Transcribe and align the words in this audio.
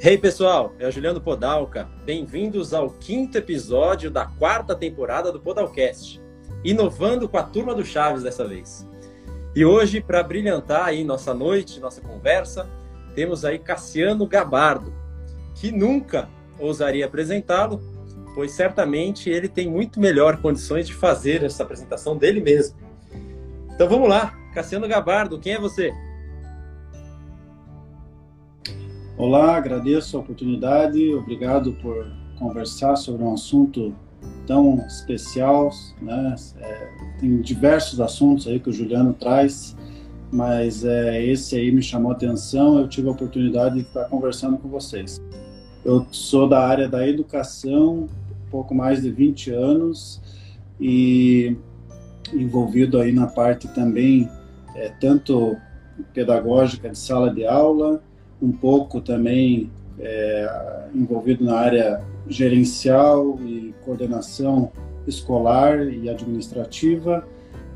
Hey 0.00 0.16
pessoal, 0.16 0.72
é 0.78 0.86
o 0.86 0.92
Juliano 0.92 1.20
Podalca. 1.20 1.88
Bem-vindos 2.04 2.72
ao 2.72 2.88
quinto 2.88 3.36
episódio 3.36 4.08
da 4.08 4.26
quarta 4.26 4.72
temporada 4.76 5.32
do 5.32 5.40
Podalcast, 5.40 6.22
inovando 6.62 7.28
com 7.28 7.36
a 7.36 7.42
turma 7.42 7.74
do 7.74 7.84
Chaves 7.84 8.22
dessa 8.22 8.46
vez. 8.46 8.86
E 9.56 9.64
hoje, 9.64 10.00
para 10.00 10.22
brilhantar 10.22 10.84
aí 10.84 11.02
nossa 11.02 11.34
noite, 11.34 11.80
nossa 11.80 12.00
conversa, 12.00 12.70
temos 13.16 13.44
aí 13.44 13.58
Cassiano 13.58 14.24
Gabardo, 14.24 14.94
que 15.56 15.72
nunca 15.72 16.28
ousaria 16.60 17.04
apresentá-lo, 17.04 17.82
pois 18.36 18.52
certamente 18.52 19.28
ele 19.28 19.48
tem 19.48 19.68
muito 19.68 19.98
melhor 19.98 20.40
condições 20.40 20.86
de 20.86 20.94
fazer 20.94 21.42
essa 21.42 21.64
apresentação 21.64 22.16
dele 22.16 22.40
mesmo. 22.40 22.76
Então 23.74 23.88
vamos 23.88 24.08
lá, 24.08 24.32
Cassiano 24.54 24.86
Gabardo, 24.86 25.40
quem 25.40 25.54
é 25.54 25.58
você? 25.58 25.92
Olá, 29.18 29.56
agradeço 29.56 30.16
a 30.16 30.20
oportunidade, 30.20 31.12
obrigado 31.12 31.72
por 31.82 32.06
conversar 32.38 32.94
sobre 32.94 33.24
um 33.24 33.34
assunto 33.34 33.92
tão 34.46 34.76
especial, 34.86 35.70
né? 36.00 36.36
É, 36.60 36.88
tem 37.18 37.40
diversos 37.40 38.00
assuntos 38.00 38.46
aí 38.46 38.60
que 38.60 38.70
o 38.70 38.72
Juliano 38.72 39.12
traz, 39.12 39.76
mas 40.30 40.84
é, 40.84 41.20
esse 41.26 41.56
aí 41.56 41.72
me 41.72 41.82
chamou 41.82 42.12
a 42.12 42.14
atenção, 42.14 42.78
eu 42.78 42.86
tive 42.86 43.08
a 43.08 43.10
oportunidade 43.10 43.74
de 43.74 43.80
estar 43.80 44.04
conversando 44.04 44.56
com 44.56 44.68
vocês. 44.68 45.20
Eu 45.84 46.06
sou 46.12 46.48
da 46.48 46.64
área 46.64 46.88
da 46.88 47.04
educação, 47.04 48.06
pouco 48.52 48.72
mais 48.72 49.02
de 49.02 49.10
20 49.10 49.50
anos, 49.50 50.22
e 50.80 51.56
envolvido 52.32 53.00
aí 53.00 53.10
na 53.10 53.26
parte 53.26 53.66
também, 53.66 54.30
é, 54.76 54.90
tanto 54.90 55.56
pedagógica 56.14 56.88
de 56.88 56.96
sala 56.96 57.34
de 57.34 57.44
aula, 57.44 58.00
um 58.40 58.52
pouco 58.52 59.00
também 59.00 59.70
é, 59.98 60.88
envolvido 60.94 61.44
na 61.44 61.56
área 61.56 62.00
gerencial 62.28 63.38
e 63.44 63.74
coordenação 63.84 64.70
escolar 65.06 65.88
e 65.88 66.08
administrativa. 66.08 67.26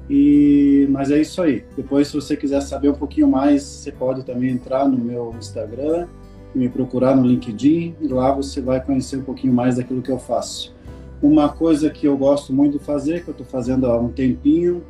E, 0.08 0.86
mas 0.90 1.10
é 1.10 1.20
isso 1.20 1.40
aí. 1.40 1.64
Depois, 1.76 2.08
se 2.08 2.14
você 2.14 2.36
quiser 2.36 2.60
saber 2.60 2.90
um 2.90 2.94
pouquinho 2.94 3.28
mais, 3.28 3.62
você 3.62 3.90
pode 3.90 4.24
também 4.24 4.50
entrar 4.50 4.86
no 4.86 4.98
meu 4.98 5.34
Instagram 5.38 6.06
e 6.54 6.58
me 6.58 6.68
procurar 6.68 7.16
no 7.16 7.26
LinkedIn. 7.26 7.96
E 8.00 8.08
lá 8.08 8.32
você 8.32 8.60
vai 8.60 8.84
conhecer 8.84 9.16
um 9.16 9.22
pouquinho 9.22 9.54
mais 9.54 9.76
daquilo 9.76 10.02
que 10.02 10.10
eu 10.10 10.18
faço. 10.18 10.74
Uma 11.22 11.48
coisa 11.48 11.88
que 11.88 12.06
eu 12.06 12.16
gosto 12.16 12.52
muito 12.52 12.78
de 12.78 12.84
fazer, 12.84 13.22
que 13.22 13.30
eu 13.30 13.32
estou 13.32 13.46
fazendo 13.46 13.86
há 13.86 13.98
um 13.98 14.08
tempinho, 14.08 14.82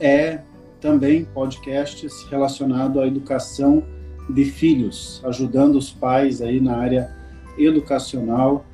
é 0.00 0.40
também 0.80 1.24
podcasts 1.24 2.24
relacionado 2.30 3.00
à 3.00 3.06
educação 3.06 3.84
de 4.28 4.44
filhos, 4.44 5.20
ajudando 5.24 5.76
os 5.76 5.90
pais 5.90 6.42
aí 6.42 6.60
na 6.60 6.76
área 6.76 7.10
educacional 7.56 8.64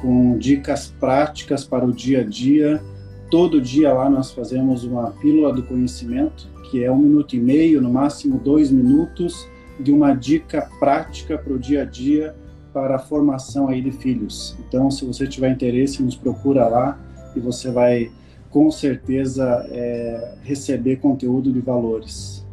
com 0.00 0.36
dicas 0.36 0.92
práticas 1.00 1.64
para 1.64 1.84
o 1.84 1.92
dia 1.92 2.20
a 2.20 2.24
dia. 2.24 2.82
Todo 3.30 3.60
dia 3.60 3.92
lá 3.92 4.08
nós 4.10 4.30
fazemos 4.30 4.84
uma 4.84 5.10
pílula 5.12 5.52
do 5.52 5.62
conhecimento, 5.62 6.48
que 6.70 6.84
é 6.84 6.90
um 6.90 6.98
minuto 6.98 7.34
e 7.34 7.40
meio, 7.40 7.80
no 7.80 7.90
máximo 7.90 8.38
dois 8.38 8.70
minutos, 8.70 9.48
de 9.80 9.92
uma 9.92 10.14
dica 10.14 10.68
prática 10.78 11.36
para 11.36 11.52
o 11.52 11.58
dia 11.58 11.82
a 11.82 11.84
dia 11.84 12.34
para 12.72 12.96
a 12.96 12.98
formação 12.98 13.68
aí 13.68 13.80
de 13.80 13.90
filhos. 13.90 14.54
Então, 14.68 14.90
se 14.90 15.04
você 15.04 15.26
tiver 15.26 15.50
interesse, 15.50 16.02
nos 16.02 16.14
procura 16.14 16.68
lá 16.68 16.98
e 17.34 17.40
você 17.40 17.70
vai 17.70 18.10
com 18.50 18.70
certeza 18.70 19.66
é, 19.70 20.34
receber 20.42 20.96
conteúdo 20.96 21.50
de 21.52 21.60
valores. 21.60 22.45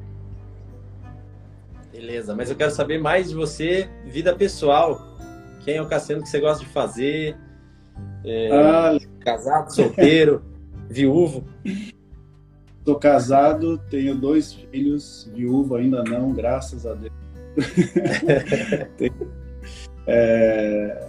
Beleza, 2.05 2.35
mas 2.35 2.49
eu 2.49 2.57
quero 2.57 2.69
saber 2.69 2.99
mais 2.99 3.29
de 3.29 3.33
você, 3.33 3.87
vida 4.05 4.35
pessoal. 4.35 5.17
Quem 5.63 5.77
é 5.77 5.81
o 5.81 5.87
Cassiano 5.87 6.21
que 6.21 6.27
você 6.27 6.37
gosta 6.37 6.61
de 6.61 6.69
fazer? 6.69 7.37
É, 8.25 8.49
ah, 8.51 8.97
casado, 9.21 9.73
solteiro, 9.73 10.43
viúvo? 10.91 11.45
Estou 12.77 12.97
casado, 12.97 13.77
tenho 13.89 14.15
dois 14.15 14.51
filhos, 14.51 15.31
viúvo 15.33 15.75
ainda 15.75 16.03
não, 16.03 16.33
graças 16.33 16.85
a 16.85 16.93
Deus. 16.93 17.13
tenho, 18.97 19.31
é, 20.05 21.07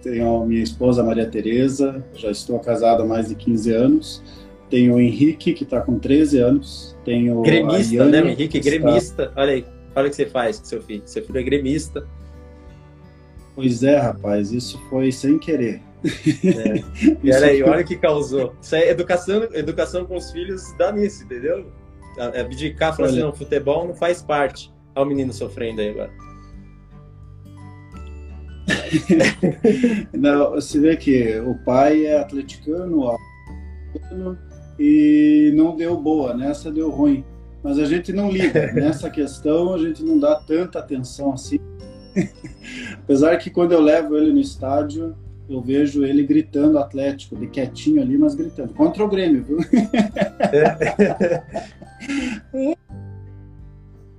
tenho 0.00 0.42
a 0.42 0.46
minha 0.46 0.62
esposa 0.62 1.02
Maria 1.02 1.28
Tereza, 1.28 2.00
já 2.14 2.30
estou 2.30 2.60
casado 2.60 3.02
há 3.02 3.04
mais 3.04 3.28
de 3.28 3.34
15 3.34 3.72
anos. 3.72 4.22
Tenho 4.70 4.94
o 4.94 5.00
Henrique, 5.00 5.52
que 5.52 5.64
está 5.64 5.80
com 5.80 5.98
13 5.98 6.38
anos. 6.38 6.96
Tenho 7.04 7.42
gremista, 7.42 8.04
né? 8.04 8.22
O 8.22 8.28
Henrique, 8.28 8.60
gremista. 8.60 9.24
Está... 9.24 9.40
Olha 9.40 9.54
aí. 9.54 9.77
Olha 9.98 10.06
o 10.06 10.10
que 10.10 10.16
você 10.16 10.26
faz 10.26 10.60
com 10.60 10.64
seu 10.64 10.80
filho. 10.80 11.02
Seu 11.06 11.24
filho 11.24 11.40
é 11.40 11.42
gremista. 11.42 12.06
Pois 13.56 13.82
é, 13.82 13.98
rapaz, 13.98 14.52
isso 14.52 14.78
foi 14.88 15.10
sem 15.10 15.40
querer. 15.40 15.82
É. 16.04 17.34
olha 17.36 17.46
aí, 17.46 17.62
olha 17.64 17.82
o 17.82 17.84
que 17.84 17.96
causou. 17.96 18.54
Isso 18.62 18.76
é 18.76 18.90
educação, 18.90 19.48
educação 19.52 20.04
com 20.06 20.16
os 20.16 20.30
filhos 20.30 20.62
dá 20.78 20.92
nisso, 20.92 21.24
entendeu? 21.24 21.66
Abdicar, 22.16 22.94
falar 22.94 23.08
assim, 23.08 23.18
não, 23.18 23.32
futebol 23.32 23.88
não 23.88 23.94
faz 23.94 24.22
parte. 24.22 24.72
Olha 24.94 25.04
o 25.04 25.08
menino 25.08 25.32
sofrendo 25.32 25.80
aí 25.80 25.90
agora. 25.90 26.12
não, 30.16 30.52
você 30.52 30.78
vê 30.78 30.96
que 30.96 31.40
o 31.40 31.56
pai 31.64 32.06
é 32.06 32.20
atleticano 32.20 33.16
e 34.78 35.52
não 35.56 35.74
deu 35.74 35.96
boa, 35.96 36.34
nessa 36.34 36.70
deu 36.70 36.88
ruim 36.88 37.24
mas 37.62 37.78
a 37.78 37.84
gente 37.84 38.12
não 38.12 38.30
liga. 38.30 38.70
Nessa 38.72 39.10
questão, 39.10 39.74
a 39.74 39.78
gente 39.78 40.02
não 40.02 40.18
dá 40.18 40.36
tanta 40.36 40.78
atenção 40.78 41.32
assim. 41.32 41.58
Apesar 42.94 43.36
que 43.38 43.50
quando 43.50 43.72
eu 43.72 43.80
levo 43.80 44.16
ele 44.16 44.32
no 44.32 44.40
estádio, 44.40 45.14
eu 45.48 45.60
vejo 45.60 46.04
ele 46.04 46.24
gritando 46.24 46.78
Atlético, 46.78 47.36
de 47.36 47.46
quietinho 47.46 48.02
ali, 48.02 48.18
mas 48.18 48.34
gritando. 48.34 48.74
Contra 48.74 49.04
o 49.04 49.08
Grêmio, 49.08 49.44
viu? 49.44 49.58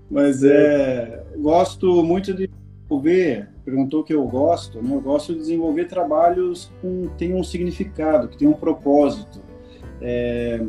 mas 0.09 0.43
é. 0.43 1.23
Gosto 1.37 2.03
muito 2.03 2.33
de 2.33 2.47
desenvolver. 2.47 3.49
Perguntou 3.63 4.01
o 4.01 4.03
que 4.03 4.13
eu 4.13 4.27
gosto, 4.27 4.81
né? 4.81 4.95
Eu 4.95 5.01
gosto 5.01 5.33
de 5.33 5.39
desenvolver 5.39 5.85
trabalhos 5.85 6.71
que 6.81 7.09
têm 7.17 7.35
um 7.35 7.43
significado, 7.43 8.27
que 8.27 8.37
têm 8.37 8.47
um 8.47 8.53
propósito. 8.53 9.41
É, 10.01 10.59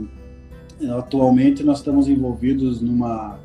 Atualmente 0.88 1.62
nós 1.62 1.78
estamos 1.78 2.08
envolvidos 2.08 2.80
numa 2.80 3.38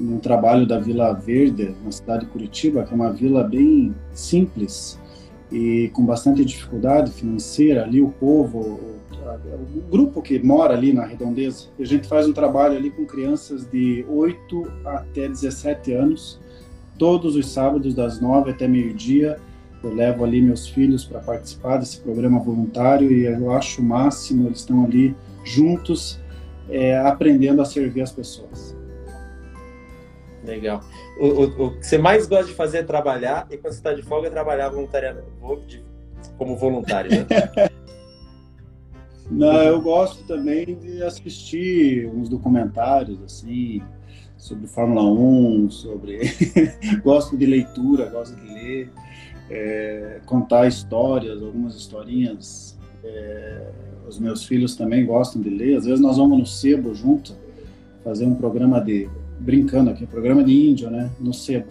num 0.00 0.18
trabalho 0.18 0.66
da 0.66 0.78
Vila 0.78 1.12
Verde, 1.12 1.74
na 1.84 1.92
cidade 1.92 2.24
de 2.24 2.30
Curitiba, 2.30 2.82
que 2.84 2.92
é 2.92 2.96
uma 2.96 3.12
vila 3.12 3.44
bem 3.44 3.94
simples 4.14 4.98
e 5.52 5.90
com 5.92 6.04
bastante 6.04 6.44
dificuldade 6.44 7.10
financeira. 7.10 7.84
Ali 7.84 8.00
o 8.00 8.08
povo, 8.08 8.58
o, 8.58 9.90
grupo 9.90 10.22
que 10.22 10.38
mora 10.38 10.74
ali 10.74 10.92
na 10.92 11.04
redondeza, 11.04 11.66
a 11.78 11.84
gente 11.84 12.08
faz 12.08 12.26
um 12.26 12.32
trabalho 12.32 12.76
ali 12.76 12.90
com 12.90 13.04
crianças 13.04 13.66
de 13.66 14.04
8 14.08 14.72
até 14.84 15.28
17 15.28 15.92
anos, 15.92 16.40
todos 16.98 17.36
os 17.36 17.46
sábados 17.52 17.94
das 17.94 18.20
9 18.20 18.52
até 18.52 18.66
meio-dia. 18.66 19.38
Eu 19.82 19.94
levo 19.94 20.24
ali 20.24 20.42
meus 20.42 20.68
filhos 20.68 21.04
para 21.04 21.20
participar 21.20 21.78
desse 21.78 21.98
programa 22.00 22.38
voluntário 22.38 23.10
e 23.10 23.24
eu 23.24 23.50
acho 23.52 23.80
o 23.80 23.84
máximo, 23.84 24.46
eles 24.46 24.58
estão 24.58 24.84
ali 24.84 25.14
juntos 25.42 26.19
é, 26.70 26.96
aprendendo 26.98 27.60
a 27.60 27.64
servir 27.64 28.02
as 28.02 28.12
pessoas. 28.12 28.76
Legal. 30.44 30.80
O, 31.18 31.26
o, 31.26 31.66
o, 31.66 31.78
que 31.78 31.86
você 31.86 31.98
mais 31.98 32.26
gosta 32.26 32.46
de 32.46 32.54
fazer 32.54 32.78
é 32.78 32.82
trabalhar, 32.82 33.46
e 33.50 33.56
quando 33.56 33.72
você 33.72 33.78
está 33.78 33.92
de 33.92 34.02
folga, 34.02 34.28
é 34.28 34.30
trabalhar 34.30 34.70
voluntariamente, 34.70 35.84
como 36.38 36.56
voluntário, 36.56 37.10
né? 37.10 37.26
Não, 39.30 39.62
eu 39.62 39.80
gosto 39.80 40.24
também 40.24 40.76
de 40.76 41.02
assistir 41.04 42.08
uns 42.08 42.28
documentários, 42.28 43.22
assim, 43.22 43.80
sobre 44.36 44.66
Fórmula 44.66 45.04
1, 45.04 45.70
sobre... 45.70 46.20
gosto 47.04 47.36
de 47.36 47.46
leitura, 47.46 48.06
gosto 48.06 48.34
de 48.34 48.52
ler, 48.52 48.90
é, 49.48 50.20
contar 50.26 50.66
histórias, 50.66 51.40
algumas 51.40 51.76
historinhas 51.76 52.76
é, 53.04 53.70
os 54.10 54.18
meus 54.18 54.44
filhos 54.44 54.74
também 54.74 55.06
gostam 55.06 55.40
de 55.40 55.48
ler. 55.48 55.76
Às 55.76 55.84
vezes 55.84 56.00
nós 56.00 56.16
vamos 56.16 56.38
no 56.38 56.46
sebo 56.46 56.94
junto, 56.94 57.34
fazer 58.04 58.26
um 58.26 58.34
programa 58.34 58.80
de 58.80 59.08
brincando 59.38 59.90
aqui, 59.90 60.04
um 60.04 60.08
programa 60.08 60.44
de 60.44 60.68
índio, 60.68 60.90
né, 60.90 61.10
no 61.18 61.32
sebo. 61.32 61.66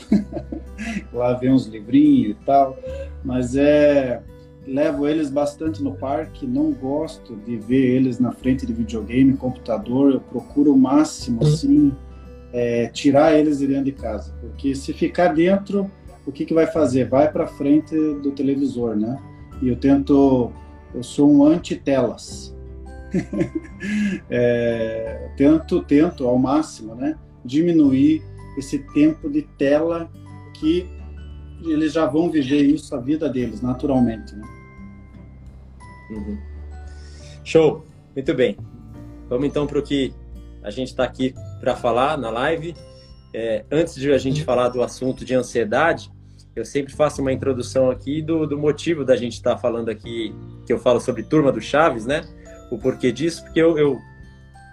Lá 1.13 1.33
vê 1.33 1.49
uns 1.49 1.67
livrinhos 1.67 2.31
e 2.31 2.45
tal, 2.45 2.77
mas 3.23 3.55
é 3.55 4.21
levo 4.65 5.07
eles 5.07 5.29
bastante 5.29 5.81
no 5.81 5.93
parque, 5.93 6.45
não 6.45 6.71
gosto 6.71 7.35
de 7.35 7.57
ver 7.57 7.95
eles 7.95 8.19
na 8.19 8.31
frente 8.31 8.65
de 8.65 8.73
videogame, 8.73 9.33
computador, 9.33 10.13
eu 10.13 10.19
procuro 10.19 10.73
o 10.73 10.77
máximo 10.77 11.43
assim 11.43 11.91
é, 12.53 12.87
tirar 12.87 13.37
eles 13.37 13.59
de 13.59 13.67
dentro 13.67 13.85
de 13.85 13.91
casa, 13.91 14.33
porque 14.41 14.75
se 14.75 14.93
ficar 14.93 15.33
dentro, 15.33 15.89
o 16.25 16.31
que 16.31 16.45
que 16.45 16.53
vai 16.53 16.67
fazer? 16.67 17.07
Vai 17.07 17.31
para 17.31 17.47
frente 17.47 17.95
do 17.95 18.31
televisor, 18.31 18.95
né? 18.95 19.19
E 19.61 19.69
eu 19.69 19.75
tento 19.75 20.51
eu 20.93 21.03
sou 21.03 21.29
um 21.31 21.43
anti-telas. 21.43 22.55
é, 24.29 25.31
tento, 25.35 25.81
tento 25.83 26.27
ao 26.27 26.37
máximo, 26.37 26.93
né, 26.93 27.17
diminuir 27.43 28.23
esse 28.57 28.79
tempo 28.93 29.29
de 29.29 29.41
tela 29.57 30.09
que 30.53 30.87
eles 31.63 31.93
já 31.93 32.05
vão 32.05 32.29
viver 32.29 32.61
isso 32.61 32.95
a 32.95 32.99
vida 32.99 33.27
deles, 33.27 33.61
naturalmente. 33.61 34.35
Né? 34.35 34.47
Uhum. 36.11 36.37
Show, 37.43 37.85
muito 38.15 38.33
bem. 38.33 38.57
Vamos 39.27 39.47
então 39.47 39.65
para 39.65 39.79
o 39.79 39.83
que 39.83 40.13
a 40.63 40.69
gente 40.69 40.89
está 40.89 41.03
aqui 41.03 41.33
para 41.59 41.75
falar 41.75 42.17
na 42.17 42.29
live. 42.29 42.75
É, 43.33 43.65
antes 43.71 43.95
de 43.95 44.11
a 44.11 44.17
gente 44.17 44.43
falar 44.43 44.69
do 44.69 44.81
assunto 44.81 45.23
de 45.23 45.35
ansiedade, 45.35 46.11
eu 46.59 46.65
sempre 46.65 46.93
faço 46.93 47.21
uma 47.21 47.31
introdução 47.31 47.89
aqui 47.89 48.21
do, 48.21 48.45
do 48.45 48.57
motivo 48.57 49.05
da 49.05 49.15
gente 49.15 49.33
estar 49.33 49.55
tá 49.55 49.57
falando 49.57 49.89
aqui, 49.89 50.35
que 50.65 50.73
eu 50.73 50.77
falo 50.77 50.99
sobre 50.99 51.23
Turma 51.23 51.51
do 51.51 51.61
Chaves, 51.61 52.05
né? 52.05 52.21
O 52.69 52.77
porquê 52.77 53.11
disso, 53.11 53.43
porque 53.43 53.59
eu, 53.61 53.77
eu, 53.77 53.97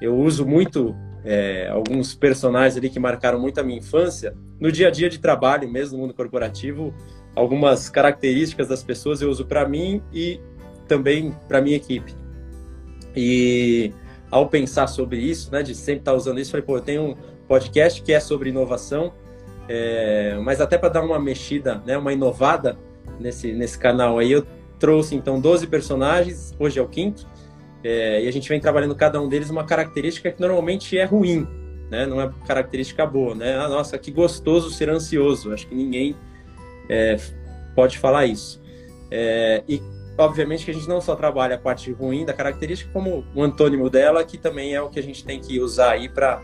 eu 0.01 0.17
uso 0.19 0.45
muito 0.45 0.95
é, 1.25 1.69
alguns 1.69 2.15
personagens 2.15 2.77
ali 2.77 2.91
que 2.91 2.99
marcaram 2.99 3.41
muito 3.41 3.61
a 3.61 3.63
minha 3.63 3.79
infância 3.79 4.37
no 4.61 4.71
dia 4.71 4.89
a 4.89 4.91
dia 4.91 5.09
de 5.09 5.19
trabalho, 5.19 5.71
mesmo 5.71 5.97
no 5.97 6.03
mundo 6.03 6.15
corporativo. 6.15 6.93
Algumas 7.35 7.89
características 7.89 8.69
das 8.69 8.83
pessoas 8.83 9.23
eu 9.23 9.31
uso 9.31 9.47
para 9.47 9.69
mim 9.69 10.03
e 10.13 10.41
também 10.89 11.35
para 11.47 11.61
minha 11.61 11.77
equipe. 11.77 12.15
E 13.15 13.93
ao 14.31 14.49
pensar 14.49 14.89
sobre 14.89 15.19
isso, 15.19 15.53
né, 15.53 15.63
de 15.63 15.75
sempre 15.75 16.01
estar 16.01 16.13
tá 16.13 16.17
usando 16.17 16.41
isso, 16.41 16.51
falei, 16.51 16.67
pô, 16.67 16.79
eu 16.79 16.83
tenho 16.83 17.03
um 17.11 17.17
podcast 17.47 18.03
que 18.03 18.13
é 18.13 18.19
sobre 18.19 18.51
inovação, 18.51 19.13
é, 19.69 20.39
mas 20.43 20.61
até 20.61 20.79
para 20.79 20.89
dar 20.89 21.03
uma 21.03 21.19
mexida, 21.19 21.83
né, 21.87 21.97
uma 21.97 22.13
inovada 22.13 22.79
nesse, 23.19 23.53
nesse 23.53 23.79
canal 23.79 24.19
aí, 24.19 24.33
eu 24.33 24.47
trouxe 24.79 25.15
então 25.15 25.41
12 25.41 25.67
personagens, 25.67 26.55
hoje 26.59 26.79
é 26.79 26.83
o 26.83 26.89
quinto, 26.89 27.27
é, 27.83 28.23
e 28.23 28.29
a 28.29 28.31
gente 28.31 28.49
vem 28.49 28.61
trabalhando 28.61 28.95
cada 28.95 29.21
um 29.21 29.29
deles 29.29 29.51
uma 29.51 29.65
característica 29.65 30.31
que 30.31 30.41
normalmente 30.41 30.97
é 30.99 31.05
ruim, 31.05 31.47
né, 31.91 32.07
não 32.07 32.21
é 32.21 32.31
característica 32.47 33.07
boa, 33.07 33.35
né, 33.35 33.57
ah, 33.57 33.69
nossa, 33.69 33.99
que 33.99 34.11
gostoso 34.11 34.71
ser 34.71 34.89
ansioso, 34.89 35.53
acho 35.53 35.67
que 35.67 35.75
ninguém 35.75 36.17
é, 36.89 37.17
pode 37.75 37.99
falar 37.99 38.27
isso. 38.27 38.63
É, 39.11 39.63
e 39.69 39.81
obviamente 40.19 40.65
que 40.65 40.71
a 40.71 40.75
gente 40.75 40.89
não 40.89 41.01
só 41.01 41.15
trabalha 41.15 41.57
a 41.57 41.59
parte 41.59 41.93
ruim 41.93 42.25
da 42.25 42.33
característica, 42.33 42.91
como 42.93 43.25
o 43.35 43.43
antônimo 43.43 43.91
dela, 43.91 44.25
que 44.25 44.39
também 44.39 44.75
é 44.75 44.81
o 44.81 44.89
que 44.89 44.99
a 44.99 45.03
gente 45.03 45.25
tem 45.25 45.41
que 45.41 45.61
usar 45.61 45.93
aí 45.93 46.09
para 46.09 46.43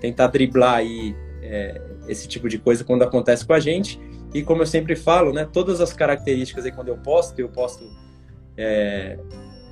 tentar 0.00 0.28
driblar 0.28 0.76
aí 0.76 1.14
é, 1.42 1.80
esse 2.08 2.26
tipo 2.26 2.48
de 2.48 2.58
coisa 2.58 2.84
quando 2.84 3.02
acontece 3.02 3.44
com 3.44 3.52
a 3.52 3.60
gente. 3.60 4.00
E 4.34 4.42
como 4.42 4.62
eu 4.62 4.66
sempre 4.66 4.96
falo, 4.96 5.32
né, 5.32 5.48
todas 5.50 5.80
as 5.80 5.92
características 5.92 6.64
aí 6.64 6.72
quando 6.72 6.88
eu 6.88 6.96
posto, 6.96 7.38
eu 7.38 7.48
posto 7.48 7.84
é, 8.56 9.18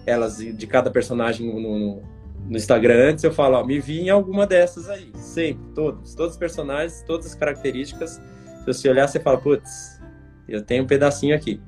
elas 0.06 0.38
de 0.38 0.66
cada 0.66 0.90
personagem 0.90 1.46
no, 1.46 1.60
no, 1.60 2.02
no, 2.48 2.56
Instagram 2.56 3.10
antes, 3.10 3.24
eu 3.24 3.32
falo, 3.32 3.56
ó, 3.56 3.64
me 3.64 3.78
vi 3.80 4.00
em 4.00 4.10
alguma 4.10 4.46
dessas 4.46 4.88
aí, 4.88 5.10
sempre, 5.14 5.62
todos, 5.74 6.14
todos 6.14 6.32
os 6.32 6.38
personagens, 6.38 7.02
todas 7.06 7.26
as 7.26 7.34
características. 7.34 8.20
Se 8.60 8.66
você 8.66 8.88
olhar, 8.88 9.08
você 9.08 9.18
fala, 9.18 9.38
putz, 9.38 10.00
eu 10.48 10.62
tenho 10.62 10.84
um 10.84 10.86
pedacinho 10.86 11.34
aqui. 11.34 11.60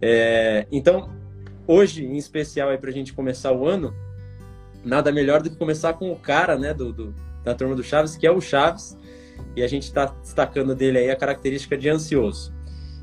É, 0.00 0.66
então, 0.72 1.10
hoje, 1.66 2.04
em 2.04 2.16
especial, 2.16 2.76
para 2.78 2.90
a 2.90 2.92
gente 2.92 3.12
começar 3.12 3.52
o 3.52 3.66
ano, 3.66 3.94
nada 4.84 5.12
melhor 5.12 5.42
do 5.42 5.50
que 5.50 5.56
começar 5.56 5.92
com 5.94 6.10
o 6.10 6.16
cara 6.16 6.56
né, 6.56 6.72
do, 6.74 6.92
do 6.92 7.14
da 7.44 7.54
turma 7.54 7.74
do 7.74 7.82
Chaves, 7.82 8.16
que 8.16 8.26
é 8.26 8.30
o 8.30 8.40
Chaves, 8.40 8.96
e 9.56 9.62
a 9.62 9.68
gente 9.68 9.84
está 9.84 10.06
destacando 10.06 10.74
dele 10.74 10.98
aí 10.98 11.10
a 11.10 11.16
característica 11.16 11.76
de 11.76 11.88
ansioso. 11.88 12.52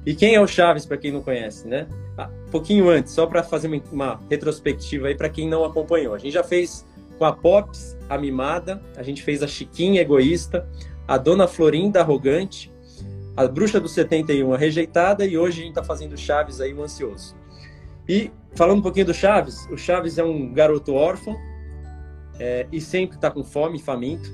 E 0.06 0.14
quem 0.14 0.36
é 0.36 0.42
o 0.42 0.48
Chaves, 0.48 0.86
para 0.86 0.98
quem 0.98 1.12
não 1.12 1.22
conhece, 1.22 1.68
né? 1.68 1.88
Ah, 2.18 2.30
pouquinho 2.52 2.90
antes, 2.90 3.12
só 3.12 3.26
para 3.26 3.44
fazer 3.44 3.68
uma, 3.68 3.82
uma, 3.92 4.20
retrospectiva 4.30 5.08
aí 5.08 5.16
para 5.16 5.30
quem 5.30 5.50
não 5.50 5.66
acompanhou. 5.66 6.14
A 6.14 6.18
gente 6.18 6.34
já 6.34 6.44
fez 6.44 6.86
com 7.18 7.26
a 7.26 7.34
Pops, 7.34 7.98
a 8.08 8.18
Mimada, 8.18 8.82
a 8.96 9.04
gente 9.04 9.24
fez 9.24 9.42
a 9.42 9.48
Chiquinha 9.48 10.02
Egoísta, 10.02 10.68
a 11.08 11.18
Dona 11.18 11.48
Florinda 11.48 12.02
Arrogante, 12.02 12.72
a 13.36 13.48
Bruxa 13.48 13.80
do 13.80 13.90
71, 13.90 14.54
a 14.54 14.58
Rejeitada, 14.58 15.26
e 15.26 15.38
hoje 15.38 15.60
a 15.60 15.64
gente 15.64 15.72
está 15.72 15.84
fazendo 15.84 16.18
Chaves 16.18 16.62
aí, 16.62 16.74
o 16.74 16.84
Ansioso. 16.84 17.36
E 18.08 18.32
falando 18.54 18.80
um 18.80 18.84
pouquinho 18.84 19.08
do 19.08 19.14
Chaves, 19.14 19.68
o 19.72 19.78
Chaves 19.78 20.18
é 20.18 20.24
um 20.24 20.54
garoto 20.54 20.94
órfão 20.94 21.36
é, 22.40 22.68
e 22.72 22.80
sempre 22.80 23.18
está 23.18 23.32
com 23.32 23.44
fome, 23.44 23.80
faminto. 23.80 24.30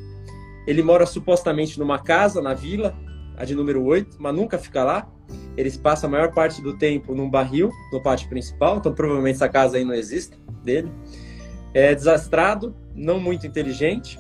Ele 0.68 0.84
mora 0.84 1.06
supostamente 1.06 1.80
numa 1.80 2.00
casa 2.00 2.42
na 2.42 2.54
vila, 2.54 2.96
a 3.36 3.46
de 3.46 3.56
número 3.56 3.84
8, 3.84 4.18
mas 4.20 4.36
nunca 4.36 4.58
fica 4.58 4.84
lá. 4.84 5.12
Eles 5.58 5.78
passam 5.78 6.08
a 6.08 6.12
maior 6.12 6.34
parte 6.34 6.62
do 6.62 6.78
tempo 6.78 7.16
num 7.16 7.30
barril, 7.30 7.72
no 7.92 8.02
pátio 8.02 8.30
principal, 8.30 8.78
então 8.78 8.94
provavelmente 8.94 9.36
essa 9.36 9.50
casa 9.50 9.78
aí 9.78 9.84
não 9.84 9.94
existe 9.94 10.38
dele. 10.64 10.92
É 11.74 11.96
desastrado, 11.96 12.76
não 12.94 13.20
muito 13.20 13.48
inteligente. 13.48 14.20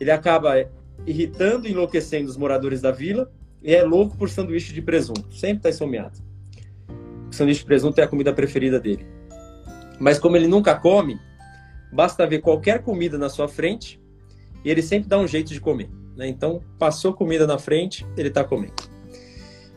Ele 0.00 0.10
acaba 0.10 0.68
irritando 1.06 1.66
e 1.66 1.72
enlouquecendo 1.72 2.28
os 2.28 2.36
moradores 2.36 2.80
da 2.80 2.90
vila 2.90 3.30
e 3.62 3.74
é 3.74 3.82
louco 3.82 4.16
por 4.16 4.28
sanduíche 4.28 4.72
de 4.72 4.82
presunto. 4.82 5.34
Sempre 5.34 5.58
está 5.58 5.70
esfomeado. 5.70 6.18
O 7.30 7.32
sanduíche 7.34 7.60
de 7.60 7.66
presunto 7.66 8.00
é 8.00 8.04
a 8.04 8.08
comida 8.08 8.32
preferida 8.32 8.78
dele. 8.78 9.06
Mas 9.98 10.18
como 10.18 10.36
ele 10.36 10.46
nunca 10.46 10.74
come, 10.74 11.18
basta 11.92 12.26
ver 12.26 12.40
qualquer 12.40 12.82
comida 12.82 13.16
na 13.16 13.28
sua 13.28 13.48
frente 13.48 14.00
e 14.66 14.70
ele 14.70 14.82
sempre 14.82 15.08
dá 15.08 15.16
um 15.16 15.28
jeito 15.28 15.52
de 15.52 15.60
comer. 15.60 15.88
Né? 16.16 16.26
Então, 16.26 16.60
passou 16.76 17.14
comida 17.14 17.46
na 17.46 17.56
frente, 17.56 18.04
ele 18.16 18.26
está 18.26 18.42
comendo. 18.42 18.74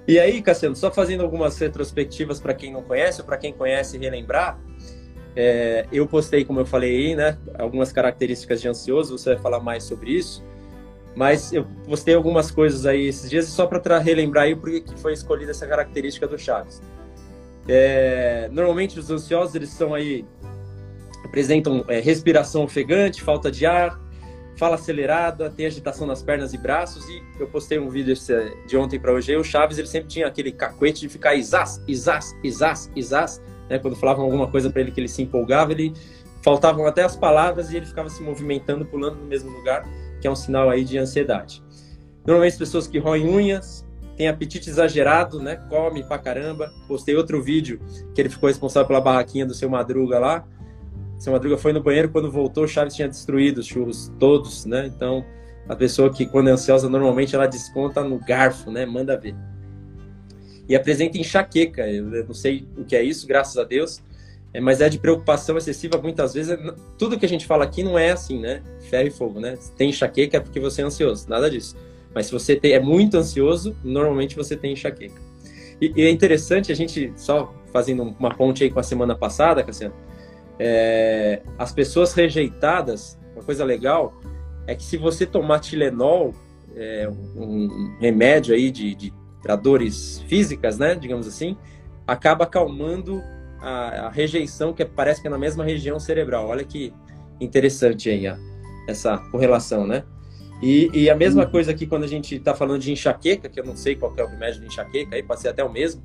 E 0.07 0.17
aí, 0.17 0.41
Cassiano, 0.41 0.75
só 0.75 0.89
fazendo 0.89 1.21
algumas 1.21 1.59
retrospectivas 1.59 2.39
para 2.39 2.55
quem 2.55 2.73
não 2.73 2.81
conhece, 2.81 3.21
ou 3.21 3.27
para 3.27 3.37
quem 3.37 3.53
conhece 3.53 3.99
relembrar, 3.99 4.59
é, 5.35 5.85
eu 5.91 6.07
postei, 6.07 6.43
como 6.43 6.59
eu 6.59 6.65
falei 6.65 6.89
aí, 7.09 7.15
né, 7.15 7.37
algumas 7.59 7.91
características 7.91 8.61
de 8.61 8.67
ansioso, 8.67 9.15
você 9.15 9.35
vai 9.35 9.43
falar 9.43 9.59
mais 9.59 9.83
sobre 9.83 10.09
isso. 10.09 10.43
Mas 11.15 11.53
eu 11.53 11.67
postei 11.85 12.15
algumas 12.15 12.49
coisas 12.49 12.87
aí 12.87 13.09
esses 13.09 13.29
dias 13.29 13.45
só 13.45 13.67
para 13.67 13.99
relembrar 13.99 14.45
aí 14.45 14.55
por 14.55 14.71
que 14.71 14.97
foi 14.97 15.13
escolhida 15.13 15.51
essa 15.51 15.67
característica 15.67 16.27
do 16.27 16.37
Chaves. 16.37 16.81
É, 17.67 18.49
normalmente 18.51 18.97
os 18.97 19.11
ansiosos 19.11 19.53
eles 19.53 19.69
são 19.69 19.93
aí 19.93 20.25
apresentam 21.23 21.85
é, 21.87 21.99
respiração 21.99 22.63
ofegante, 22.63 23.21
falta 23.21 23.51
de 23.51 23.67
ar, 23.67 23.99
fala 24.59 24.75
acelerada, 24.75 25.49
tem 25.49 25.65
agitação 25.65 26.05
nas 26.05 26.21
pernas 26.21 26.53
e 26.53 26.57
braços 26.57 27.07
e 27.07 27.23
eu 27.39 27.47
postei 27.47 27.79
um 27.79 27.89
vídeo 27.89 28.13
de 28.67 28.77
ontem 28.77 28.99
para 28.99 29.13
hoje. 29.13 29.31
Aí, 29.31 29.37
o 29.37 29.43
Chaves 29.43 29.77
ele 29.77 29.87
sempre 29.87 30.09
tinha 30.09 30.27
aquele 30.27 30.51
cacuete 30.51 30.99
de 30.99 31.07
ficar 31.07 31.33
isás, 31.33 31.81
isás, 31.87 32.35
isás, 32.43 32.91
isás, 32.93 33.41
né? 33.69 33.79
Quando 33.79 33.95
falavam 33.95 34.25
alguma 34.25 34.51
coisa 34.51 34.69
para 34.69 34.81
ele 34.81 34.91
que 34.91 34.99
ele 34.99 35.07
se 35.07 35.21
empolgava, 35.21 35.71
ele 35.71 35.93
faltavam 36.43 36.85
até 36.85 37.03
as 37.03 37.15
palavras 37.15 37.71
e 37.71 37.77
ele 37.77 37.85
ficava 37.85 38.09
se 38.09 38.21
movimentando, 38.21 38.85
pulando 38.85 39.15
no 39.15 39.25
mesmo 39.25 39.49
lugar 39.49 39.87
que 40.19 40.27
é 40.27 40.31
um 40.31 40.35
sinal 40.35 40.69
aí 40.69 40.83
de 40.83 40.97
ansiedade. 40.97 41.63
Normalmente 42.25 42.51
as 42.51 42.59
pessoas 42.59 42.85
que 42.85 42.99
roem 42.99 43.29
unhas, 43.29 43.87
têm 44.17 44.27
apetite 44.27 44.69
exagerado, 44.69 45.41
né? 45.41 45.55
Come 45.69 46.03
pra 46.03 46.19
caramba. 46.19 46.69
Postei 46.85 47.15
outro 47.15 47.41
vídeo 47.41 47.79
que 48.13 48.19
ele 48.19 48.27
ficou 48.27 48.47
responsável 48.49 48.85
pela 48.85 48.99
barraquinha 48.99 49.45
do 49.45 49.53
seu 49.53 49.69
Madruga 49.69 50.19
lá. 50.19 50.45
Seu 51.19 51.33
Madruga 51.33 51.57
foi 51.57 51.73
no 51.73 51.83
banheiro, 51.83 52.09
quando 52.09 52.31
voltou, 52.31 52.63
o 52.63 52.67
Chaves 52.67 52.95
tinha 52.95 53.07
destruído 53.07 53.57
os 53.57 53.67
churros 53.67 54.09
todos, 54.17 54.65
né? 54.65 54.87
Então, 54.87 55.25
a 55.67 55.75
pessoa 55.75 56.09
que 56.11 56.25
quando 56.25 56.47
é 56.47 56.53
ansiosa, 56.53 56.89
normalmente 56.89 57.35
ela 57.35 57.45
desconta 57.45 58.01
no 58.01 58.17
garfo, 58.17 58.71
né? 58.71 58.85
Manda 58.85 59.17
ver. 59.17 59.35
E 60.67 60.75
apresenta 60.75 61.17
enxaqueca. 61.17 61.87
Eu 61.87 62.25
não 62.25 62.33
sei 62.33 62.65
o 62.77 62.85
que 62.85 62.95
é 62.95 63.03
isso, 63.03 63.27
graças 63.27 63.57
a 63.57 63.65
Deus. 63.65 64.01
É, 64.53 64.59
mas 64.59 64.81
é 64.81 64.89
de 64.89 64.97
preocupação 64.97 65.57
excessiva 65.57 65.97
muitas 66.01 66.33
vezes. 66.33 66.57
Tudo 66.97 67.19
que 67.19 67.25
a 67.25 67.29
gente 67.29 67.45
fala 67.45 67.65
aqui 67.65 67.83
não 67.83 67.99
é 67.99 68.11
assim, 68.11 68.39
né? 68.39 68.63
Ferro 68.89 69.07
e 69.07 69.11
fogo, 69.11 69.39
né? 69.39 69.57
Tem 69.77 69.89
enxaqueca 69.89 70.37
é 70.37 70.39
porque 70.39 70.59
você 70.59 70.81
é 70.81 70.85
ansioso, 70.85 71.29
nada 71.29 71.49
disso. 71.49 71.75
Mas 72.15 72.27
se 72.27 72.31
você 72.31 72.55
tem, 72.55 72.73
é 72.73 72.79
muito 72.79 73.17
ansioso, 73.17 73.75
normalmente 73.83 74.35
você 74.35 74.55
tem 74.55 74.73
enxaqueca. 74.73 75.21
E, 75.81 75.93
e, 75.95 76.01
é 76.01 76.09
interessante 76.09 76.71
a 76.71 76.75
gente, 76.75 77.13
só 77.15 77.53
fazendo 77.71 78.03
uma 78.03 78.33
ponte 78.33 78.63
aí 78.63 78.71
com 78.71 78.79
a 78.79 78.83
semana 78.83 79.15
passada, 79.15 79.63
Cassiano, 79.63 79.93
é, 80.59 81.41
as 81.57 81.71
pessoas 81.71 82.13
rejeitadas, 82.13 83.17
uma 83.33 83.43
coisa 83.43 83.63
legal 83.63 84.13
é 84.67 84.75
que 84.75 84.83
se 84.83 84.97
você 84.97 85.25
tomar 85.25 85.59
Tilenol, 85.59 86.33
é, 86.75 87.09
um 87.35 87.97
remédio 87.99 88.53
aí 88.53 88.69
de, 88.69 88.93
de 88.93 89.13
para 89.41 89.55
dores 89.55 90.23
físicas, 90.27 90.77
né, 90.77 90.95
digamos 90.95 91.25
assim, 91.27 91.57
acaba 92.05 92.43
acalmando 92.43 93.21
a, 93.61 94.07
a 94.07 94.09
rejeição 94.09 94.73
que 94.73 94.83
parece 94.83 95.21
que 95.21 95.27
é 95.27 95.31
na 95.31 95.37
mesma 95.37 95.63
região 95.63 95.99
cerebral. 95.99 96.47
Olha 96.47 96.63
que 96.63 96.93
interessante 97.39 98.09
aí 98.09 98.27
a, 98.27 98.37
essa 98.87 99.17
correlação, 99.17 99.87
né? 99.87 100.03
E, 100.61 100.89
e, 100.93 101.09
a 101.09 101.15
mesma 101.15 101.45
coisa 101.45 101.71
aqui 101.71 101.87
quando 101.87 102.03
a 102.03 102.07
gente 102.07 102.35
está 102.35 102.53
falando 102.53 102.81
de 102.81 102.91
enxaqueca, 102.91 103.47
que 103.47 103.59
eu 103.59 103.65
não 103.65 103.77
sei 103.77 103.95
qual 103.95 104.13
é 104.17 104.23
o 104.23 104.27
remédio 104.27 104.59
de 104.59 104.67
enxaqueca, 104.67 105.15
aí 105.15 105.25
ser 105.37 105.47
até 105.47 105.63
o 105.63 105.71
mesmo, 105.71 106.03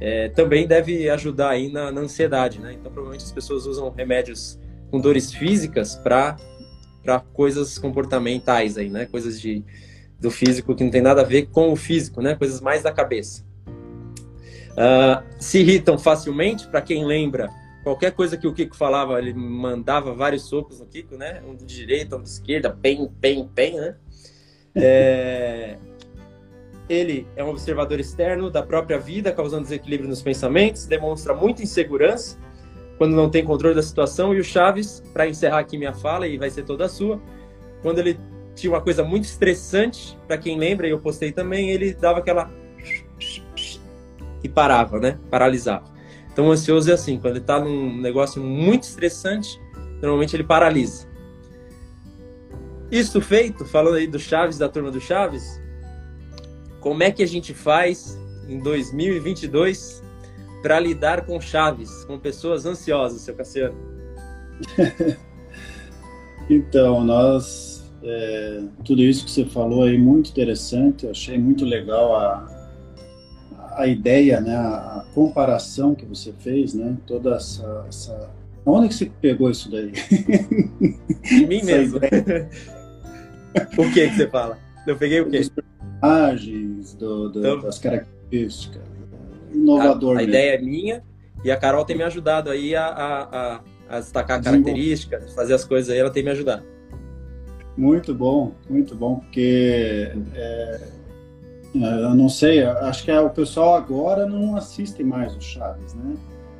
é, 0.00 0.28
também 0.28 0.66
deve 0.66 1.08
ajudar 1.08 1.50
aí 1.50 1.72
na, 1.72 1.90
na, 1.90 2.02
ansiedade, 2.02 2.60
né? 2.60 2.74
Então, 2.74 2.92
provavelmente 2.92 3.24
as 3.24 3.32
pessoas 3.32 3.64
usam 3.66 3.90
remédios 3.90 4.58
com 4.90 5.00
dores 5.00 5.32
físicas 5.32 5.96
para 5.96 6.36
coisas 7.32 7.78
comportamentais 7.78 8.76
aí, 8.76 8.90
né? 8.90 9.06
Coisas 9.06 9.40
de, 9.40 9.64
do 10.20 10.30
físico 10.30 10.74
que 10.74 10.84
não 10.84 10.90
tem 10.90 11.00
nada 11.00 11.22
a 11.22 11.24
ver 11.24 11.46
com 11.46 11.72
o 11.72 11.76
físico, 11.76 12.20
né? 12.20 12.34
Coisas 12.34 12.60
mais 12.60 12.82
da 12.82 12.92
cabeça. 12.92 13.46
Uh, 14.72 15.24
se 15.38 15.60
irritam 15.60 15.98
facilmente, 15.98 16.66
para 16.68 16.82
quem 16.82 17.06
lembra, 17.06 17.48
qualquer 17.86 18.10
coisa 18.10 18.36
que 18.36 18.48
o 18.48 18.52
Kiko 18.52 18.76
falava, 18.76 19.16
ele 19.16 19.32
mandava 19.32 20.12
vários 20.12 20.48
socos 20.48 20.80
no 20.80 20.86
Kiko, 20.86 21.16
né? 21.16 21.40
Um 21.46 21.54
de 21.54 21.64
direita, 21.64 22.16
um 22.16 22.22
de 22.22 22.28
esquerda, 22.28 22.68
bem, 22.68 23.08
bem, 23.20 23.48
bem, 23.54 23.76
né? 23.76 23.94
É... 24.74 25.78
ele 26.88 27.28
é 27.36 27.44
um 27.44 27.48
observador 27.48 28.00
externo 28.00 28.50
da 28.50 28.60
própria 28.60 28.98
vida, 28.98 29.30
causando 29.30 29.62
desequilíbrio 29.62 30.08
nos 30.08 30.20
pensamentos, 30.20 30.84
demonstra 30.84 31.32
muita 31.32 31.62
insegurança 31.62 32.36
quando 32.98 33.14
não 33.14 33.30
tem 33.30 33.44
controle 33.44 33.76
da 33.76 33.82
situação. 33.84 34.34
E 34.34 34.40
o 34.40 34.44
Chaves, 34.44 35.00
para 35.12 35.28
encerrar 35.28 35.60
aqui 35.60 35.78
minha 35.78 35.94
fala, 35.94 36.26
e 36.26 36.36
vai 36.36 36.50
ser 36.50 36.64
toda 36.64 36.88
sua, 36.88 37.22
quando 37.82 38.00
ele 38.00 38.18
tinha 38.56 38.72
uma 38.72 38.80
coisa 38.80 39.04
muito 39.04 39.26
estressante, 39.26 40.18
para 40.26 40.36
quem 40.36 40.58
lembra, 40.58 40.88
e 40.88 40.90
eu 40.90 40.98
postei 40.98 41.30
também, 41.30 41.70
ele 41.70 41.94
dava 41.94 42.18
aquela. 42.18 42.50
e 44.42 44.48
parava, 44.48 44.98
né? 44.98 45.20
Paralisava. 45.30 45.95
Então, 46.36 46.48
o 46.48 46.52
ansioso 46.52 46.90
é 46.90 46.92
assim, 46.92 47.18
quando 47.18 47.36
ele 47.36 47.38
está 47.38 47.58
num 47.58 47.96
negócio 47.96 48.42
muito 48.42 48.82
estressante, 48.82 49.58
normalmente 50.02 50.36
ele 50.36 50.44
paralisa. 50.44 51.08
Isso 52.90 53.22
feito, 53.22 53.64
falando 53.64 53.94
aí 53.94 54.06
do 54.06 54.18
Chaves, 54.18 54.58
da 54.58 54.68
turma 54.68 54.90
do 54.90 55.00
Chaves, 55.00 55.58
como 56.78 57.02
é 57.02 57.10
que 57.10 57.22
a 57.22 57.26
gente 57.26 57.54
faz 57.54 58.20
em 58.46 58.58
2022 58.58 60.02
para 60.60 60.78
lidar 60.78 61.24
com 61.24 61.40
Chaves, 61.40 62.04
com 62.04 62.18
pessoas 62.18 62.66
ansiosas, 62.66 63.22
seu 63.22 63.34
Cassiano? 63.34 63.74
então, 66.50 67.02
nós. 67.02 67.90
É, 68.02 68.62
tudo 68.84 69.00
isso 69.00 69.24
que 69.24 69.30
você 69.30 69.46
falou 69.46 69.84
aí, 69.84 69.96
muito 69.96 70.28
interessante, 70.28 71.06
eu 71.06 71.12
achei 71.12 71.38
muito 71.38 71.64
legal 71.64 72.14
a, 72.14 72.55
a 73.76 73.86
ideia, 73.86 74.40
né, 74.40 74.56
a, 74.56 75.04
comparação 75.14 75.94
que 75.94 76.04
você 76.04 76.32
fez, 76.32 76.74
né, 76.74 76.96
toda 77.06 77.36
essa, 77.36 77.84
essa... 77.88 78.30
Onde 78.64 78.88
que 78.88 78.94
você 78.94 79.10
pegou 79.20 79.50
isso 79.50 79.70
daí? 79.70 79.92
Em 81.30 81.46
mim 81.46 81.62
mesmo. 81.64 81.98
o 83.78 83.92
que 83.92 84.08
que 84.08 84.16
você 84.16 84.28
fala? 84.28 84.58
Eu 84.86 84.96
peguei 84.96 85.20
o 85.20 85.30
quê? 85.30 85.40
personagens, 86.00 86.94
do, 86.94 87.28
do, 87.28 87.38
então, 87.40 87.60
das 87.60 87.78
características. 87.78 88.82
Inovador. 89.52 90.16
A, 90.16 90.20
a 90.20 90.22
ideia 90.22 90.54
é 90.54 90.58
minha 90.58 91.02
e 91.44 91.50
a 91.50 91.56
Carol 91.56 91.84
tem 91.84 91.96
me 91.96 92.02
ajudado 92.02 92.50
aí 92.50 92.74
a, 92.74 92.86
a, 92.86 93.60
a 93.88 94.00
destacar 94.00 94.42
características, 94.42 95.32
fazer 95.32 95.54
as 95.54 95.64
coisas 95.64 95.90
aí, 95.90 95.98
ela 95.98 96.10
tem 96.10 96.22
me 96.22 96.30
ajudado. 96.30 96.64
Muito 97.76 98.14
bom, 98.14 98.54
muito 98.68 98.94
bom, 98.94 99.16
porque 99.16 100.12
é, 100.34 100.80
eu 101.82 102.14
não 102.14 102.28
sei, 102.28 102.62
acho 102.62 103.04
que 103.04 103.10
é, 103.10 103.20
o 103.20 103.30
pessoal 103.30 103.74
agora 103.74 104.26
não 104.26 104.56
assiste 104.56 105.02
mais 105.02 105.34
o 105.34 105.40
Chaves, 105.40 105.94
né? 105.94 106.14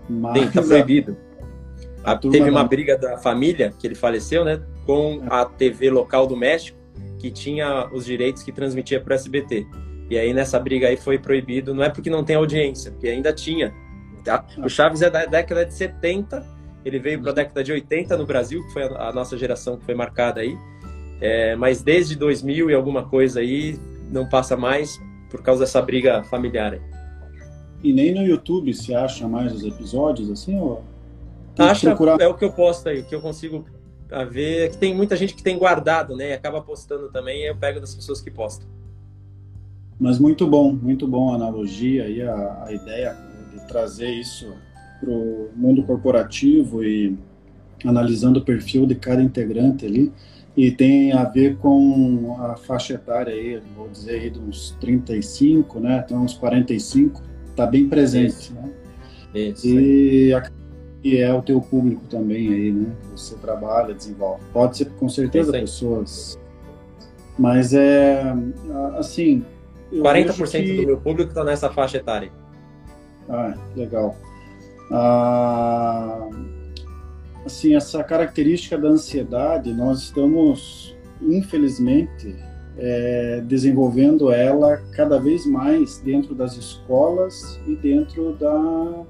Mas 0.08 0.42
Sim, 0.42 0.50
tá 0.50 0.62
proibido. 0.62 1.16
A, 2.04 2.16
teve 2.16 2.48
uma 2.48 2.64
briga 2.64 2.96
da 2.96 3.18
família, 3.18 3.72
que 3.78 3.86
ele 3.86 3.96
faleceu, 3.96 4.44
né? 4.44 4.60
Com 4.84 5.22
a 5.28 5.44
TV 5.44 5.90
local 5.90 6.26
do 6.26 6.36
México 6.36 6.76
que 7.18 7.30
tinha 7.30 7.88
os 7.92 8.04
direitos 8.04 8.42
que 8.42 8.52
transmitia 8.52 9.00
para 9.00 9.12
o 9.12 9.14
SBT. 9.14 9.66
E 10.08 10.18
aí 10.18 10.32
nessa 10.32 10.58
briga 10.60 10.88
aí 10.88 10.96
foi 10.96 11.18
proibido, 11.18 11.74
não 11.74 11.82
é 11.82 11.90
porque 11.90 12.08
não 12.08 12.24
tem 12.24 12.36
audiência, 12.36 12.92
porque 12.92 13.08
ainda 13.08 13.32
tinha. 13.32 13.74
Tá? 14.24 14.44
O 14.58 14.68
Chaves 14.68 15.02
é 15.02 15.10
da 15.10 15.24
década 15.24 15.64
de 15.64 15.74
70, 15.74 16.44
ele 16.84 16.98
veio 16.98 17.20
para 17.20 17.32
a 17.32 17.34
década 17.34 17.64
de 17.64 17.72
80 17.72 18.16
no 18.16 18.26
Brasil, 18.26 18.64
que 18.66 18.72
foi 18.72 18.84
a, 18.84 19.12
nossa 19.12 19.36
geração 19.36 19.76
que 19.76 19.84
foi 19.84 19.94
marcada 19.94 20.40
aí. 20.40 20.56
É, 21.20 21.56
mas 21.56 21.82
desde 21.82 22.14
2000 22.14 22.70
e 22.70 22.74
alguma 22.74 23.08
coisa 23.08 23.40
aí 23.40 23.78
não 24.10 24.28
passa 24.28 24.56
mais 24.56 25.00
por 25.30 25.42
causa 25.42 25.60
dessa 25.60 25.80
briga 25.82 26.22
familiar. 26.24 26.74
Aí. 26.74 26.80
E 27.82 27.92
nem 27.92 28.14
no 28.14 28.22
YouTube 28.22 28.72
se 28.74 28.94
acha 28.94 29.28
mais 29.28 29.52
os 29.52 29.64
episódios 29.64 30.30
assim? 30.30 30.58
Ou... 30.58 30.82
Acha, 31.58 31.88
procurar... 31.88 32.20
é 32.20 32.26
o 32.26 32.34
que 32.34 32.44
eu 32.44 32.52
posto 32.52 32.88
aí, 32.88 33.00
o 33.00 33.04
que 33.04 33.14
eu 33.14 33.20
consigo 33.20 33.64
a 34.10 34.24
ver. 34.24 34.66
É 34.66 34.68
que 34.68 34.78
tem 34.78 34.94
muita 34.94 35.16
gente 35.16 35.34
que 35.34 35.42
tem 35.42 35.58
guardado, 35.58 36.16
né? 36.16 36.30
E 36.30 36.32
acaba 36.32 36.60
postando 36.60 37.08
também, 37.10 37.42
e 37.42 37.48
eu 37.48 37.56
pego 37.56 37.80
das 37.80 37.94
pessoas 37.94 38.20
que 38.20 38.30
postam. 38.30 38.66
Mas 39.98 40.18
muito 40.18 40.46
bom, 40.46 40.72
muito 40.72 41.06
bom 41.06 41.32
a 41.32 41.36
analogia 41.36 42.08
e 42.08 42.22
a, 42.22 42.64
a 42.66 42.72
ideia 42.72 43.16
de 43.52 43.66
trazer 43.66 44.10
isso 44.10 44.52
para 45.00 45.10
o 45.10 45.50
mundo 45.54 45.82
corporativo 45.84 46.84
e 46.84 47.16
analisando 47.84 48.40
o 48.40 48.44
perfil 48.44 48.86
de 48.86 48.94
cada 48.94 49.22
integrante 49.22 49.86
ali. 49.86 50.12
E 50.56 50.70
tem 50.70 51.12
a 51.12 51.24
ver 51.24 51.56
com 51.58 52.36
a 52.40 52.56
faixa 52.56 52.94
etária 52.94 53.34
aí, 53.34 53.60
vou 53.76 53.88
dizer 53.88 54.20
aí 54.20 54.30
de 54.30 54.38
uns 54.38 54.74
35, 54.80 55.78
né, 55.80 55.98
até 55.98 56.14
uns 56.14 56.32
45, 56.32 57.20
está 57.50 57.66
bem 57.66 57.88
presente, 57.88 58.32
isso. 58.32 58.54
né? 58.54 58.70
Isso, 59.34 59.68
e 59.68 60.32
a 60.32 60.40
que 61.06 61.20
é 61.20 61.32
o 61.32 61.40
teu 61.40 61.60
público 61.60 62.02
também 62.08 62.52
aí, 62.52 62.72
né? 62.72 62.92
Você 63.12 63.36
trabalha, 63.36 63.94
desenvolve. 63.94 64.42
Pode 64.52 64.76
ser 64.76 64.86
com 64.98 65.08
certeza 65.08 65.52
pessoas, 65.52 66.36
mas 67.38 67.72
é 67.72 68.22
assim. 68.98 69.44
40% 69.92 70.50
que... 70.50 70.76
do 70.78 70.86
meu 70.86 70.96
público 70.98 71.28
está 71.28 71.44
nessa 71.44 71.70
faixa 71.70 71.98
etária. 71.98 72.32
Ah, 73.28 73.54
legal. 73.76 74.16
Ah, 74.90 76.28
assim, 77.46 77.76
essa 77.76 78.02
característica 78.02 78.76
da 78.76 78.88
ansiedade, 78.88 79.72
nós 79.72 80.00
estamos, 80.02 80.96
infelizmente, 81.22 82.34
é, 82.76 83.40
desenvolvendo 83.46 84.30
ela 84.30 84.78
cada 84.92 85.18
vez 85.18 85.46
mais 85.46 85.98
dentro 86.00 86.34
das 86.34 86.56
escolas 86.56 87.58
e 87.66 87.76
dentro 87.76 88.34
da 88.34 89.04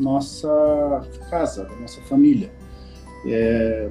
nossa 0.00 1.02
casa, 1.30 1.64
da 1.64 1.76
nossa 1.76 2.00
família. 2.02 2.50
É, 3.26 3.88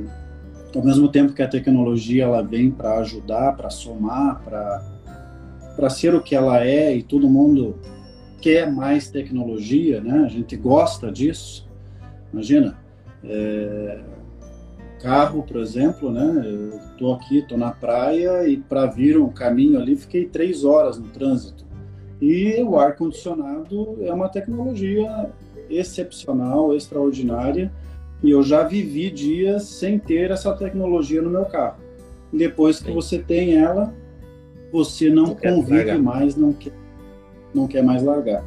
ao 0.75 0.84
mesmo 0.84 1.08
tempo 1.08 1.34
que 1.34 1.41
a 1.41 1.48
tecnologia 1.48 2.24
ela 2.24 2.41
vem 2.41 2.72
para 2.72 2.98
ajudar, 3.00 3.55
para 3.55 3.70
somar, 3.70 4.41
para 5.75 5.89
ser 5.89 6.15
o 6.15 6.22
que 6.22 6.36
ela 6.36 6.65
é 6.65 6.96
e 6.96 7.03
todo 7.03 7.29
mundo 7.29 7.77
quer 8.41 8.72
mais 8.72 9.10
tecnologia, 9.10 10.01
né? 10.01 10.24
A 10.25 10.27
gente 10.27 10.58
gosta 10.58 11.12
disso. 11.12 11.70
Imagina, 12.34 12.77
é, 13.23 13.99
carro, 15.01 15.43
por 15.43 15.57
exemplo, 15.57 16.11
né? 16.11 16.43
Eu 16.45 16.79
tô 16.97 17.13
aqui, 17.13 17.41
tô 17.41 17.57
na 17.57 17.71
praia 17.71 18.47
e 18.47 18.57
para 18.57 18.85
vir 18.85 19.17
um 19.17 19.29
caminho 19.29 19.79
ali 19.79 19.95
fiquei 19.95 20.25
três 20.25 20.63
horas 20.63 20.97
no 20.97 21.07
trânsito. 21.07 21.65
E 22.21 22.61
o 22.61 22.77
ar 22.77 22.95
condicionado 22.95 23.97
é 24.01 24.13
uma 24.13 24.29
tecnologia 24.29 25.29
excepcional, 25.69 26.75
extraordinária, 26.75 27.71
e 28.23 28.29
eu 28.29 28.43
já 28.43 28.63
vivi 28.63 29.09
dias 29.09 29.63
sem 29.63 29.97
ter 29.97 30.29
essa 30.29 30.53
tecnologia 30.53 31.21
no 31.21 31.29
meu 31.29 31.45
carro. 31.45 31.77
Depois 32.31 32.79
que 32.79 32.85
Sim. 32.85 32.93
você 32.93 33.17
tem 33.17 33.57
ela, 33.57 33.93
você 34.71 35.09
não, 35.09 35.27
não 35.27 35.35
convive 35.35 35.97
mais, 35.97 36.35
não 36.35 36.53
quer, 36.53 36.73
não 37.53 37.67
quer 37.67 37.83
mais 37.83 38.03
largar. 38.03 38.43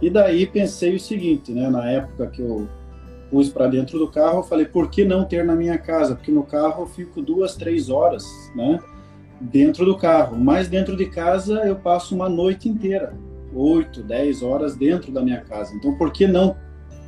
E 0.00 0.10
daí 0.10 0.46
pensei 0.46 0.94
o 0.94 1.00
seguinte, 1.00 1.50
né? 1.50 1.68
Na 1.68 1.90
época 1.90 2.26
que 2.28 2.40
eu 2.40 2.68
pus 3.30 3.48
para 3.48 3.66
dentro 3.66 3.98
do 3.98 4.08
carro, 4.08 4.38
eu 4.38 4.42
falei, 4.42 4.66
por 4.66 4.90
que 4.90 5.04
não 5.04 5.24
ter 5.24 5.44
na 5.44 5.54
minha 5.54 5.78
casa? 5.78 6.14
Porque 6.14 6.32
no 6.32 6.42
carro 6.42 6.82
eu 6.82 6.86
fico 6.86 7.20
duas, 7.20 7.54
três 7.54 7.90
horas, 7.90 8.24
né? 8.54 8.80
Dentro 9.40 9.84
do 9.84 9.96
carro. 9.96 10.36
Mas 10.36 10.68
dentro 10.68 10.96
de 10.96 11.06
casa 11.06 11.60
eu 11.66 11.76
passo 11.76 12.14
uma 12.14 12.28
noite 12.28 12.68
inteira. 12.68 13.14
8, 13.54 14.02
10 14.02 14.42
horas 14.42 14.76
dentro 14.76 15.10
da 15.10 15.22
minha 15.22 15.40
casa. 15.40 15.74
Então, 15.74 15.96
por 15.96 16.12
que 16.12 16.26
não 16.26 16.56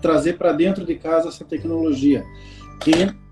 trazer 0.00 0.38
para 0.38 0.52
dentro 0.52 0.84
de 0.86 0.94
casa 0.94 1.28
essa 1.28 1.44
tecnologia? 1.44 2.24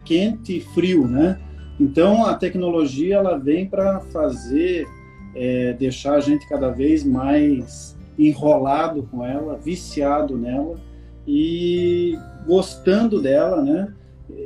Quente 0.05 0.59
e 0.59 0.61
frio, 0.61 1.07
né? 1.07 1.41
Então, 1.81 2.27
a 2.27 2.35
tecnologia 2.35 3.17
ela 3.17 3.39
vem 3.39 3.67
para 3.67 4.01
fazer, 4.01 4.87
é, 5.35 5.73
deixar 5.73 6.15
a 6.15 6.21
gente 6.21 6.47
cada 6.49 6.71
vez 6.71 7.05
mais 7.05 7.97
enrolado 8.19 9.05
com 9.11 9.25
ela, 9.25 9.57
viciado 9.57 10.37
nela 10.37 10.75
e 11.29 12.19
gostando 12.47 13.21
dela, 13.21 13.63
né? 13.63 13.93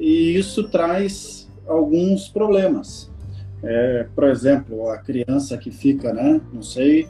E 0.01 0.37
isso 0.37 0.65
traz 0.65 1.49
alguns 1.65 2.29
problemas. 2.29 3.09
É, 3.63 4.09
por 4.13 4.25
exemplo, 4.25 4.89
a 4.89 4.99
criança 4.99 5.57
que 5.57 5.71
fica, 5.71 6.13
né? 6.13 6.41
Não 6.53 6.61
sei, 6.61 7.09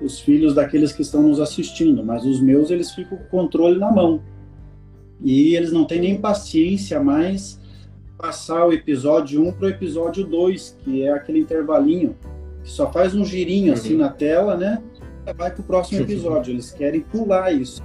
os 0.00 0.20
filhos 0.20 0.54
daqueles 0.54 0.92
que 0.92 1.02
estão 1.02 1.24
nos 1.24 1.40
assistindo, 1.40 2.04
mas 2.04 2.24
os 2.24 2.40
meus 2.40 2.70
eles 2.70 2.92
ficam 2.92 3.18
com 3.18 3.24
o 3.24 3.28
controle 3.28 3.76
na 3.76 3.90
mão. 3.90 4.22
E 5.20 5.56
eles 5.56 5.72
não 5.72 5.84
têm 5.84 6.00
nem 6.00 6.20
paciência 6.20 7.00
mais 7.00 7.60
passar 8.16 8.66
o 8.66 8.72
episódio 8.72 9.44
1 9.48 9.52
para 9.52 9.66
o 9.66 9.70
episódio 9.70 10.24
2, 10.24 10.78
que 10.84 11.02
é 11.02 11.12
aquele 11.12 11.40
intervalinho 11.40 12.16
que 12.62 12.70
só 12.70 12.92
faz 12.92 13.16
um 13.16 13.24
girinho 13.24 13.72
assim 13.72 13.94
uhum. 13.94 14.00
na 14.00 14.10
tela, 14.10 14.56
né? 14.56 14.80
Vai 15.36 15.50
para 15.50 15.60
o 15.60 15.64
próximo 15.64 16.02
episódio. 16.02 16.52
Eles 16.52 16.70
querem 16.70 17.00
pular 17.00 17.52
isso. 17.52 17.82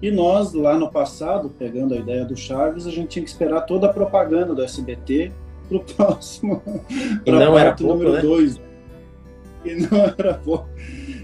E 0.00 0.10
nós, 0.10 0.52
lá 0.52 0.78
no 0.78 0.90
passado, 0.90 1.50
pegando 1.58 1.94
a 1.94 1.96
ideia 1.96 2.24
do 2.24 2.36
Chaves, 2.36 2.86
a 2.86 2.90
gente 2.90 3.08
tinha 3.08 3.24
que 3.24 3.30
esperar 3.30 3.62
toda 3.62 3.88
a 3.88 3.92
propaganda 3.92 4.54
do 4.54 4.62
SBT 4.62 5.32
para 5.68 5.76
o 5.76 5.80
próximo. 5.84 6.62
E 7.26 7.30
não 7.30 7.58
era 7.58 7.74
pouco, 7.74 8.04
número 8.04 8.22
2. 8.22 8.58
Né? 8.58 8.64
E 9.64 9.74
não 9.74 9.98
era 10.16 10.34
pouco. 10.34 10.68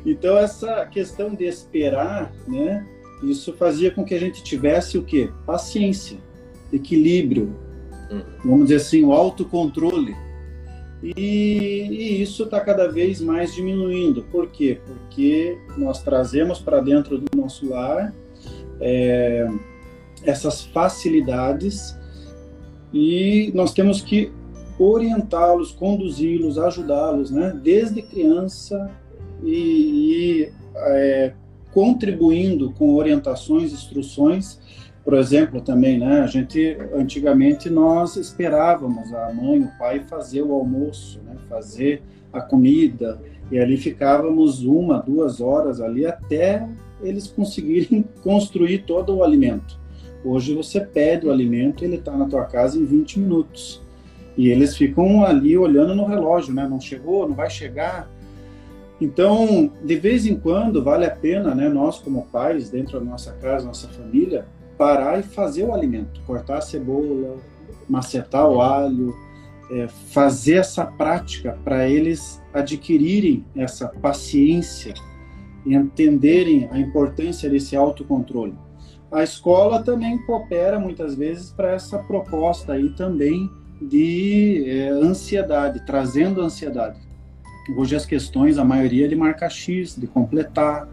Então 0.05 0.37
essa 0.37 0.85
questão 0.87 1.35
de 1.35 1.45
esperar, 1.45 2.33
né, 2.49 2.85
isso 3.23 3.53
fazia 3.55 3.91
com 3.91 4.05
que 4.05 4.15
a 4.15 4.19
gente 4.19 4.43
tivesse 4.43 4.99
o 4.99 5.05
quê? 5.05 5.31
Paciência, 5.47 6.19
equilíbrio, 6.73 7.55
hum. 8.11 8.23
vamos 8.45 8.65
dizer 8.65 8.77
assim, 8.77 9.05
o 9.05 9.13
autocontrole. 9.13 10.17
E, 11.03 11.87
e 11.91 12.23
isso 12.23 12.45
está 12.45 12.61
cada 12.61 12.89
vez 12.89 13.21
mais 13.21 13.55
diminuindo. 13.55 14.23
Por 14.25 14.49
quê? 14.49 14.81
Porque 14.85 15.59
nós 15.77 16.03
trazemos 16.03 16.59
para 16.59 16.81
dentro 16.81 17.19
do 17.19 17.27
nosso 17.37 17.69
lar 17.69 18.13
é, 18.81 19.49
essas 20.25 20.63
facilidades 20.65 21.97
e 22.93 23.51
nós 23.55 23.73
temos 23.73 24.01
que 24.01 24.33
orientá-los, 24.79 25.73
conduzi-los, 25.73 26.59
ajudá-los, 26.59 27.31
né? 27.31 27.59
Desde 27.63 28.03
criança 28.03 28.91
e, 29.43 29.53
e 29.53 30.53
é, 30.77 31.33
contribuindo 31.73 32.73
com 32.73 32.95
orientações, 32.95 33.73
instruções. 33.73 34.61
Por 35.05 35.15
exemplo, 35.15 35.61
também, 35.61 35.99
né? 35.99 36.21
A 36.21 36.27
gente 36.27 36.79
antigamente 36.95 37.69
nós 37.69 38.17
esperávamos 38.17 39.13
a 39.13 39.33
mãe, 39.33 39.61
o 39.61 39.79
pai 39.79 40.01
fazer 40.01 40.43
o 40.43 40.53
almoço, 40.53 41.21
né? 41.25 41.37
Fazer 41.49 42.03
a 42.33 42.41
comida 42.41 43.21
e 43.51 43.59
ali 43.59 43.77
ficávamos 43.77 44.65
uma, 44.65 44.99
duas 44.99 45.41
horas 45.41 45.81
ali 45.81 46.07
até 46.07 46.67
eles 47.05 47.27
conseguirem 47.27 48.05
construir 48.23 48.85
todo 48.85 49.17
o 49.17 49.23
alimento. 49.23 49.79
Hoje 50.25 50.55
você 50.55 50.81
pede 50.81 51.27
o 51.27 51.31
alimento, 51.31 51.85
ele 51.85 51.97
está 51.97 52.17
na 52.17 52.27
tua 52.27 52.45
casa 52.45 52.79
em 52.79 52.85
20 52.85 53.21
minutos. 53.21 53.83
E 54.37 54.49
eles 54.49 54.77
ficam 54.77 55.25
ali 55.25 55.57
olhando 55.57 55.95
no 55.95 56.07
relógio, 56.07 56.53
né? 56.53 56.67
Não 56.67 56.81
chegou, 56.81 57.29
não 57.29 57.37
vai 57.37 57.51
chegar. 57.51 58.11
Então, 59.01 59.71
de 59.85 59.97
vez 59.97 60.27
em 60.27 60.35
quando, 60.35 60.83
vale 60.83 61.05
a 61.05 61.11
pena, 61.11 61.55
né, 61.55 61.69
nós 61.69 61.99
como 61.99 62.27
pais, 62.27 62.71
dentro 62.71 62.99
da 62.99 63.05
nossa 63.05 63.33
casa, 63.33 63.67
nossa 63.67 63.89
família, 63.89 64.47
parar 64.79 65.21
e 65.21 65.23
fazer 65.23 65.65
o 65.65 65.75
alimento, 65.75 66.21
cortar 66.27 66.59
a 66.59 66.61
cebola, 66.61 67.37
macetar 67.89 68.49
o 68.49 68.61
alho, 68.61 69.15
é, 69.71 69.89
fazer 69.89 70.55
essa 70.55 70.85
prática 70.85 71.59
para 71.65 71.89
eles 71.89 72.41
adquirirem 72.53 73.45
essa 73.57 73.89
paciência 73.89 74.95
entenderem 75.67 76.69
a 76.71 76.79
importância 76.79 77.49
desse 77.49 77.77
autocontrole. 77.77 78.55
A 79.11 79.23
escola 79.23 79.83
também 79.83 80.19
coopera 80.27 80.79
muitas 80.79 81.15
vezes 81.15 81.51
para 81.51 81.73
essa 81.73 81.99
proposta 81.99 82.73
aí 82.73 82.91
também 82.91 83.49
de 83.81 84.65
é, 84.67 84.89
ansiedade, 84.89 85.85
trazendo 85.87 86.41
ansiedade. 86.41 86.99
Hoje 87.77 87.97
as 87.97 88.05
questões, 88.05 88.59
a 88.59 88.65
maioria 88.65 89.07
é 89.07 89.09
de 89.09 89.17
marca 89.17 89.49
X, 89.49 89.97
de 89.97 90.07
completar. 90.07 90.89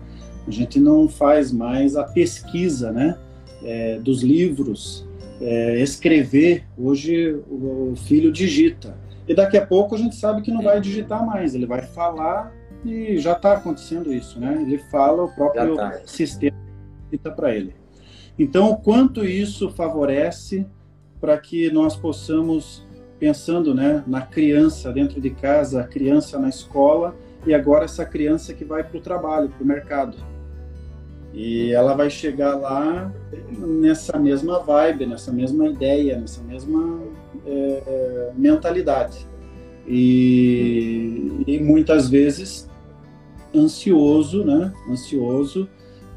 A 0.48 0.52
gente 0.52 0.80
não 0.80 1.08
faz 1.08 1.52
mais 1.52 1.96
a 1.96 2.04
pesquisa, 2.04 2.92
né, 2.92 3.18
é, 3.64 4.00
dos 4.00 4.22
livros, 4.22 5.08
é, 5.42 5.82
escrever. 5.82 6.64
Hoje 6.78 7.34
o, 7.50 7.92
o 7.92 7.96
filho 7.96 8.32
digita 8.32 8.96
e 9.28 9.34
daqui 9.34 9.58
a 9.58 9.66
pouco 9.66 9.96
a 9.96 9.98
gente 9.98 10.16
sabe 10.16 10.42
que 10.42 10.52
não 10.52 10.62
vai 10.62 10.82
digitar 10.82 11.26
mais. 11.26 11.56
Ele 11.56 11.66
vai 11.66 11.82
falar 11.82 12.54
e 12.84 13.18
já 13.18 13.34
está 13.34 13.54
acontecendo 13.54 14.14
isso, 14.14 14.40
né? 14.40 14.62
Ele 14.62 14.78
fala, 14.78 15.24
o 15.24 15.34
próprio 15.34 15.76
tá. 15.76 16.00
sistema 16.06 16.58
digita 17.06 17.32
para 17.32 17.56
ele. 17.56 17.76
Então, 18.38 18.72
o 18.72 18.78
quanto 18.78 19.26
isso 19.26 19.70
favorece 19.70 20.66
para 21.20 21.38
que 21.38 21.70
nós 21.72 21.96
possamos, 21.96 22.84
pensando 23.20 23.76
né, 23.76 24.04
na 24.08 24.22
criança 24.22 24.92
dentro 24.92 25.22
de 25.22 25.30
casa, 25.30 25.82
a 25.82 25.88
criança 25.88 26.40
na 26.40 26.50
escola, 26.50 27.16
e 27.46 27.54
agora 27.54 27.86
essa 27.86 28.06
criança 28.06 28.54
que 28.54 28.64
vai 28.64 28.84
para 28.84 28.98
o 28.98 29.02
trabalho, 29.02 29.50
para 29.50 29.64
o 29.64 29.68
mercado. 29.68 30.18
E 31.34 31.72
ela 31.72 31.96
vai 31.96 32.10
chegar 32.10 32.56
lá 32.56 33.12
nessa 33.50 34.18
mesma 34.20 34.60
vibe, 34.60 35.06
nessa 35.06 35.32
mesma 35.32 35.68
ideia, 35.68 36.20
nessa 36.20 36.42
mesma 36.42 37.00
é, 37.46 38.32
mentalidade. 38.36 39.26
E, 39.88 41.44
e, 41.48 41.60
muitas 41.60 42.10
vezes 42.10 42.70
ansioso, 43.56 44.44
né? 44.44 44.74
Ansioso, 44.90 45.68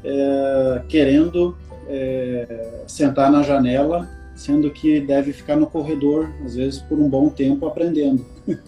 é, 0.03 0.81
querendo 0.87 1.57
é, 1.87 2.83
sentar 2.87 3.31
na 3.31 3.43
janela 3.43 4.09
sendo 4.35 4.69
que 4.69 4.99
deve 4.99 5.31
ficar 5.31 5.55
no 5.55 5.65
corredor, 5.65 6.29
às 6.43 6.55
vezes 6.55 6.81
por 6.81 6.99
um 6.99 7.09
bom 7.09 7.29
tempo, 7.29 7.65
aprendendo. 7.65 8.23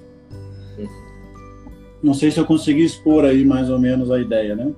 Não 2.02 2.14
sei 2.14 2.32
se 2.32 2.40
eu 2.40 2.46
consegui 2.46 2.86
expor 2.86 3.26
aí 3.26 3.44
mais 3.44 3.70
ou 3.70 3.78
menos 3.78 4.10
a 4.10 4.20
ideia, 4.20 4.56
né? 4.56 4.74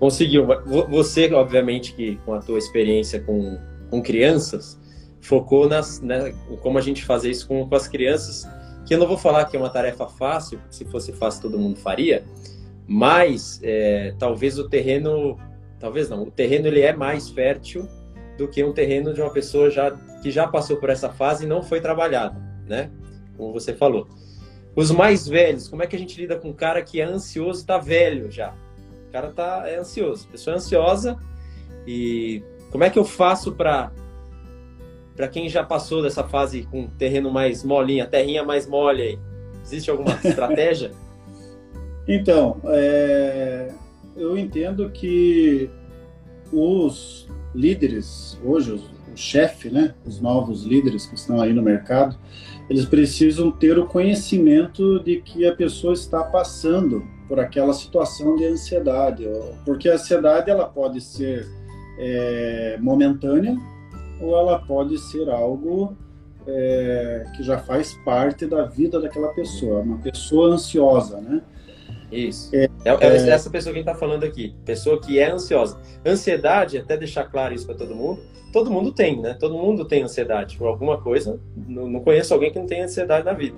Conseguiu. 0.00 0.46
Você, 0.88 1.32
obviamente, 1.32 1.94
que 1.94 2.16
com 2.24 2.32
a 2.32 2.40
tua 2.40 2.58
experiência 2.58 3.20
com, 3.20 3.58
com 3.90 4.02
crianças, 4.02 4.80
focou 5.20 5.68
nas, 5.68 6.00
né, 6.00 6.34
como 6.60 6.78
a 6.78 6.80
gente 6.80 7.04
fazer 7.04 7.30
isso 7.30 7.46
com, 7.46 7.68
com 7.68 7.74
as 7.74 7.86
crianças, 7.86 8.48
que 8.86 8.94
eu 8.94 8.98
não 8.98 9.06
vou 9.06 9.18
falar 9.18 9.44
que 9.44 9.56
é 9.56 9.60
uma 9.60 9.70
tarefa 9.70 10.06
fácil, 10.08 10.58
se 10.70 10.84
fosse 10.86 11.12
fácil 11.12 11.42
todo 11.42 11.58
mundo 11.58 11.76
faria, 11.76 12.24
mas 12.86 13.60
é, 13.62 14.14
talvez 14.18 14.58
o 14.58 14.68
terreno, 14.68 15.38
talvez 15.78 16.08
não, 16.08 16.24
o 16.24 16.30
terreno 16.30 16.66
ele 16.66 16.80
é 16.80 16.92
mais 16.92 17.30
fértil 17.30 17.88
do 18.36 18.48
que 18.48 18.62
um 18.64 18.72
terreno 18.72 19.12
de 19.12 19.20
uma 19.20 19.32
pessoa 19.32 19.70
já 19.70 19.90
que 20.22 20.30
já 20.30 20.46
passou 20.46 20.76
por 20.76 20.88
essa 20.88 21.10
fase 21.10 21.44
e 21.44 21.48
não 21.48 21.62
foi 21.62 21.80
trabalhado, 21.80 22.40
né? 22.66 22.90
Como 23.36 23.52
você 23.52 23.74
falou. 23.74 24.08
Os 24.74 24.90
mais 24.90 25.26
velhos, 25.26 25.68
como 25.68 25.82
é 25.82 25.86
que 25.86 25.96
a 25.96 25.98
gente 25.98 26.18
lida 26.18 26.36
com 26.36 26.50
um 26.50 26.52
cara 26.54 26.80
que 26.82 27.00
é 27.00 27.04
ansioso 27.04 27.60
e 27.60 27.62
está 27.62 27.78
velho 27.78 28.30
já? 28.30 28.54
O 29.08 29.12
cara 29.12 29.30
tá 29.30 29.64
é 29.66 29.76
ansioso, 29.76 30.26
a 30.28 30.32
pessoa 30.32 30.54
é 30.54 30.56
ansiosa 30.56 31.18
e 31.86 32.42
como 32.70 32.84
é 32.84 32.90
que 32.90 32.98
eu 32.98 33.04
faço 33.04 33.52
para 33.52 33.92
para 35.14 35.28
quem 35.28 35.46
já 35.46 35.62
passou 35.62 36.02
dessa 36.02 36.24
fase 36.24 36.62
com 36.70 36.86
terreno 36.86 37.30
mais 37.30 37.62
molinha, 37.62 38.06
terrinha 38.06 38.42
mais 38.42 38.66
mole 38.66 39.02
aí? 39.02 39.18
Existe 39.62 39.90
alguma 39.90 40.18
estratégia? 40.24 40.90
Então, 42.14 42.60
é, 42.66 43.72
eu 44.14 44.36
entendo 44.36 44.90
que 44.90 45.70
os 46.52 47.26
líderes, 47.54 48.38
hoje, 48.44 48.74
o 48.74 49.16
chefe, 49.16 49.70
né, 49.70 49.94
os 50.04 50.20
novos 50.20 50.62
líderes 50.64 51.06
que 51.06 51.14
estão 51.14 51.40
aí 51.40 51.54
no 51.54 51.62
mercado, 51.62 52.18
eles 52.68 52.84
precisam 52.84 53.50
ter 53.50 53.78
o 53.78 53.86
conhecimento 53.86 55.02
de 55.02 55.22
que 55.22 55.46
a 55.46 55.56
pessoa 55.56 55.94
está 55.94 56.22
passando 56.22 57.02
por 57.26 57.40
aquela 57.40 57.72
situação 57.72 58.36
de 58.36 58.44
ansiedade, 58.44 59.26
porque 59.64 59.88
a 59.88 59.94
ansiedade 59.94 60.50
ela 60.50 60.68
pode 60.68 61.00
ser 61.00 61.48
é, 61.98 62.76
momentânea 62.78 63.56
ou 64.20 64.36
ela 64.36 64.58
pode 64.58 64.98
ser 64.98 65.30
algo 65.30 65.96
é, 66.46 67.24
que 67.34 67.42
já 67.42 67.56
faz 67.56 67.94
parte 68.04 68.44
da 68.44 68.66
vida 68.66 69.00
daquela 69.00 69.28
pessoa, 69.28 69.80
uma 69.80 69.96
pessoa 69.96 70.52
ansiosa, 70.52 71.18
né? 71.22 71.42
Isso. 72.12 72.54
É, 72.54 72.68
é, 72.84 72.90
é 72.90 73.30
essa 73.30 73.48
pessoa 73.48 73.72
que 73.72 73.78
a 73.78 73.82
gente 73.82 73.88
está 73.88 73.94
falando 73.94 74.24
aqui. 74.24 74.54
Pessoa 74.64 75.00
que 75.00 75.18
é 75.18 75.30
ansiosa. 75.30 75.80
Ansiedade, 76.04 76.76
até 76.76 76.96
deixar 76.96 77.24
claro 77.24 77.54
isso 77.54 77.64
para 77.64 77.74
todo 77.74 77.94
mundo, 77.94 78.20
todo 78.52 78.70
mundo 78.70 78.92
tem, 78.92 79.20
né? 79.20 79.34
Todo 79.40 79.56
mundo 79.56 79.86
tem 79.86 80.02
ansiedade 80.02 80.58
por 80.58 80.68
alguma 80.68 81.00
coisa. 81.00 81.40
Não, 81.56 81.88
não, 81.88 82.00
conheço 82.00 82.34
alguém 82.34 82.52
que 82.52 82.58
não 82.58 82.66
tenha 82.66 82.84
ansiedade 82.84 83.24
na 83.24 83.32
vida. 83.32 83.56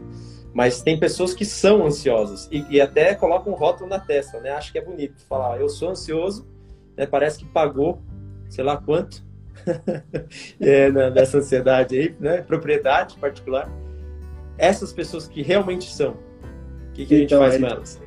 Mas 0.55 0.81
tem 0.81 0.99
pessoas 0.99 1.35
que 1.35 1.45
são 1.45 1.85
ansiosas 1.85 2.49
e, 2.51 2.65
e 2.71 2.81
até 2.81 3.13
colocam 3.15 3.53
um 3.53 3.57
rótulo 3.57 3.91
na 3.91 3.99
testa, 3.99 4.39
né? 4.41 4.51
Acho 4.51 4.71
que 4.71 4.79
é 4.79 4.83
bonito 4.83 5.21
falar, 5.29 5.61
eu 5.61 5.69
sou 5.69 5.91
ansioso, 5.91 6.47
né? 6.97 7.07
parece 7.07 7.41
que 7.41 7.45
pagou, 7.47 8.01
sei 8.49 8.63
lá 8.63 8.77
quanto, 8.77 9.25
é, 10.61 10.91
nessa 11.11 11.39
ansiedade 11.39 11.99
aí, 11.99 12.17
né? 12.21 12.41
Propriedade 12.43 13.17
particular. 13.19 13.69
Essas 14.57 14.93
pessoas 14.93 15.27
que 15.27 15.43
realmente 15.43 15.93
são, 15.93 16.13
o 16.13 16.93
que, 16.93 17.05
que 17.05 17.23
então, 17.23 17.43
a 17.43 17.51
gente 17.51 17.59
então, 17.59 17.69
faz 17.69 17.97
com 17.97 17.99
elas? 17.99 18.04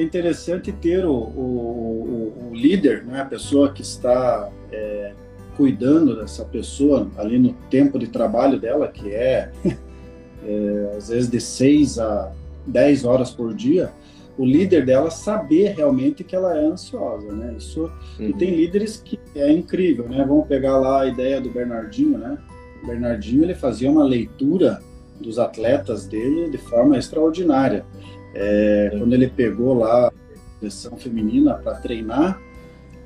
É 0.00 0.04
interessante 0.04 0.72
ter 0.72 1.04
o, 1.04 1.12
o, 1.12 2.50
o, 2.50 2.54
líder, 2.54 3.04
né, 3.04 3.20
a 3.20 3.24
pessoa 3.24 3.72
que 3.72 3.82
está 3.82 4.50
é, 4.72 5.12
cuidando 5.56 6.16
dessa 6.16 6.44
pessoa 6.44 7.08
ali 7.16 7.38
no 7.38 7.52
tempo 7.70 7.98
de 7.98 8.08
trabalho 8.08 8.58
dela, 8.58 8.88
que 8.88 9.12
é, 9.12 9.50
é 10.44 10.94
às 10.96 11.08
vezes 11.08 11.30
de 11.30 11.40
6 11.40 11.98
a 11.98 12.32
10 12.66 13.04
horas 13.04 13.30
por 13.30 13.54
dia, 13.54 13.90
o 14.38 14.44
líder 14.44 14.86
dela 14.86 15.10
saber 15.10 15.74
realmente 15.76 16.24
que 16.24 16.34
ela 16.34 16.56
é 16.56 16.64
ansiosa, 16.64 17.30
né? 17.32 17.54
Isso 17.58 17.90
uhum. 18.18 18.28
e 18.28 18.32
tem 18.32 18.54
líderes 18.54 18.96
que 18.96 19.18
é 19.34 19.52
incrível, 19.52 20.08
né? 20.08 20.24
Vamos 20.26 20.46
pegar 20.46 20.78
lá 20.78 21.02
a 21.02 21.06
ideia 21.06 21.40
do 21.40 21.50
Bernardinho, 21.50 22.16
né? 22.16 22.38
O 22.82 22.86
Bernardinho 22.86 23.42
ele 23.42 23.54
fazia 23.54 23.90
uma 23.90 24.04
leitura 24.04 24.80
dos 25.20 25.38
atletas 25.38 26.06
dele 26.06 26.48
de 26.48 26.56
forma 26.56 26.96
extraordinária. 26.96 27.84
É, 28.34 28.94
quando 28.98 29.12
ele 29.12 29.28
pegou 29.28 29.74
lá 29.74 30.08
a 30.08 30.12
seleção 30.58 30.96
feminina 30.96 31.54
para 31.54 31.74
treinar, 31.76 32.40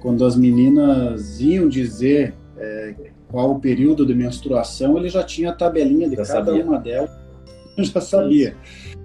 quando 0.00 0.24
as 0.24 0.36
meninas 0.36 1.40
iam 1.40 1.68
dizer 1.68 2.34
é, 2.58 2.94
qual 3.28 3.52
o 3.52 3.60
período 3.60 4.06
de 4.06 4.14
menstruação, 4.14 4.96
ele 4.98 5.08
já 5.08 5.22
tinha 5.22 5.50
a 5.50 5.54
tabelinha 5.54 6.08
de 6.08 6.16
já 6.16 6.26
cada 6.26 6.46
sabia. 6.46 6.64
uma 6.64 6.78
delas, 6.78 7.10
já 7.78 8.00
sabia. 8.00 8.56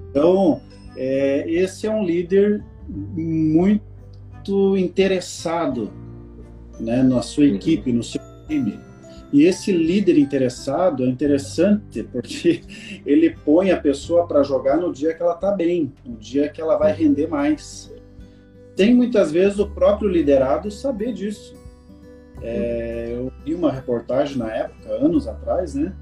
Então, 0.10 0.62
é, 0.98 1.50
esse 1.50 1.88
é 1.88 1.92
um 1.92 2.04
líder 2.04 2.64
muito 2.88 4.78
interessado 4.78 5.92
né, 6.80 7.04
na 7.04 7.22
sua 7.22 7.46
equipe, 7.46 7.92
no 7.92 8.04
seu 8.04 8.22
time. 8.48 8.80
E 9.32 9.44
esse 9.44 9.72
líder 9.72 10.18
interessado 10.18 11.04
é 11.04 11.08
interessante 11.08 12.04
porque 12.04 12.62
ele 13.06 13.36
põe 13.46 13.72
a 13.72 13.80
pessoa 13.80 14.28
para 14.28 14.42
jogar 14.44 14.78
no 14.78 14.92
dia 14.92 15.14
que 15.14 15.22
ela 15.22 15.36
está 15.36 15.52
bem, 15.52 15.94
no 16.04 16.18
dia 16.18 16.50
que 16.50 16.60
ela 16.60 16.78
vai 16.78 16.92
render 16.94 17.28
mais. 17.28 17.94
Tem 18.76 18.94
muitas 18.94 19.32
vezes 19.32 19.60
o 19.60 19.70
próprio 19.70 20.10
liderado 20.10 20.72
saber 20.72 21.14
disso. 21.14 21.54
É, 22.42 23.10
eu 23.12 23.32
vi 23.44 23.54
uma 23.54 23.72
reportagem 23.72 24.38
na 24.38 24.52
época, 24.52 24.90
anos 24.94 25.28
atrás, 25.28 25.76
né? 25.76 25.94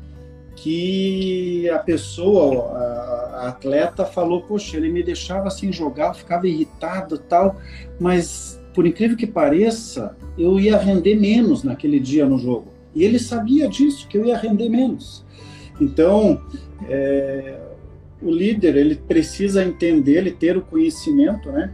Que 0.55 1.69
a 1.69 1.79
pessoa, 1.79 2.71
a, 2.77 3.41
a 3.41 3.47
atleta, 3.49 4.05
falou: 4.05 4.43
Poxa, 4.43 4.77
ele 4.77 4.89
me 4.89 5.03
deixava 5.03 5.47
assim 5.47 5.71
jogar, 5.71 6.13
ficava 6.13 6.47
irritado 6.47 7.17
tal, 7.17 7.57
mas 7.99 8.61
por 8.73 8.85
incrível 8.85 9.17
que 9.17 9.25
pareça, 9.25 10.15
eu 10.37 10.59
ia 10.59 10.77
render 10.77 11.15
menos 11.15 11.63
naquele 11.63 11.99
dia 11.99 12.27
no 12.27 12.37
jogo. 12.37 12.76
E 12.97 13.03
ele 13.03 13.19
sabia 13.19 13.67
disso, 13.67 14.07
que 14.07 14.17
eu 14.17 14.25
ia 14.25 14.37
render 14.37 14.69
menos. 14.69 15.25
Então, 15.79 16.41
é, 16.89 17.59
o 18.21 18.31
líder 18.31 18.75
ele 18.75 18.95
precisa 18.95 19.63
entender, 19.63 20.17
ele 20.17 20.31
ter 20.31 20.57
o 20.57 20.61
conhecimento, 20.61 21.51
né, 21.51 21.71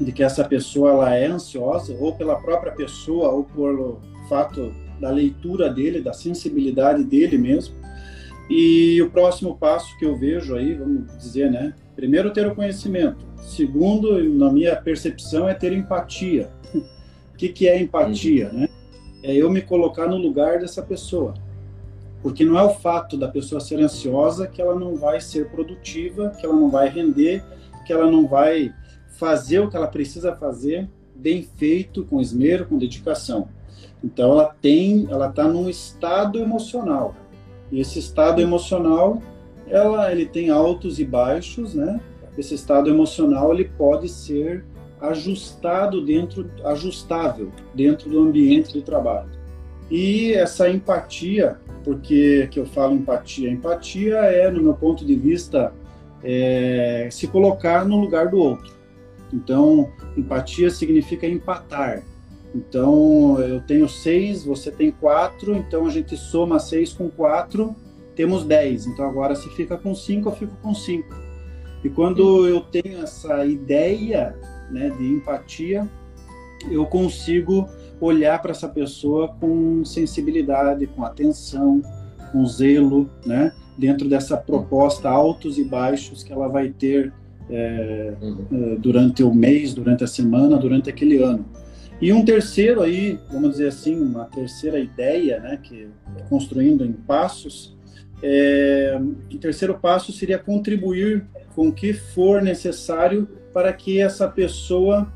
de 0.00 0.12
que 0.12 0.22
essa 0.22 0.44
pessoa 0.44 0.90
ela 0.90 1.14
é 1.14 1.26
ansiosa, 1.26 1.96
ou 1.98 2.14
pela 2.14 2.36
própria 2.36 2.72
pessoa, 2.72 3.28
ou 3.30 3.44
por 3.44 3.98
fato 4.28 4.72
da 5.00 5.10
leitura 5.10 5.68
dele, 5.68 6.00
da 6.00 6.12
sensibilidade 6.12 7.02
dele 7.02 7.36
mesmo. 7.36 7.74
E 8.48 9.02
o 9.02 9.10
próximo 9.10 9.56
passo 9.56 9.98
que 9.98 10.04
eu 10.04 10.16
vejo 10.16 10.54
aí, 10.54 10.74
vamos 10.74 11.16
dizer, 11.18 11.50
né, 11.50 11.74
primeiro 11.96 12.32
ter 12.32 12.46
o 12.46 12.54
conhecimento, 12.54 13.32
Segundo, 13.42 14.22
na 14.22 14.52
minha 14.52 14.76
percepção, 14.76 15.48
é 15.48 15.54
ter 15.54 15.72
empatia. 15.72 16.50
O 17.32 17.36
que, 17.42 17.48
que 17.48 17.66
é 17.66 17.80
empatia, 17.80 18.52
né? 18.52 18.68
É 19.22 19.34
eu 19.34 19.50
me 19.50 19.62
colocar 19.62 20.06
no 20.06 20.16
lugar 20.16 20.58
dessa 20.58 20.82
pessoa. 20.82 21.34
Porque 22.22 22.44
não 22.44 22.58
é 22.58 22.62
o 22.62 22.74
fato 22.74 23.16
da 23.16 23.28
pessoa 23.28 23.60
ser 23.60 23.80
ansiosa 23.80 24.46
que 24.46 24.60
ela 24.60 24.78
não 24.78 24.96
vai 24.96 25.20
ser 25.20 25.48
produtiva, 25.50 26.30
que 26.30 26.46
ela 26.46 26.54
não 26.54 26.70
vai 26.70 26.88
render, 26.88 27.44
que 27.86 27.92
ela 27.92 28.10
não 28.10 28.26
vai 28.26 28.72
fazer 29.18 29.60
o 29.60 29.70
que 29.70 29.76
ela 29.76 29.88
precisa 29.88 30.34
fazer 30.34 30.88
bem 31.14 31.48
feito, 31.56 32.04
com 32.04 32.20
esmero, 32.20 32.66
com 32.66 32.78
dedicação. 32.78 33.48
Então 34.02 34.32
ela 34.32 34.54
tem, 34.60 35.06
ela 35.10 35.28
está 35.28 35.44
num 35.44 35.68
estado 35.68 36.38
emocional. 36.38 37.14
E 37.70 37.80
esse 37.80 37.98
estado 37.98 38.40
emocional, 38.40 39.22
ela, 39.66 40.10
ele 40.10 40.26
tem 40.26 40.50
altos 40.50 40.98
e 40.98 41.04
baixos, 41.04 41.74
né? 41.74 42.00
esse 42.36 42.54
estado 42.54 42.88
emocional 42.88 43.52
ele 43.52 43.70
pode 43.76 44.08
ser 44.08 44.64
ajustado 45.02 46.04
dentro, 46.04 46.48
ajustável 46.64 47.50
dentro 47.74 48.08
do 48.08 48.20
ambiente 48.20 48.72
de 48.72 48.82
trabalho. 48.82 49.30
E 49.90 50.32
essa 50.32 50.70
empatia, 50.70 51.58
porque 51.84 52.48
que 52.50 52.58
eu 52.58 52.64
falo 52.64 52.94
empatia, 52.94 53.50
empatia 53.50 54.16
é, 54.16 54.50
no 54.50 54.62
meu 54.62 54.74
ponto 54.74 55.04
de 55.04 55.14
vista, 55.14 55.72
é, 56.22 57.08
se 57.10 57.26
colocar 57.26 57.84
no 57.84 58.00
lugar 58.00 58.28
do 58.28 58.38
outro. 58.38 58.72
Então, 59.32 59.90
empatia 60.16 60.70
significa 60.70 61.26
empatar. 61.26 62.04
Então, 62.54 63.40
eu 63.40 63.60
tenho 63.62 63.88
seis, 63.88 64.44
você 64.44 64.70
tem 64.70 64.90
quatro, 64.90 65.54
então 65.54 65.86
a 65.86 65.90
gente 65.90 66.16
soma 66.16 66.58
seis 66.58 66.92
com 66.92 67.10
quatro, 67.10 67.74
temos 68.14 68.44
dez. 68.44 68.86
Então, 68.86 69.06
agora 69.06 69.34
se 69.34 69.48
fica 69.50 69.76
com 69.76 69.94
cinco, 69.94 70.28
eu 70.28 70.32
fico 70.32 70.54
com 70.62 70.74
cinco. 70.74 71.14
E 71.82 71.88
quando 71.88 72.46
eu 72.46 72.60
tenho 72.60 73.02
essa 73.02 73.44
ideia 73.44 74.36
né, 74.72 74.90
de 74.90 75.06
empatia, 75.06 75.88
eu 76.70 76.86
consigo 76.86 77.68
olhar 78.00 78.40
para 78.40 78.50
essa 78.50 78.68
pessoa 78.68 79.28
com 79.40 79.84
sensibilidade, 79.84 80.86
com 80.86 81.04
atenção, 81.04 81.82
com 82.32 82.44
zelo, 82.46 83.08
né? 83.24 83.52
Dentro 83.76 84.08
dessa 84.08 84.36
proposta 84.36 85.08
altos 85.08 85.58
e 85.58 85.64
baixos 85.64 86.22
que 86.22 86.32
ela 86.32 86.48
vai 86.48 86.70
ter 86.70 87.12
é, 87.50 88.14
uhum. 88.20 88.46
É, 88.52 88.76
durante 88.76 89.22
o 89.22 89.34
mês, 89.34 89.74
durante 89.74 90.04
a 90.04 90.06
semana, 90.06 90.56
durante 90.56 90.88
aquele 90.88 91.22
ano. 91.22 91.44
E 92.00 92.12
um 92.12 92.24
terceiro 92.24 92.82
aí, 92.82 93.18
vamos 93.30 93.52
dizer 93.52 93.68
assim, 93.68 93.96
uma 94.00 94.24
terceira 94.24 94.78
ideia, 94.78 95.38
né? 95.38 95.58
Que 95.62 95.88
construindo 96.28 96.84
em 96.84 96.92
passos. 96.92 97.76
É, 98.22 99.00
o 99.32 99.38
terceiro 99.38 99.78
passo 99.78 100.12
seria 100.12 100.38
contribuir 100.38 101.26
com 101.54 101.68
o 101.68 101.72
que 101.72 101.92
for 101.92 102.40
necessário 102.40 103.28
para 103.52 103.72
que 103.72 104.00
essa 104.00 104.28
pessoa 104.28 105.12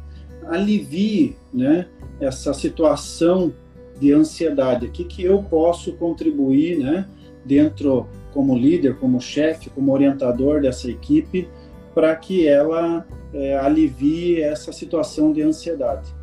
alivie 0.46 1.36
né, 1.52 1.86
essa 2.20 2.52
situação 2.52 3.52
de 3.98 4.12
ansiedade. 4.12 4.86
O 4.86 4.90
que, 4.90 5.04
que 5.04 5.22
eu 5.22 5.42
posso 5.42 5.92
contribuir 5.94 6.78
né, 6.78 7.06
dentro, 7.44 8.06
como 8.32 8.56
líder, 8.56 8.96
como 8.96 9.20
chefe, 9.20 9.70
como 9.70 9.92
orientador 9.92 10.60
dessa 10.60 10.90
equipe, 10.90 11.48
para 11.94 12.14
que 12.14 12.46
ela 12.46 13.06
é, 13.32 13.56
alivie 13.56 14.42
essa 14.42 14.72
situação 14.72 15.32
de 15.32 15.42
ansiedade. 15.42 16.14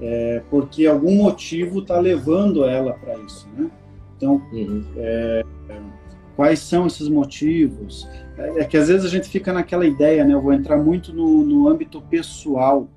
É, 0.00 0.42
porque 0.50 0.86
algum 0.86 1.14
motivo 1.14 1.78
está 1.78 2.00
levando 2.00 2.64
ela 2.64 2.92
para 2.94 3.14
isso. 3.18 3.48
Né? 3.56 3.70
Então, 4.16 4.42
uhum. 4.52 4.84
é, 4.96 5.44
quais 6.36 6.58
são 6.58 6.86
esses 6.86 7.08
motivos? 7.08 8.08
É, 8.36 8.60
é 8.60 8.64
que 8.64 8.76
às 8.76 8.88
vezes 8.88 9.04
a 9.04 9.08
gente 9.08 9.28
fica 9.28 9.52
naquela 9.52 9.86
ideia, 9.86 10.24
né? 10.24 10.34
Eu 10.34 10.40
vou 10.40 10.52
entrar 10.52 10.78
muito 10.78 11.12
no, 11.12 11.44
no 11.44 11.68
âmbito 11.68 12.00
pessoal, 12.02 12.88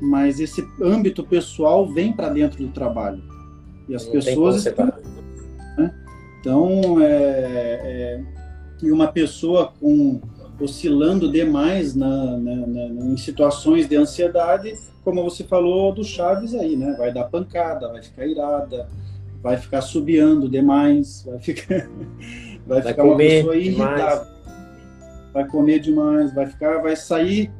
mas 0.00 0.40
esse 0.40 0.66
âmbito 0.82 1.24
pessoal 1.24 1.92
vem 1.92 2.12
para 2.12 2.28
dentro 2.28 2.64
do 2.64 2.72
trabalho. 2.72 3.22
E 3.88 3.94
as 3.94 4.04
Não 4.06 4.12
pessoas. 4.12 4.66
Estão, 4.66 4.92
né? 5.76 5.94
Então, 6.40 7.00
é, 7.00 7.06
é, 7.06 8.24
e 8.82 8.90
uma 8.90 9.08
pessoa 9.08 9.72
com 9.78 10.20
oscilando 10.60 11.30
demais 11.30 11.94
na, 11.94 12.36
na, 12.36 12.66
na, 12.66 12.82
em 13.06 13.16
situações 13.16 13.88
de 13.88 13.96
ansiedade, 13.96 14.74
como 15.02 15.24
você 15.24 15.42
falou 15.42 15.92
do 15.92 16.04
Chaves 16.04 16.54
aí, 16.54 16.76
né? 16.76 16.94
Vai 16.98 17.12
dar 17.12 17.24
pancada, 17.24 17.88
vai 17.88 18.02
ficar 18.02 18.26
irada, 18.26 18.88
vai 19.42 19.56
ficar 19.56 19.80
subiando 19.80 20.48
demais, 20.48 21.24
vai 21.26 21.38
ficar, 21.38 21.88
vai, 22.70 22.82
vai 22.82 22.92
ficar 22.92 23.04
uma 23.04 23.16
pessoa 23.16 23.56
irritável 23.56 24.40
vai 25.32 25.46
comer 25.46 25.78
demais, 25.78 26.34
vai 26.34 26.46
ficar, 26.46 26.78
vai 26.78 26.96
sair 26.96 27.50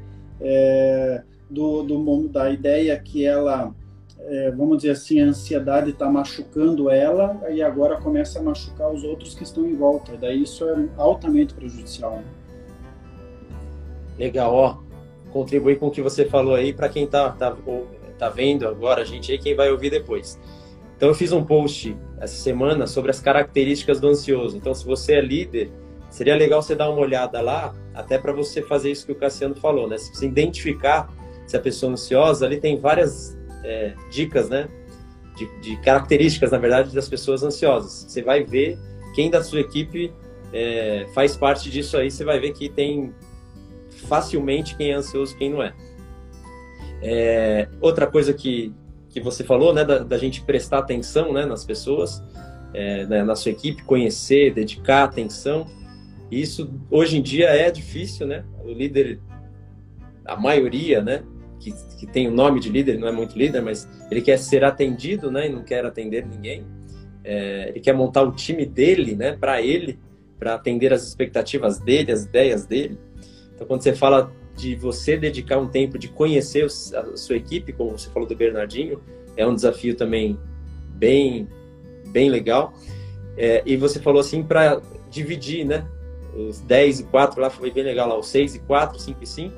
é, 0.41 1.23
do, 1.49 1.83
do, 1.83 2.29
da 2.29 2.51
ideia 2.51 2.99
que 2.99 3.25
ela, 3.25 3.75
é, 4.19 4.51
vamos 4.51 4.79
dizer 4.79 4.91
assim, 4.91 5.21
a 5.21 5.27
ansiedade 5.27 5.91
está 5.91 6.09
machucando 6.09 6.91
ela 6.91 7.41
e 7.51 7.63
agora 7.63 7.97
começa 7.97 8.39
a 8.39 8.43
machucar 8.43 8.93
os 8.93 9.05
outros 9.05 9.35
que 9.35 9.43
estão 9.43 9.65
em 9.67 9.77
volta. 9.77 10.17
daí 10.17 10.43
isso 10.43 10.69
é 10.69 10.89
altamente 10.97 11.55
prejudicial. 11.55 12.17
Né? 12.17 12.25
Legal, 14.19 14.55
ó. 14.55 14.79
Contribuir 15.33 15.79
com 15.79 15.87
o 15.87 15.91
que 15.91 16.03
você 16.03 16.25
falou 16.25 16.55
aí 16.55 16.73
para 16.73 16.89
quem 16.89 17.07
tá, 17.07 17.31
tá, 17.31 17.57
tá 18.19 18.29
vendo 18.29 18.67
agora, 18.67 19.03
a 19.03 19.05
gente 19.05 19.31
aí, 19.31 19.39
quem 19.39 19.55
vai 19.55 19.71
ouvir 19.71 19.91
depois. 19.91 20.39
Então 21.01 21.09
eu 21.09 21.15
fiz 21.15 21.33
um 21.33 21.43
post 21.43 21.97
essa 22.21 22.37
semana 22.37 22.87
sobre 22.87 23.11
as 23.11 23.21
características 23.21 23.99
do 23.99 24.09
ansioso. 24.09 24.55
Então 24.55 24.75
se 24.75 24.85
você 24.85 25.15
é 25.15 25.21
líder, 25.23 25.73
Seria 26.11 26.35
legal 26.35 26.61
você 26.61 26.75
dar 26.75 26.91
uma 26.91 27.01
olhada 27.01 27.41
lá, 27.41 27.73
até 27.95 28.19
para 28.19 28.33
você 28.33 28.61
fazer 28.61 28.91
isso 28.91 29.07
que 29.07 29.13
o 29.13 29.15
Cassiano 29.15 29.55
falou, 29.55 29.89
né? 29.89 29.97
Se 29.97 30.13
você 30.13 30.27
identificar 30.27 31.09
se 31.47 31.57
a 31.57 31.61
pessoa 31.61 31.91
é 31.91 31.95
ansiosa, 31.95 32.45
ali 32.45 32.61
tem 32.61 32.79
várias 32.79 33.39
é, 33.63 33.95
dicas, 34.11 34.49
né? 34.49 34.69
De, 35.37 35.61
de, 35.61 35.77
características, 35.83 36.51
na 36.51 36.59
verdade, 36.59 36.93
das 36.93 37.09
pessoas 37.09 37.45
ansiosas. 37.45 38.07
Você 38.09 38.23
vai 38.23 38.43
ver 38.43 38.77
quem 39.15 39.31
da 39.31 39.43
sua 39.43 39.61
equipe 39.61 40.13
é, 40.53 41.07
faz 41.15 41.37
parte 41.37 41.71
disso 41.71 41.97
aí, 41.97 42.11
você 42.11 42.25
vai 42.25 42.41
ver 42.41 42.53
que 42.53 42.69
tem 42.69 43.15
facilmente 44.09 44.77
quem 44.77 44.91
é 44.91 44.95
ansioso 44.95 45.35
e 45.35 45.39
quem 45.39 45.51
não 45.51 45.63
é. 45.63 45.73
é. 47.03 47.69
outra 47.81 48.07
coisa 48.09 48.35
que, 48.35 48.75
que 49.11 49.21
você 49.21 49.45
falou, 49.45 49.75
né, 49.75 49.85
da, 49.85 49.99
da 49.99 50.17
gente 50.17 50.43
prestar 50.43 50.79
atenção 50.79 51.33
né, 51.33 51.45
nas 51.45 51.65
pessoas, 51.65 52.23
é, 52.73 53.05
né, 53.07 53.25
na 53.25 53.35
sua 53.35 53.51
equipe, 53.51 53.83
conhecer, 53.83 54.55
dedicar 54.55 55.05
atenção. 55.05 55.67
Isso 56.31 56.71
hoje 56.91 57.19
em 57.19 57.23
dia 57.23 57.49
é 57.49 57.71
difícil, 57.71 58.27
né? 58.27 58.45
O 58.65 58.73
líder, 58.73 59.21
a 60.25 60.37
maioria, 60.37 61.03
né? 61.03 61.25
Que, 61.59 61.73
que 61.99 62.07
tem 62.07 62.29
o 62.29 62.31
nome 62.31 62.61
de 62.61 62.71
líder, 62.71 62.99
não 62.99 63.09
é 63.09 63.13
muito 63.13 63.37
líder, 63.37 63.61
mas 63.61 63.89
ele 64.11 64.23
quer 64.23 64.39
ser 64.39 64.63
atendido, 64.63 65.31
né? 65.31 65.47
E 65.47 65.49
não 65.51 65.65
quer 65.65 65.85
atender 65.85 66.25
ninguém. 66.25 66.65
É, 67.25 67.71
ele 67.71 67.81
quer 67.81 67.93
montar 67.95 68.23
o 68.23 68.31
time 68.31 68.65
dele, 68.65 69.17
né? 69.17 69.33
Para 69.33 69.61
ele, 69.61 69.99
para 70.39 70.55
atender 70.55 70.93
as 70.93 71.03
expectativas 71.03 71.81
dele, 71.81 72.13
as 72.13 72.25
ideias 72.25 72.65
dele. 72.65 72.97
Então, 73.53 73.67
quando 73.67 73.83
você 73.83 73.93
fala 73.93 74.33
de 74.57 74.75
você 74.75 75.17
dedicar 75.17 75.59
um 75.59 75.69
tempo 75.69 75.99
de 75.99 76.09
conhecer 76.09 76.65
a 76.65 77.17
sua 77.17 77.37
equipe, 77.37 77.73
como 77.73 77.99
você 77.99 78.11
falou 78.11 78.29
do 78.29 78.37
Bernardinho, 78.37 79.01
é 79.37 79.47
um 79.47 79.55
desafio 79.55 79.95
também 79.95 80.39
bem, 80.91 81.49
bem 82.09 82.29
legal. 82.29 82.75
É, 83.37 83.63
e 83.65 83.77
você 83.77 84.01
falou 84.01 84.21
assim 84.21 84.43
para 84.43 84.81
dividir, 85.11 85.65
né? 85.65 85.87
os 86.35 86.61
10 86.61 87.01
e 87.01 87.05
4 87.05 87.41
lá 87.41 87.51
foi 87.51 87.71
bem 87.71 87.83
legal 87.83 88.09
lá, 88.09 88.19
os 88.19 88.29
6 88.29 88.57
e 88.57 88.59
4, 88.61 88.99
5 88.99 89.23
e 89.23 89.27
5. 89.27 89.57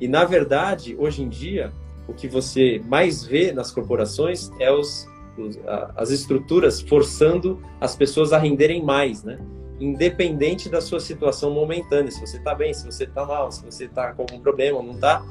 E 0.00 0.08
na 0.08 0.24
verdade, 0.24 0.94
hoje 0.98 1.22
em 1.22 1.28
dia, 1.28 1.72
o 2.06 2.14
que 2.14 2.28
você 2.28 2.80
mais 2.86 3.24
vê 3.24 3.52
nas 3.52 3.70
corporações 3.70 4.50
é 4.60 4.72
os 4.72 5.06
os, 5.38 5.58
a, 5.66 5.92
as 5.96 6.10
estruturas 6.10 6.80
forçando 6.80 7.60
as 7.80 7.94
pessoas 7.94 8.32
a 8.32 8.38
renderem 8.38 8.82
mais, 8.82 9.22
né? 9.22 9.38
Independente 9.80 10.68
da 10.68 10.80
sua 10.80 11.00
situação 11.00 11.50
momentânea, 11.50 12.10
se 12.10 12.20
você 12.20 12.38
está 12.38 12.54
bem, 12.54 12.72
se 12.72 12.84
você 12.84 13.04
está 13.04 13.24
mal, 13.24 13.52
se 13.52 13.64
você 13.64 13.84
está 13.84 14.12
com 14.12 14.22
algum 14.22 14.40
problema 14.40 14.82
não 14.82 14.92
está. 14.92 15.24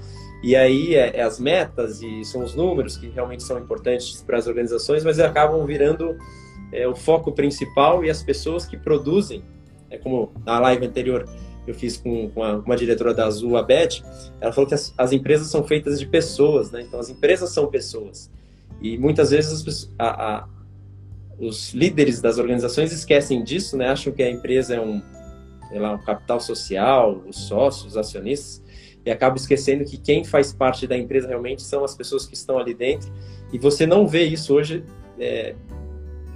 E 0.43 0.55
aí 0.55 0.95
é, 0.95 1.17
é, 1.17 1.21
as 1.21 1.39
metas 1.39 2.01
e 2.01 2.23
são 2.23 2.43
os 2.43 2.53
números 2.53 2.97
que 2.97 3.07
realmente 3.07 3.43
são 3.43 3.57
importantes 3.57 4.21
para 4.21 4.37
as 4.37 4.47
organizações, 4.47 5.03
mas 5.03 5.19
acabam 5.19 5.65
virando 5.65 6.15
é, 6.71 6.87
o 6.87 6.95
foco 6.95 7.31
principal 7.31 8.03
e 8.03 8.09
as 8.09 8.21
pessoas 8.21 8.65
que 8.65 8.77
produzem, 8.77 9.43
é 9.89 9.97
como 9.97 10.31
na 10.45 10.59
live 10.59 10.85
anterior 10.85 11.27
eu 11.67 11.73
fiz 11.73 11.97
com, 11.97 12.31
uma, 12.35 12.57
uma, 12.57 12.75
diretora 12.75 13.13
da 13.13 13.25
Azul, 13.25 13.57
a 13.57 13.63
Beth, 13.63 14.03
ela 14.39 14.51
falou 14.51 14.67
que 14.67 14.75
as, 14.75 14.93
as, 14.97 15.11
empresas 15.11 15.47
são 15.47 15.63
feitas 15.63 15.99
de 15.99 16.05
pessoas, 16.05 16.69
né? 16.71 16.81
Então 16.81 16.99
as 16.99 17.09
empresas 17.09 17.49
são 17.49 17.67
pessoas. 17.67 18.29
E 18.81 18.97
muitas 18.97 19.31
vezes 19.31 19.91
a, 19.97 20.07
a, 20.07 20.47
os 21.39 21.73
líderes 21.73 22.21
das 22.21 22.37
organizações 22.37 22.91
esquecem 22.91 23.43
disso, 23.43 23.75
né? 23.77 23.89
Acham 23.89 24.13
que 24.13 24.23
a 24.23 24.29
empresa 24.29 24.75
é 24.75 24.81
um, 24.81 25.01
lá, 25.71 25.93
um 25.93 25.97
capital 25.97 26.39
social, 26.39 27.21
os 27.27 27.47
sócios, 27.47 27.87
os 27.87 27.97
acionistas, 27.97 28.63
e 29.05 29.11
acabam 29.11 29.35
esquecendo 29.35 29.83
que 29.83 29.97
quem 29.97 30.23
faz 30.23 30.53
parte 30.53 30.87
da 30.87 30.97
empresa 30.97 31.27
realmente 31.27 31.61
são 31.61 31.83
as 31.83 31.95
pessoas 31.95 32.25
que 32.25 32.33
estão 32.33 32.57
ali 32.57 32.73
dentro. 32.73 33.11
E 33.51 33.59
você 33.59 33.85
não 33.85 34.07
vê 34.07 34.23
isso 34.23 34.53
hoje, 34.53 34.83
é, 35.19 35.55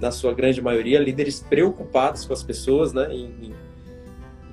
na 0.00 0.10
sua 0.10 0.32
grande 0.32 0.62
maioria, 0.62 0.98
líderes 0.98 1.40
preocupados 1.40 2.24
com 2.24 2.32
as 2.32 2.42
pessoas, 2.42 2.92
né? 2.92 3.12
Em, 3.12 3.54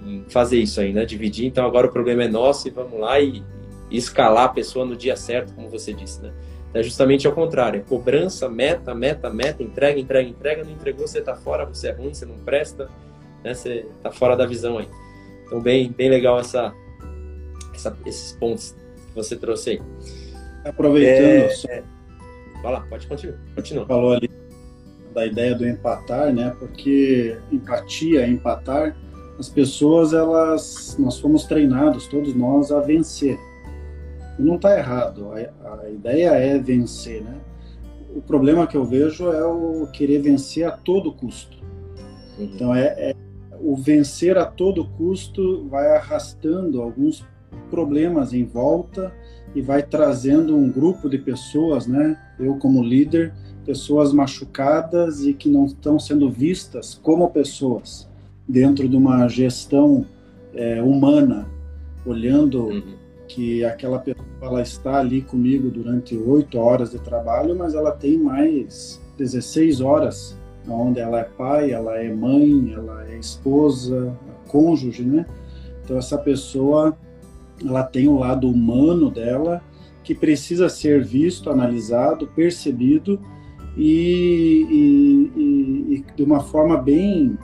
em, 0.05 0.25
fazer 0.29 0.57
isso 0.57 0.79
aí, 0.79 0.93
né? 0.93 1.05
Dividir. 1.05 1.45
Então 1.45 1.65
agora 1.65 1.87
o 1.87 1.91
problema 1.91 2.23
é 2.23 2.27
nosso 2.27 2.67
e 2.67 2.71
vamos 2.71 2.97
lá 2.97 3.19
e, 3.19 3.43
e 3.91 3.97
escalar 3.97 4.45
a 4.45 4.49
pessoa 4.49 4.85
no 4.85 4.95
dia 4.95 5.17
certo, 5.17 5.53
como 5.53 5.69
você 5.69 5.93
disse, 5.93 6.21
né? 6.21 6.31
É 6.73 6.83
justamente 6.83 7.25
ao 7.25 7.33
contrário, 7.33 7.79
é 7.79 7.83
cobrança, 7.83 8.49
meta, 8.49 8.93
meta, 8.93 9.29
meta, 9.29 9.63
entrega, 9.63 9.99
entrega, 9.99 10.29
entrega, 10.29 10.63
não 10.63 10.71
entregou, 10.71 11.07
você 11.07 11.19
está 11.19 11.35
fora, 11.35 11.65
você 11.65 11.89
é 11.89 11.91
ruim, 11.91 12.13
você 12.13 12.25
não 12.25 12.37
presta, 12.37 12.89
né? 13.43 13.53
Você 13.53 13.85
está 13.97 14.11
fora 14.11 14.35
da 14.35 14.45
visão 14.45 14.77
aí. 14.77 14.87
Então, 15.45 15.61
bem, 15.61 15.91
bem 15.91 16.09
legal 16.09 16.39
essa, 16.39 16.73
essa, 17.73 17.97
esses 18.05 18.33
pontos 18.33 18.75
que 19.07 19.15
você 19.15 19.35
trouxe 19.35 19.71
aí. 19.71 19.81
Aproveitando. 20.65 21.45
É, 21.45 21.49
só... 21.49 21.67
é... 21.69 21.83
Vai 22.61 22.71
lá, 22.73 22.81
pode 22.81 23.07
continuar. 23.07 23.37
Continua. 23.55 23.85
Falou 23.85 24.13
ali 24.13 24.29
da 25.13 25.25
ideia 25.25 25.55
do 25.55 25.67
empatar, 25.67 26.33
né? 26.33 26.55
Porque 26.59 27.37
empatia, 27.51 28.27
empatar, 28.27 28.95
as 29.39 29.49
pessoas, 29.49 30.13
elas, 30.13 30.95
nós 30.99 31.19
fomos 31.19 31.45
treinados, 31.45 32.07
todos 32.07 32.35
nós, 32.35 32.71
a 32.71 32.81
vencer. 32.81 33.37
Não 34.37 34.55
está 34.55 34.77
errado. 34.77 35.31
A, 35.31 35.81
a, 35.81 35.89
ideia 35.89 36.29
é 36.31 36.57
vencer, 36.57 37.21
né? 37.21 37.35
O 38.15 38.21
problema 38.21 38.67
que 38.67 38.77
eu 38.77 38.85
vejo 38.85 39.31
é 39.31 39.45
o 39.45 39.87
querer 39.91 40.19
vencer 40.19 40.65
a 40.67 40.71
todo 40.71 41.11
custo. 41.11 41.57
Uhum. 42.37 42.45
Então 42.45 42.75
é, 42.75 42.85
é 42.97 43.15
o 43.59 43.75
vencer 43.75 44.37
a 44.37 44.45
todo 44.45 44.85
custo 44.85 45.67
vai 45.67 45.95
arrastando 45.95 46.81
alguns 46.81 47.25
problemas 47.69 48.33
em 48.33 48.45
volta 48.45 49.11
e 49.55 49.61
vai 49.61 49.81
trazendo 49.81 50.55
um 50.55 50.71
grupo 50.71 51.09
de 51.09 51.17
pessoas, 51.17 51.87
né? 51.87 52.17
Eu 52.39 52.55
como 52.55 52.83
líder, 52.83 53.33
pessoas 53.65 54.13
machucadas 54.13 55.25
e 55.25 55.33
que 55.33 55.49
não 55.49 55.65
estão 55.65 55.99
sendo 55.99 56.29
vistas 56.29 56.99
como 57.01 57.29
pessoas 57.29 58.07
dentro 58.47 58.87
de 58.87 58.95
uma 58.95 59.27
gestão 59.27 60.05
é, 60.53 60.81
humana, 60.81 61.47
olhando 62.05 62.67
uhum. 62.67 62.95
Que 63.27 63.63
aquela 63.65 63.99
pessoa 63.99 64.25
ela 64.41 64.61
está 64.61 64.99
ali 64.99 65.21
comigo 65.21 65.69
durante 65.69 66.15
oito 66.15 66.57
horas 66.59 66.91
de 66.91 66.99
trabalho, 66.99 67.55
mas 67.55 67.73
ela 67.73 67.91
tem 67.91 68.17
mais 68.17 69.01
16 69.17 69.81
horas 69.81 70.37
onde 70.67 70.99
ela 70.99 71.21
é 71.21 71.23
pai, 71.23 71.71
ela 71.71 71.97
é 71.97 72.13
mãe, 72.13 72.73
ela 72.73 73.07
é 73.09 73.17
esposa, 73.17 74.15
cônjuge, 74.47 75.03
né? 75.03 75.25
Então 75.83 75.97
essa 75.97 76.17
pessoa 76.17 76.97
ela 77.65 77.83
tem 77.83 78.07
o 78.07 78.17
lado 78.17 78.49
humano 78.49 79.09
dela 79.09 79.61
que 80.03 80.13
precisa 80.13 80.69
ser 80.69 81.03
visto, 81.03 81.49
analisado, 81.49 82.27
percebido 82.27 83.19
e, 83.75 84.65
e, 84.69 85.39
e, 85.39 85.95
e 85.95 86.05
de 86.15 86.23
uma 86.23 86.41
forma 86.41 86.77
bem 86.77 87.37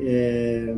é, 0.00 0.74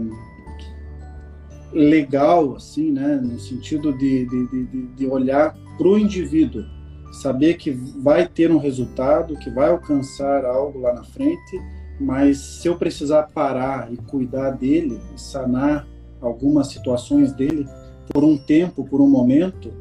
legal, 1.73 2.57
assim, 2.57 2.91
né, 2.91 3.21
no 3.23 3.39
sentido 3.39 3.93
de, 3.97 4.27
de, 4.27 4.47
de, 4.49 4.87
de 4.89 5.07
olhar 5.07 5.57
para 5.77 5.89
o 5.89 5.99
indivíduo, 5.99 6.65
saber 7.13 7.55
que 7.55 7.71
vai 7.71 8.27
ter 8.27 8.51
um 8.51 8.59
resultado, 8.59 9.37
que 9.39 9.51
vai 9.51 9.71
alcançar 9.71 10.45
algo 10.45 10.81
lá 10.81 10.93
na 10.93 11.05
frente, 11.05 11.61
mas 12.01 12.39
se 12.39 12.69
eu 12.69 12.77
precisar 12.77 13.25
parar 13.25 13.93
e 13.93 13.97
cuidar 13.97 14.51
dele, 14.51 14.99
e 15.15 15.21
sanar 15.21 15.87
algumas 16.21 16.69
situações 16.69 17.33
dele, 17.33 17.67
por 18.13 18.25
um 18.25 18.37
tempo, 18.37 18.85
por 18.85 19.01
um 19.01 19.09
momento, 19.09 19.73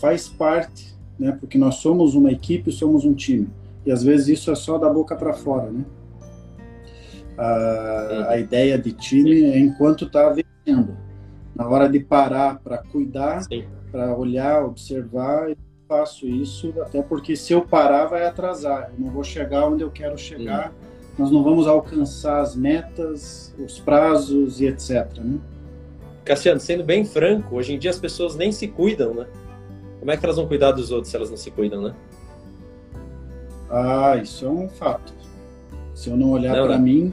faz 0.00 0.28
parte, 0.28 0.94
né? 1.18 1.36
Porque 1.38 1.58
nós 1.58 1.76
somos 1.76 2.14
uma 2.14 2.30
equipe, 2.30 2.70
somos 2.72 3.04
um 3.04 3.14
time. 3.14 3.48
E 3.84 3.92
às 3.92 4.02
vezes 4.02 4.28
isso 4.28 4.50
é 4.50 4.54
só 4.54 4.78
da 4.78 4.88
boca 4.88 5.14
para 5.16 5.32
fora, 5.32 5.70
né? 5.70 5.84
A, 7.36 8.26
a, 8.30 8.38
ideia 8.38 8.78
de 8.78 8.92
time 8.92 9.42
é 9.42 9.58
enquanto 9.58 10.04
está 10.04 10.30
vencendo. 10.30 10.96
Na 11.54 11.68
hora 11.68 11.88
de 11.88 12.00
parar 12.00 12.58
para 12.58 12.78
cuidar, 12.78 13.42
para 13.90 14.14
olhar, 14.16 14.64
observar, 14.64 15.50
eu 15.50 15.56
faço 15.88 16.26
isso, 16.26 16.74
até 16.80 17.00
porque 17.02 17.36
se 17.36 17.52
eu 17.52 17.62
parar 17.62 18.06
vai 18.06 18.26
atrasar. 18.26 18.90
Eu 18.92 19.04
não 19.04 19.12
vou 19.12 19.22
chegar 19.22 19.66
onde 19.66 19.82
eu 19.82 19.90
quero 19.90 20.18
chegar. 20.18 20.72
Nós 21.16 21.30
não 21.30 21.44
vamos 21.44 21.68
alcançar 21.68 22.40
as 22.40 22.56
metas, 22.56 23.54
os 23.56 23.78
prazos 23.78 24.60
e 24.60 24.66
etc. 24.66 25.06
Né? 25.18 25.38
Cassiano, 26.24 26.58
sendo 26.58 26.82
bem 26.82 27.04
franco, 27.04 27.54
hoje 27.54 27.74
em 27.74 27.78
dia 27.78 27.90
as 27.90 27.98
pessoas 27.98 28.34
nem 28.34 28.50
se 28.50 28.66
cuidam, 28.66 29.14
né? 29.14 29.26
Como 30.00 30.10
é 30.10 30.16
que 30.16 30.24
elas 30.24 30.36
vão 30.36 30.48
cuidar 30.48 30.72
dos 30.72 30.90
outros 30.90 31.10
se 31.10 31.16
elas 31.16 31.30
não 31.30 31.36
se 31.36 31.50
cuidam, 31.50 31.82
né? 31.82 31.94
Ah, 33.70 34.16
isso 34.16 34.44
é 34.44 34.48
um 34.48 34.68
fato. 34.68 35.14
Se 35.94 36.10
eu 36.10 36.16
não 36.16 36.30
olhar 36.30 36.54
para 36.54 36.78
mim, 36.78 37.12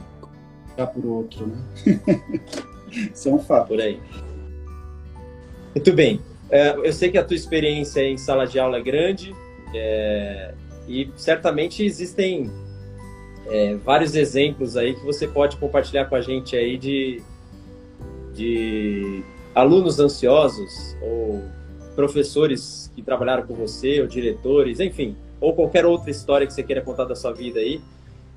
olhar 0.76 0.88
para 0.88 1.02
o 1.02 1.14
outro, 1.14 1.46
né? 1.46 1.58
isso 3.14 3.30
é 3.30 3.32
um 3.32 3.40
fato. 3.40 3.68
Por 3.68 3.80
aí. 3.80 4.00
Muito 5.74 5.94
bem. 5.94 6.20
É, 6.50 6.76
eu 6.76 6.92
sei 6.92 7.10
que 7.10 7.18
a 7.18 7.24
tua 7.24 7.36
experiência 7.36 8.02
em 8.02 8.18
sala 8.18 8.46
de 8.46 8.60
aula 8.60 8.78
é 8.78 8.82
grande 8.82 9.34
é, 9.74 10.54
e 10.88 11.10
certamente 11.16 11.84
existem 11.84 12.52
é, 13.48 13.76
vários 13.76 14.16
exemplos 14.16 14.76
aí 14.76 14.94
que 14.94 15.06
você 15.06 15.28
pode 15.28 15.56
compartilhar 15.56 16.06
com 16.06 16.16
a 16.16 16.22
gente 16.22 16.56
aí 16.56 16.78
de 16.78 17.22
de 18.34 19.24
alunos 19.54 20.00
ansiosos 20.00 20.96
ou 21.02 21.42
professores 21.96 22.92
que 22.96 23.02
trabalharam 23.02 23.46
com 23.46 23.54
você 23.54 24.00
ou 24.02 24.08
diretores, 24.08 24.80
enfim, 24.80 25.16
ou 25.40 25.54
qualquer 25.54 25.86
outra 25.86 26.10
história 26.10 26.48
que 26.48 26.54
você 26.54 26.64
queira 26.64 26.82
contar 26.82 27.06
da 27.06 27.16
sua 27.16 27.34
vida 27.34 27.60
aí. 27.60 27.82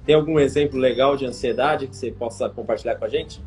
Tem 0.05 0.15
algum 0.15 0.39
exemplo 0.39 0.79
legal 0.79 1.17
de 1.17 1.25
ansiedade 1.25 1.87
que 1.87 1.97
você 1.97 2.11
possa 2.11 2.49
compartilhar 2.49 2.97
com 2.97 3.05
a 3.05 3.09
gente? 3.09 3.41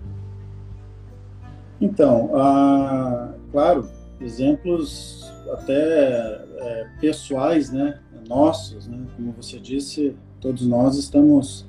Então, 1.79 2.31
ah, 2.33 3.33
claro, 3.51 3.87
exemplos 4.19 5.31
até 5.51 6.41
é, 6.57 6.87
pessoais, 6.99 7.71
né, 7.71 7.99
nossos, 8.27 8.87
né, 8.87 8.99
como 9.15 9.31
você 9.31 9.59
disse, 9.59 10.15
todos 10.41 10.65
nós 10.65 10.97
estamos 10.97 11.65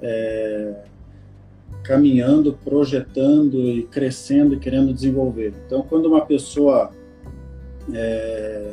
é, 0.00 0.74
caminhando, 1.82 2.52
projetando 2.64 3.58
e 3.58 3.84
crescendo 3.84 4.54
e 4.54 4.58
querendo 4.58 4.92
desenvolver. 4.92 5.54
Então, 5.66 5.82
quando 5.82 6.06
uma 6.06 6.24
pessoa, 6.24 6.90
é, 7.92 8.72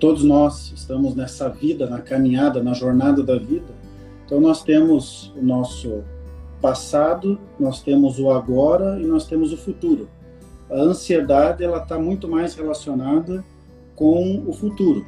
todos 0.00 0.24
nós 0.24 0.72
estamos 0.74 1.14
nessa 1.14 1.48
vida, 1.48 1.88
na 1.88 2.00
caminhada, 2.00 2.62
na 2.62 2.72
jornada 2.72 3.22
da 3.22 3.36
vida, 3.36 3.78
então 4.24 4.40
nós 4.40 4.62
temos 4.62 5.32
o 5.36 5.42
nosso 5.42 6.02
passado, 6.60 7.38
nós 7.58 7.82
temos 7.82 8.18
o 8.18 8.30
agora 8.30 9.00
e 9.00 9.06
nós 9.06 9.26
temos 9.26 9.52
o 9.52 9.56
futuro. 9.56 10.08
A 10.70 10.76
ansiedade 10.76 11.64
ela 11.64 11.78
está 11.78 11.98
muito 11.98 12.28
mais 12.28 12.54
relacionada 12.54 13.44
com 13.94 14.44
o 14.46 14.52
futuro. 14.52 15.04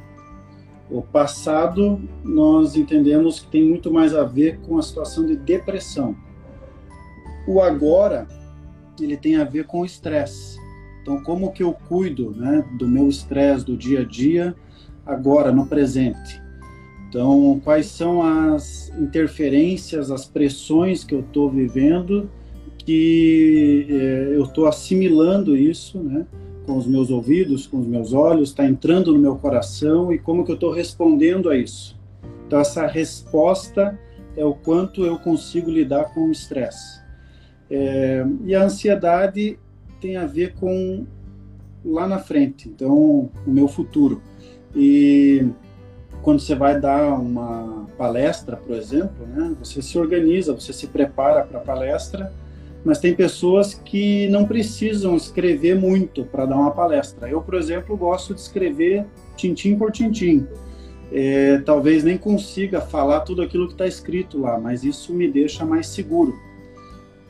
O 0.89 1.01
passado 1.01 2.01
nós 2.23 2.75
entendemos 2.75 3.39
que 3.39 3.47
tem 3.47 3.63
muito 3.63 3.91
mais 3.91 4.13
a 4.13 4.23
ver 4.23 4.59
com 4.61 4.77
a 4.77 4.81
situação 4.81 5.25
de 5.25 5.35
depressão 5.35 6.15
o 7.47 7.61
agora, 7.61 8.27
ele 8.99 9.17
tem 9.17 9.35
a 9.37 9.43
ver 9.43 9.65
com 9.65 9.81
o 9.81 9.85
estresse. 9.85 10.59
Então, 11.01 11.21
como 11.23 11.51
que 11.51 11.63
eu 11.63 11.73
cuido 11.73 12.31
né, 12.31 12.63
do 12.77 12.87
meu 12.87 13.09
estresse 13.09 13.65
do 13.65 13.75
dia 13.75 14.01
a 14.01 14.05
dia, 14.05 14.55
agora, 15.05 15.51
no 15.51 15.65
presente? 15.65 16.40
Então, 17.11 17.59
quais 17.61 17.87
são 17.87 18.23
as 18.23 18.89
interferências, 18.97 20.09
as 20.09 20.25
pressões 20.25 21.03
que 21.03 21.13
eu 21.13 21.19
estou 21.19 21.51
vivendo, 21.51 22.31
que 22.77 23.85
eh, 23.89 24.31
eu 24.33 24.43
estou 24.43 24.65
assimilando 24.65 25.57
isso, 25.57 25.99
né? 25.99 26.25
Com 26.65 26.77
os 26.77 26.87
meus 26.87 27.09
ouvidos, 27.09 27.67
com 27.67 27.79
os 27.81 27.85
meus 27.85 28.13
olhos, 28.13 28.51
está 28.51 28.65
entrando 28.65 29.11
no 29.11 29.19
meu 29.19 29.35
coração 29.35 30.13
e 30.13 30.17
como 30.17 30.45
que 30.45 30.51
eu 30.51 30.55
estou 30.55 30.71
respondendo 30.71 31.49
a 31.49 31.57
isso? 31.57 31.99
Então, 32.47 32.61
essa 32.61 32.87
resposta 32.87 33.99
é 34.37 34.45
o 34.45 34.53
quanto 34.53 35.05
eu 35.05 35.19
consigo 35.19 35.69
lidar 35.69 36.13
com 36.13 36.29
o 36.29 36.31
estresse. 36.31 37.01
É, 37.69 38.25
e 38.45 38.55
a 38.55 38.63
ansiedade 38.63 39.59
tem 39.99 40.15
a 40.15 40.25
ver 40.25 40.53
com 40.53 41.05
lá 41.83 42.07
na 42.07 42.19
frente, 42.19 42.69
então 42.69 43.29
o 43.45 43.51
meu 43.51 43.67
futuro. 43.67 44.21
E 44.73 45.45
quando 46.21 46.39
você 46.39 46.55
vai 46.55 46.79
dar 46.79 47.13
uma 47.19 47.87
palestra, 47.97 48.55
por 48.55 48.75
exemplo, 48.75 49.25
né, 49.27 49.55
você 49.59 49.81
se 49.81 49.97
organiza, 49.97 50.53
você 50.53 50.71
se 50.71 50.87
prepara 50.87 51.43
para 51.43 51.59
a 51.59 51.61
palestra, 51.61 52.31
mas 52.83 52.99
tem 52.99 53.13
pessoas 53.13 53.73
que 53.73 54.27
não 54.29 54.45
precisam 54.45 55.15
escrever 55.15 55.75
muito 55.75 56.25
para 56.25 56.45
dar 56.45 56.55
uma 56.57 56.71
palestra. 56.71 57.29
Eu, 57.29 57.41
por 57.41 57.53
exemplo, 57.53 57.95
gosto 57.95 58.33
de 58.33 58.41
escrever 58.41 59.05
tintim 59.35 59.75
por 59.75 59.91
tintim. 59.91 60.47
É, 61.11 61.59
talvez 61.59 62.03
nem 62.03 62.17
consiga 62.17 62.79
falar 62.79 63.19
tudo 63.21 63.41
aquilo 63.41 63.67
que 63.67 63.73
está 63.73 63.85
escrito 63.85 64.39
lá, 64.39 64.57
mas 64.57 64.83
isso 64.83 65.13
me 65.13 65.29
deixa 65.29 65.65
mais 65.65 65.87
seguro, 65.87 66.33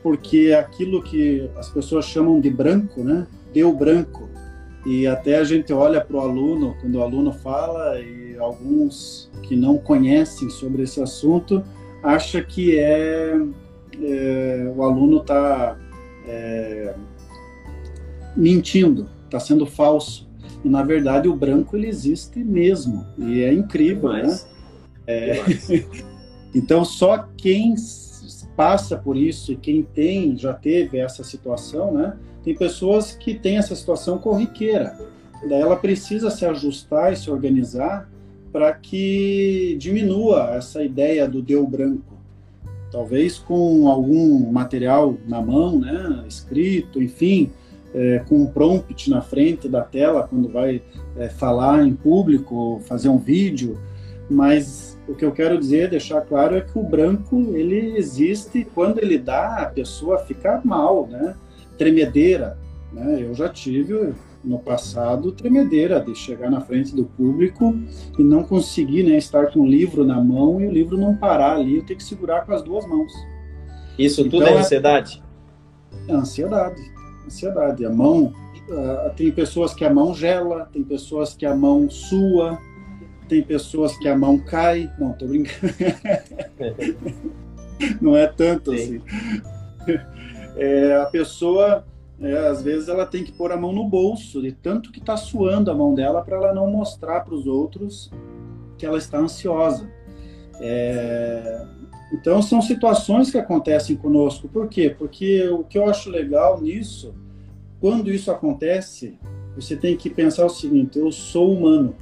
porque 0.02 0.56
aquilo 0.56 1.02
que 1.02 1.50
as 1.56 1.68
pessoas 1.68 2.04
chamam 2.04 2.40
de 2.40 2.48
branco, 2.48 3.02
né, 3.02 3.26
deu 3.52 3.72
branco. 3.72 4.30
E 4.84 5.06
até 5.06 5.36
a 5.38 5.44
gente 5.44 5.72
olha 5.72 6.00
para 6.00 6.16
o 6.16 6.20
aluno, 6.20 6.76
quando 6.80 6.96
o 6.96 7.02
aluno 7.02 7.32
fala, 7.32 8.00
e 8.00 8.36
alguns 8.36 9.30
que 9.42 9.54
não 9.54 9.78
conhecem 9.78 10.50
sobre 10.50 10.82
esse 10.82 11.00
assunto, 11.00 11.62
acha 12.02 12.42
que 12.42 12.76
é, 12.78 13.36
é 14.02 14.72
o 14.74 14.82
aluno 14.82 15.18
está 15.18 15.78
é, 16.26 16.94
mentindo, 18.36 19.08
está 19.24 19.38
sendo 19.38 19.66
falso. 19.66 20.28
E 20.64 20.68
na 20.68 20.82
verdade 20.82 21.28
o 21.28 21.34
branco 21.34 21.76
ele 21.76 21.88
existe 21.88 22.38
mesmo 22.42 23.06
e 23.18 23.42
é 23.42 23.52
incrível, 23.52 24.10
Mas, 24.10 24.44
né? 24.44 24.50
É... 25.06 25.42
então 26.54 26.84
só 26.84 27.28
quem 27.36 27.74
passa 28.56 28.96
por 28.96 29.16
isso 29.16 29.52
e 29.52 29.56
quem 29.56 29.82
tem 29.82 30.36
já 30.36 30.52
teve 30.52 30.98
essa 30.98 31.24
situação, 31.24 31.92
né? 31.92 32.16
Tem 32.44 32.54
pessoas 32.54 33.12
que 33.12 33.34
têm 33.34 33.58
essa 33.58 33.74
situação 33.74 34.18
corriqueira. 34.18 34.96
Daí 35.48 35.60
ela 35.60 35.76
precisa 35.76 36.30
se 36.30 36.44
ajustar 36.44 37.12
e 37.12 37.16
se 37.16 37.30
organizar 37.30 38.08
para 38.52 38.72
que 38.72 39.76
diminua 39.78 40.54
essa 40.54 40.84
ideia 40.84 41.26
do 41.26 41.40
deu 41.40 41.66
branco. 41.66 42.18
Talvez 42.90 43.38
com 43.38 43.88
algum 43.88 44.52
material 44.52 45.16
na 45.26 45.40
mão, 45.40 45.78
né, 45.78 46.24
escrito, 46.28 47.02
enfim, 47.02 47.50
é, 47.94 48.18
com 48.28 48.42
um 48.42 48.46
prompt 48.46 49.08
na 49.08 49.22
frente 49.22 49.68
da 49.68 49.80
tela 49.82 50.26
quando 50.28 50.48
vai 50.48 50.82
é, 51.16 51.28
falar 51.28 51.86
em 51.86 51.94
público, 51.94 52.80
fazer 52.84 53.08
um 53.08 53.18
vídeo, 53.18 53.78
mas 54.28 54.98
o 55.08 55.14
que 55.14 55.24
eu 55.24 55.32
quero 55.32 55.58
dizer, 55.58 55.90
deixar 55.90 56.20
claro, 56.22 56.56
é 56.56 56.60
que 56.60 56.78
o 56.78 56.82
branco 56.82 57.36
ele 57.54 57.96
existe 57.96 58.66
quando 58.74 58.98
ele 58.98 59.18
dá 59.18 59.62
a 59.62 59.66
pessoa 59.66 60.18
ficar 60.18 60.64
mal, 60.64 61.06
né? 61.06 61.34
Tremedeira. 61.82 62.56
Né? 62.92 63.18
Eu 63.22 63.34
já 63.34 63.48
tive 63.48 64.14
no 64.44 64.58
passado 64.58 65.32
tremedeira 65.32 66.00
de 66.00 66.14
chegar 66.14 66.50
na 66.50 66.60
frente 66.60 66.94
do 66.94 67.04
público 67.04 67.76
e 68.18 68.22
não 68.22 68.42
conseguir 68.42 69.02
né, 69.02 69.16
estar 69.16 69.52
com 69.52 69.60
o 69.60 69.66
livro 69.66 70.04
na 70.04 70.20
mão 70.20 70.60
e 70.60 70.66
o 70.66 70.70
livro 70.70 70.96
não 70.96 71.16
parar 71.16 71.56
ali, 71.56 71.76
eu 71.76 71.84
ter 71.84 71.96
que 71.96 72.04
segurar 72.04 72.44
com 72.44 72.52
as 72.52 72.62
duas 72.62 72.86
mãos. 72.86 73.12
Isso 73.98 74.20
então, 74.20 74.40
tudo 74.40 74.48
é 74.48 74.58
ansiedade? 74.58 75.22
É 76.08 76.12
ansiedade. 76.12 76.82
Ansiedade. 77.26 77.84
A 77.84 77.90
mão. 77.90 78.32
Uh, 78.68 79.12
tem 79.16 79.30
pessoas 79.30 79.74
que 79.74 79.84
a 79.84 79.92
mão 79.92 80.14
gela, 80.14 80.68
tem 80.72 80.84
pessoas 80.84 81.34
que 81.34 81.44
a 81.44 81.54
mão 81.54 81.90
sua, 81.90 82.58
tem 83.28 83.42
pessoas 83.42 83.96
que 83.98 84.08
a 84.08 84.16
mão 84.16 84.38
cai. 84.38 84.90
Não, 84.98 85.12
tô 85.12 85.26
brincando. 85.26 85.74
não 88.00 88.16
é 88.16 88.28
tanto 88.28 88.70
Sim. 88.70 89.02
assim 89.86 90.12
é, 90.56 90.96
a 90.96 91.06
pessoa, 91.06 91.84
é, 92.20 92.48
às 92.48 92.62
vezes, 92.62 92.88
ela 92.88 93.06
tem 93.06 93.24
que 93.24 93.32
pôr 93.32 93.52
a 93.52 93.56
mão 93.56 93.72
no 93.72 93.88
bolso, 93.88 94.40
de 94.42 94.52
tanto 94.52 94.92
que 94.92 94.98
está 94.98 95.16
suando 95.16 95.70
a 95.70 95.74
mão 95.74 95.94
dela, 95.94 96.22
para 96.22 96.36
ela 96.36 96.54
não 96.54 96.66
mostrar 96.66 97.20
para 97.20 97.34
os 97.34 97.46
outros 97.46 98.10
que 98.78 98.86
ela 98.86 98.98
está 98.98 99.18
ansiosa. 99.18 99.88
É, 100.60 101.66
então, 102.12 102.42
são 102.42 102.60
situações 102.60 103.30
que 103.30 103.38
acontecem 103.38 103.96
conosco. 103.96 104.48
Por 104.48 104.68
quê? 104.68 104.94
Porque 104.96 105.48
o 105.48 105.64
que 105.64 105.78
eu 105.78 105.88
acho 105.88 106.10
legal 106.10 106.60
nisso, 106.60 107.14
quando 107.80 108.12
isso 108.12 108.30
acontece, 108.30 109.18
você 109.56 109.76
tem 109.76 109.96
que 109.96 110.10
pensar 110.10 110.44
o 110.44 110.50
seguinte: 110.50 110.98
eu 110.98 111.10
sou 111.10 111.52
humano. 111.52 111.94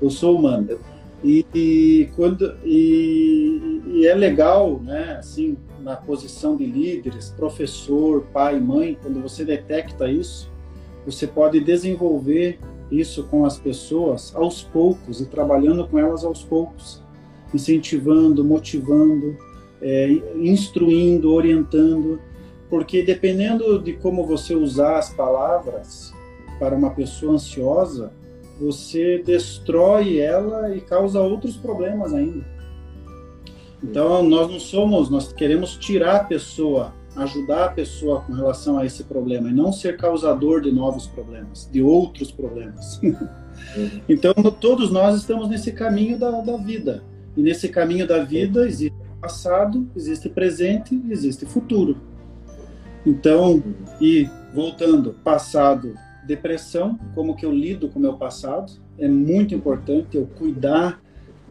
eu 0.00 0.08
sou 0.08 0.38
humano. 0.38 0.78
E, 1.26 1.44
e 1.52 2.08
quando, 2.14 2.56
e, 2.64 3.82
e, 3.84 4.06
é 4.06 4.14
legal, 4.14 4.78
né, 4.78 5.16
assim, 5.18 5.56
na 5.80 5.96
posição 5.96 6.56
de 6.56 6.64
líderes, 6.64 7.34
professor, 7.36 8.24
pai, 8.32 8.60
mãe, 8.60 8.96
quando 9.02 9.20
você 9.20 9.44
detecta 9.44 10.08
isso, 10.08 10.48
você 11.04 11.26
pode 11.26 11.58
desenvolver 11.58 12.60
isso 12.92 13.24
com 13.24 13.44
as 13.44 13.58
pessoas 13.58 14.32
aos 14.36 14.62
poucos 14.62 15.20
e 15.20 15.26
trabalhando 15.26 15.88
com 15.88 15.98
elas 15.98 16.24
aos 16.24 16.44
poucos, 16.44 17.02
incentivando, 17.52 18.44
motivando, 18.44 19.36
é, 19.82 20.08
instruindo, 20.36 21.32
orientando, 21.32 22.20
porque 22.70 23.02
dependendo 23.02 23.82
de 23.82 23.94
como 23.94 24.24
você 24.24 24.54
usar 24.54 24.98
as 24.98 25.12
palavras 25.12 26.14
para 26.60 26.76
uma 26.76 26.90
pessoa 26.90 27.34
ansiosa, 27.34 28.12
você 28.58 29.22
destrói 29.24 30.18
ela 30.18 30.74
e 30.74 30.80
causa 30.80 31.20
outros 31.20 31.56
problemas 31.56 32.14
ainda. 32.14 32.44
Então, 33.82 34.22
nós 34.22 34.50
não 34.50 34.58
somos, 34.58 35.10
nós 35.10 35.32
queremos 35.32 35.76
tirar 35.76 36.16
a 36.16 36.24
pessoa, 36.24 36.94
ajudar 37.14 37.66
a 37.66 37.68
pessoa 37.68 38.22
com 38.22 38.32
relação 38.32 38.78
a 38.78 38.86
esse 38.86 39.04
problema 39.04 39.48
e 39.50 39.54
não 39.54 39.72
ser 39.72 39.96
causador 39.96 40.62
de 40.62 40.72
novos 40.72 41.06
problemas, 41.06 41.68
de 41.70 41.82
outros 41.82 42.30
problemas. 42.30 43.00
então, 44.08 44.32
todos 44.60 44.90
nós 44.90 45.16
estamos 45.16 45.48
nesse 45.48 45.72
caminho 45.72 46.18
da, 46.18 46.30
da 46.40 46.56
vida. 46.56 47.04
E 47.36 47.42
nesse 47.42 47.68
caminho 47.68 48.06
da 48.06 48.24
vida 48.24 48.66
existe 48.66 48.96
passado, 49.20 49.86
existe 49.94 50.28
presente, 50.28 51.00
existe 51.10 51.44
futuro. 51.44 51.98
Então, 53.04 53.62
e 54.00 54.28
voltando, 54.54 55.14
passado, 55.22 55.94
depressão, 56.26 56.98
como 57.14 57.36
que 57.36 57.46
eu 57.46 57.52
lido 57.52 57.88
com 57.88 57.98
o 57.98 58.02
meu 58.02 58.14
passado, 58.14 58.72
é 58.98 59.08
muito 59.08 59.54
importante 59.54 60.16
eu 60.16 60.26
cuidar 60.26 61.00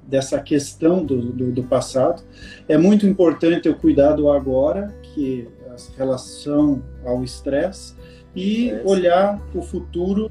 dessa 0.07 0.39
questão 0.39 1.03
do, 1.03 1.31
do, 1.31 1.51
do, 1.51 1.63
passado. 1.63 2.23
É 2.67 2.77
muito 2.77 3.07
importante 3.07 3.67
eu 3.67 3.75
cuidar 3.75 4.13
do 4.13 4.29
agora, 4.29 4.95
que 5.01 5.47
é 5.65 5.69
a 5.69 5.75
relação 5.97 6.83
ao 7.03 7.23
estresse, 7.23 7.95
e 8.35 8.71
olhar 8.83 9.41
o 9.53 9.61
futuro 9.61 10.29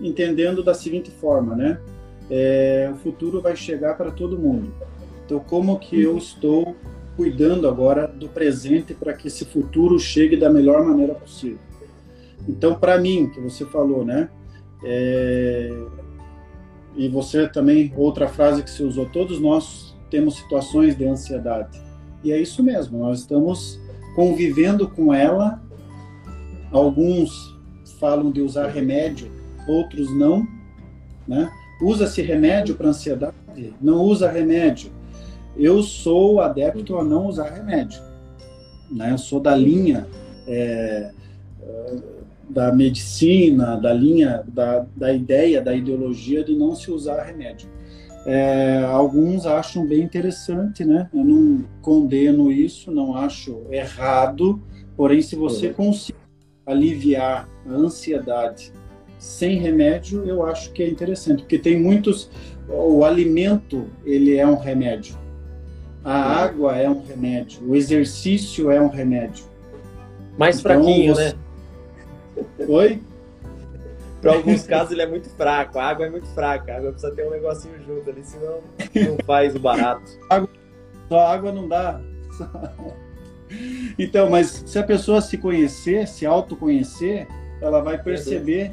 entendendo 0.00 0.62
da 0.62 0.72
seguinte 0.72 1.10
forma, 1.10 1.54
né? 1.54 1.80
É, 2.30 2.88
o 2.92 2.96
futuro 2.96 3.40
vai 3.40 3.56
chegar 3.56 3.96
para 3.96 4.10
todo 4.10 4.38
mundo. 4.38 4.72
Então, 5.26 5.40
como 5.40 5.78
que 5.78 6.00
eu 6.00 6.16
estou 6.16 6.76
cuidando 7.16 7.68
agora 7.68 8.06
do 8.06 8.28
presente 8.28 8.94
para 8.94 9.12
que 9.12 9.26
esse 9.26 9.44
futuro 9.44 9.98
chegue 9.98 10.36
da 10.36 10.48
melhor 10.48 10.84
maneira 10.84 11.14
possível? 11.14 11.69
Então, 12.48 12.74
para 12.74 12.98
mim, 12.98 13.28
que 13.28 13.40
você 13.40 13.64
falou, 13.64 14.04
né? 14.04 14.28
É, 14.82 15.70
e 16.96 17.08
você 17.08 17.48
também, 17.48 17.92
outra 17.96 18.28
frase 18.28 18.62
que 18.62 18.70
se 18.70 18.82
usou, 18.82 19.06
todos 19.06 19.40
nós 19.40 19.96
temos 20.10 20.36
situações 20.36 20.96
de 20.96 21.06
ansiedade. 21.06 21.80
E 22.24 22.32
é 22.32 22.40
isso 22.40 22.62
mesmo, 22.62 22.98
nós 22.98 23.20
estamos 23.20 23.78
convivendo 24.14 24.88
com 24.88 25.14
ela. 25.14 25.62
Alguns 26.72 27.58
falam 27.98 28.30
de 28.30 28.40
usar 28.40 28.68
remédio, 28.68 29.30
outros 29.68 30.12
não. 30.14 30.46
Né? 31.28 31.50
Usa-se 31.82 32.22
remédio 32.22 32.74
para 32.74 32.88
ansiedade? 32.88 33.34
Não 33.80 34.02
usa 34.02 34.30
remédio. 34.30 34.90
Eu 35.56 35.82
sou 35.82 36.40
adepto 36.40 36.96
a 36.96 37.04
não 37.04 37.26
usar 37.26 37.50
remédio. 37.50 38.00
Né? 38.90 39.12
Eu 39.12 39.18
sou 39.18 39.38
da 39.38 39.54
linha 39.54 40.06
é, 40.46 41.12
da 42.50 42.72
medicina, 42.72 43.76
da 43.76 43.92
linha, 43.92 44.42
da, 44.48 44.84
da 44.96 45.12
ideia, 45.12 45.60
da 45.60 45.74
ideologia 45.74 46.44
de 46.44 46.54
não 46.54 46.74
se 46.74 46.90
usar 46.90 47.22
remédio. 47.22 47.68
É, 48.26 48.84
alguns 48.86 49.46
acham 49.46 49.86
bem 49.86 50.02
interessante, 50.02 50.84
né? 50.84 51.08
Eu 51.14 51.24
não 51.24 51.64
condeno 51.80 52.52
isso, 52.52 52.90
não 52.90 53.16
acho 53.16 53.62
errado, 53.70 54.60
porém, 54.96 55.22
se 55.22 55.34
você 55.36 55.68
uhum. 55.68 55.74
conseguir 55.74 56.18
aliviar 56.66 57.48
a 57.66 57.72
ansiedade 57.72 58.72
sem 59.18 59.58
remédio, 59.58 60.24
eu 60.24 60.44
acho 60.44 60.72
que 60.72 60.82
é 60.82 60.88
interessante, 60.88 61.42
porque 61.42 61.58
tem 61.58 61.80
muitos. 61.80 62.30
O 62.68 63.04
alimento, 63.04 63.86
ele 64.04 64.36
é 64.36 64.46
um 64.46 64.56
remédio. 64.56 65.16
A 66.04 66.10
uhum. 66.10 66.32
água 66.44 66.76
é 66.76 66.88
um 66.88 67.02
remédio. 67.02 67.62
O 67.66 67.74
exercício 67.74 68.70
é 68.70 68.80
um 68.80 68.88
remédio. 68.88 69.44
Mais 70.38 70.58
então, 70.58 70.72
fraquinho, 70.72 71.14
você, 71.14 71.24
né? 71.24 71.34
Oi? 72.70 73.02
para 74.22 74.34
alguns 74.34 74.64
casos 74.64 74.92
ele 74.92 75.02
é 75.02 75.06
muito 75.06 75.28
fraco, 75.30 75.76
a 75.76 75.84
água 75.88 76.06
é 76.06 76.10
muito 76.10 76.26
fraca, 76.28 76.72
a 76.72 76.76
água 76.76 76.92
precisa 76.92 77.12
ter 77.12 77.26
um 77.26 77.30
negocinho 77.30 77.74
junto 77.84 78.08
ali, 78.08 78.22
senão 78.22 78.60
não 78.94 79.18
faz 79.26 79.56
o 79.56 79.58
barato. 79.58 80.08
Só 81.08 81.26
água 81.26 81.50
não 81.50 81.66
dá. 81.66 82.00
Então, 83.98 84.30
mas 84.30 84.62
se 84.64 84.78
a 84.78 84.84
pessoa 84.84 85.20
se 85.20 85.36
conhecer, 85.36 86.06
se 86.06 86.24
autoconhecer, 86.24 87.26
ela 87.60 87.80
vai 87.80 88.00
perceber 88.00 88.72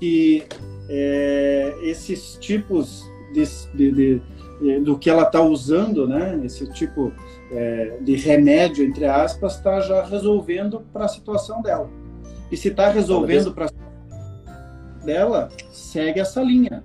que 0.00 0.44
é, 0.88 1.72
esses 1.82 2.36
tipos 2.40 3.08
de, 3.32 3.44
de, 3.72 4.20
de, 4.60 4.80
do 4.80 4.98
que 4.98 5.08
ela 5.08 5.22
está 5.22 5.40
usando, 5.40 6.08
né? 6.08 6.40
Esse 6.44 6.68
tipo 6.72 7.12
é, 7.52 7.98
de 8.00 8.16
remédio, 8.16 8.84
entre 8.84 9.04
aspas, 9.04 9.54
está 9.54 9.80
já 9.80 10.04
resolvendo 10.04 10.80
para 10.92 11.04
a 11.04 11.08
situação 11.08 11.62
dela. 11.62 11.88
E 12.52 12.56
se 12.56 12.68
está 12.68 12.90
resolvendo 12.90 13.50
para 13.54 13.70
dela, 15.02 15.48
segue 15.72 16.20
essa 16.20 16.42
linha, 16.42 16.84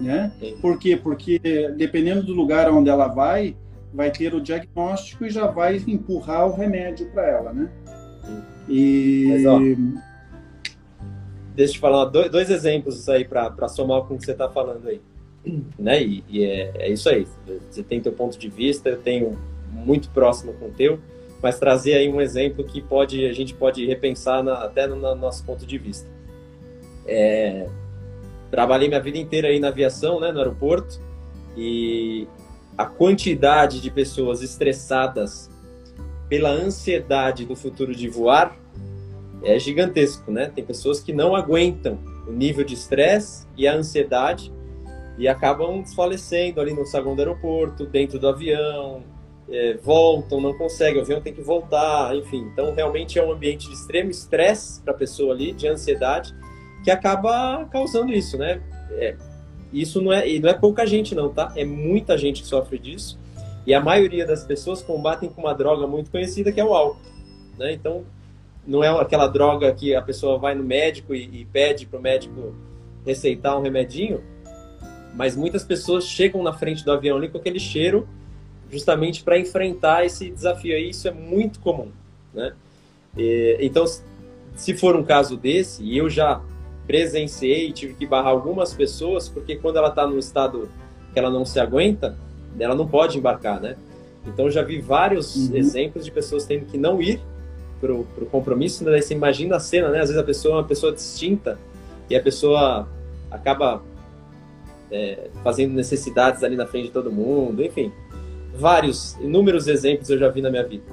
né? 0.00 0.32
Por 0.62 0.78
quê? 0.78 0.96
Porque 0.96 1.40
dependendo 1.76 2.22
do 2.22 2.32
lugar 2.32 2.70
onde 2.70 2.88
ela 2.88 3.08
vai, 3.08 3.56
vai 3.92 4.12
ter 4.12 4.32
o 4.32 4.40
diagnóstico 4.40 5.26
e 5.26 5.30
já 5.30 5.48
vai 5.48 5.82
empurrar 5.88 6.46
o 6.46 6.54
remédio 6.54 7.10
para 7.10 7.26
ela, 7.26 7.52
né? 7.52 7.68
E 8.68 9.26
Mas, 9.28 9.46
ó, 9.46 9.58
deixa 11.54 11.72
eu 11.72 11.74
te 11.74 11.78
falar 11.80 12.04
dois, 12.04 12.30
dois 12.30 12.48
exemplos 12.48 13.08
aí 13.08 13.24
para 13.24 13.68
somar 13.68 14.02
com 14.02 14.14
o 14.14 14.18
que 14.18 14.24
você 14.24 14.32
está 14.32 14.48
falando 14.48 14.86
aí, 14.86 15.00
né? 15.76 16.00
E, 16.00 16.24
e 16.28 16.44
é, 16.44 16.72
é, 16.76 16.90
isso 16.90 17.08
aí. 17.08 17.26
Você 17.68 17.82
tem 17.82 18.00
teu 18.00 18.12
ponto 18.12 18.38
de 18.38 18.48
vista, 18.48 18.88
eu 18.88 18.98
tenho 18.98 19.36
muito 19.72 20.10
próximo 20.10 20.52
com 20.54 20.66
o 20.66 20.70
teu, 20.70 21.00
mas 21.42 21.58
trazer 21.58 21.94
aí 21.94 22.08
um 22.08 22.20
exemplo 22.20 22.64
que 22.64 22.80
pode 22.80 23.24
a 23.26 23.32
gente 23.32 23.54
pode 23.54 23.84
repensar 23.86 24.42
na, 24.42 24.64
até 24.64 24.86
no, 24.86 24.96
no, 24.96 25.14
nosso 25.14 25.44
ponto 25.44 25.64
de 25.64 25.78
vista. 25.78 26.08
É, 27.06 27.66
trabalhei 28.50 28.88
minha 28.88 29.00
vida 29.00 29.18
inteira 29.18 29.48
aí 29.48 29.60
na 29.60 29.68
aviação, 29.68 30.20
né, 30.20 30.32
no 30.32 30.38
aeroporto, 30.38 31.00
e 31.56 32.26
a 32.76 32.84
quantidade 32.86 33.80
de 33.80 33.90
pessoas 33.90 34.42
estressadas 34.42 35.50
pela 36.28 36.50
ansiedade 36.50 37.44
do 37.44 37.56
futuro 37.56 37.94
de 37.94 38.08
voar 38.08 38.56
é 39.42 39.58
gigantesco, 39.58 40.30
né? 40.30 40.50
Tem 40.54 40.64
pessoas 40.64 41.00
que 41.00 41.12
não 41.12 41.34
aguentam 41.34 41.98
o 42.26 42.32
nível 42.32 42.64
de 42.64 42.74
estresse 42.74 43.46
e 43.56 43.66
a 43.66 43.74
ansiedade 43.74 44.52
e 45.16 45.26
acabam 45.26 45.80
desfalecendo 45.82 46.60
ali 46.60 46.72
no 46.72 46.84
saguão 46.84 47.16
do 47.16 47.20
aeroporto, 47.20 47.86
dentro 47.86 48.18
do 48.18 48.28
avião, 48.28 49.02
é, 49.50 49.74
voltam, 49.82 50.40
não 50.40 50.52
conseguem, 50.56 50.98
o 50.98 51.02
avião 51.02 51.20
tem 51.20 51.32
que 51.32 51.40
voltar, 51.40 52.14
enfim. 52.14 52.48
Então, 52.52 52.74
realmente 52.74 53.18
é 53.18 53.24
um 53.24 53.32
ambiente 53.32 53.66
de 53.66 53.74
extremo 53.74 54.10
estresse 54.10 54.80
para 54.82 54.92
a 54.92 54.96
pessoa 54.96 55.32
ali, 55.32 55.52
de 55.52 55.66
ansiedade, 55.66 56.34
que 56.84 56.90
acaba 56.90 57.64
causando 57.66 58.12
isso, 58.12 58.36
né? 58.36 58.60
É, 58.92 59.16
isso 59.72 60.00
não 60.00 60.12
é, 60.12 60.28
e 60.28 60.38
não 60.38 60.48
é 60.48 60.54
pouca 60.54 60.86
gente 60.86 61.14
não, 61.14 61.30
tá? 61.30 61.52
É 61.56 61.64
muita 61.64 62.16
gente 62.16 62.42
que 62.42 62.48
sofre 62.48 62.78
disso. 62.78 63.18
E 63.66 63.74
a 63.74 63.80
maioria 63.80 64.26
das 64.26 64.44
pessoas 64.44 64.82
combatem 64.82 65.28
com 65.28 65.42
uma 65.42 65.54
droga 65.54 65.86
muito 65.86 66.10
conhecida 66.10 66.52
que 66.52 66.60
é 66.60 66.64
o 66.64 66.74
álcool, 66.74 67.00
né? 67.58 67.72
Então, 67.72 68.04
não 68.66 68.84
é 68.84 68.88
aquela 68.88 69.26
droga 69.26 69.72
que 69.72 69.94
a 69.94 70.02
pessoa 70.02 70.38
vai 70.38 70.54
no 70.54 70.62
médico 70.62 71.14
e, 71.14 71.40
e 71.40 71.44
pede 71.46 71.86
para 71.86 71.98
o 71.98 72.02
médico 72.02 72.54
receitar 73.04 73.58
um 73.58 73.62
remedinho, 73.62 74.22
mas 75.14 75.34
muitas 75.34 75.64
pessoas 75.64 76.04
chegam 76.04 76.42
na 76.42 76.52
frente 76.52 76.84
do 76.84 76.92
avião 76.92 77.16
ali 77.16 77.28
com 77.28 77.38
aquele 77.38 77.58
cheiro 77.58 78.06
justamente 78.70 79.22
para 79.22 79.38
enfrentar 79.38 80.04
esse 80.04 80.30
desafio 80.30 80.74
aí, 80.74 80.90
isso 80.90 81.08
é 81.08 81.10
muito 81.10 81.60
comum, 81.60 81.88
né? 82.32 82.52
E, 83.16 83.58
então, 83.60 83.84
se 84.54 84.74
for 84.74 84.96
um 84.96 85.04
caso 85.04 85.36
desse, 85.36 85.82
e 85.82 85.96
eu 85.96 86.10
já 86.10 86.40
presenciei, 86.86 87.72
tive 87.72 87.94
que 87.94 88.06
barrar 88.06 88.30
algumas 88.30 88.72
pessoas, 88.72 89.28
porque 89.28 89.56
quando 89.56 89.76
ela 89.76 89.88
está 89.88 90.06
num 90.06 90.18
estado 90.18 90.68
que 91.12 91.18
ela 91.18 91.30
não 91.30 91.44
se 91.44 91.60
aguenta, 91.60 92.16
ela 92.58 92.74
não 92.74 92.86
pode 92.86 93.18
embarcar, 93.18 93.60
né? 93.60 93.76
Então 94.26 94.50
já 94.50 94.62
vi 94.62 94.80
vários 94.80 95.36
uhum. 95.36 95.56
exemplos 95.56 96.04
de 96.04 96.10
pessoas 96.10 96.44
tendo 96.44 96.66
que 96.66 96.76
não 96.76 97.00
ir 97.00 97.20
para 97.80 97.92
o 97.92 98.04
compromisso, 98.30 98.84
né? 98.84 98.90
daí 98.90 99.02
você 99.02 99.14
imagina 99.14 99.56
a 99.56 99.60
cena, 99.60 99.88
né? 99.90 100.00
Às 100.00 100.08
vezes 100.08 100.20
a 100.20 100.24
pessoa 100.24 100.54
é 100.54 100.58
uma 100.58 100.64
pessoa 100.64 100.92
distinta 100.92 101.58
e 102.10 102.16
a 102.16 102.22
pessoa 102.22 102.88
acaba 103.30 103.82
é, 104.90 105.28
fazendo 105.44 105.74
necessidades 105.74 106.42
ali 106.42 106.56
na 106.56 106.66
frente 106.66 106.86
de 106.86 106.90
todo 106.90 107.12
mundo, 107.12 107.62
enfim, 107.62 107.92
vários, 108.54 109.14
inúmeros 109.16 109.68
exemplos 109.68 110.10
eu 110.10 110.18
já 110.18 110.28
vi 110.28 110.42
na 110.42 110.50
minha 110.50 110.64
vida. 110.64 110.84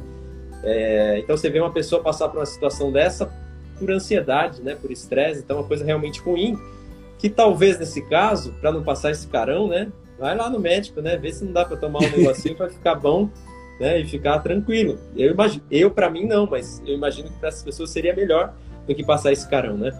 É, 0.63 1.19
então 1.19 1.37
você 1.37 1.49
vê 1.49 1.59
uma 1.59 1.71
pessoa 1.71 2.01
passar 2.01 2.27
por 2.29 2.39
uma 2.39 2.45
situação 2.45 2.91
dessa 2.91 3.31
por 3.77 3.91
ansiedade, 3.91 4.61
né, 4.61 4.75
por 4.75 4.91
estresse, 4.91 5.41
então 5.41 5.57
é 5.57 5.59
uma 5.59 5.67
coisa 5.67 5.83
realmente 5.83 6.19
ruim, 6.21 6.57
que 7.17 7.29
talvez 7.29 7.77
nesse 7.77 8.01
caso, 8.03 8.53
para 8.61 8.71
não 8.71 8.83
passar 8.83 9.11
esse 9.11 9.27
carão, 9.27 9.67
né, 9.67 9.91
vai 10.17 10.35
lá 10.35 10.49
no 10.49 10.59
médico, 10.59 11.01
né, 11.01 11.17
vê 11.17 11.31
se 11.31 11.43
não 11.43 11.51
dá 11.51 11.65
para 11.65 11.77
tomar 11.77 11.99
um 11.99 12.09
negocinho 12.09 12.55
para 12.57 12.69
ficar 12.69 12.95
bom, 12.95 13.29
né, 13.79 13.99
e 13.99 14.05
ficar 14.05 14.39
tranquilo. 14.39 14.97
Eu 15.15 15.31
imagino, 15.31 15.63
eu 15.69 15.91
para 15.91 16.09
mim 16.09 16.25
não, 16.25 16.47
mas 16.47 16.81
eu 16.85 16.93
imagino 16.93 17.29
que 17.29 17.37
para 17.37 17.49
essas 17.49 17.63
pessoas 17.63 17.89
seria 17.89 18.15
melhor 18.15 18.53
do 18.87 18.95
que 18.95 19.03
passar 19.03 19.33
esse 19.33 19.47
carão, 19.49 19.75
né? 19.77 19.91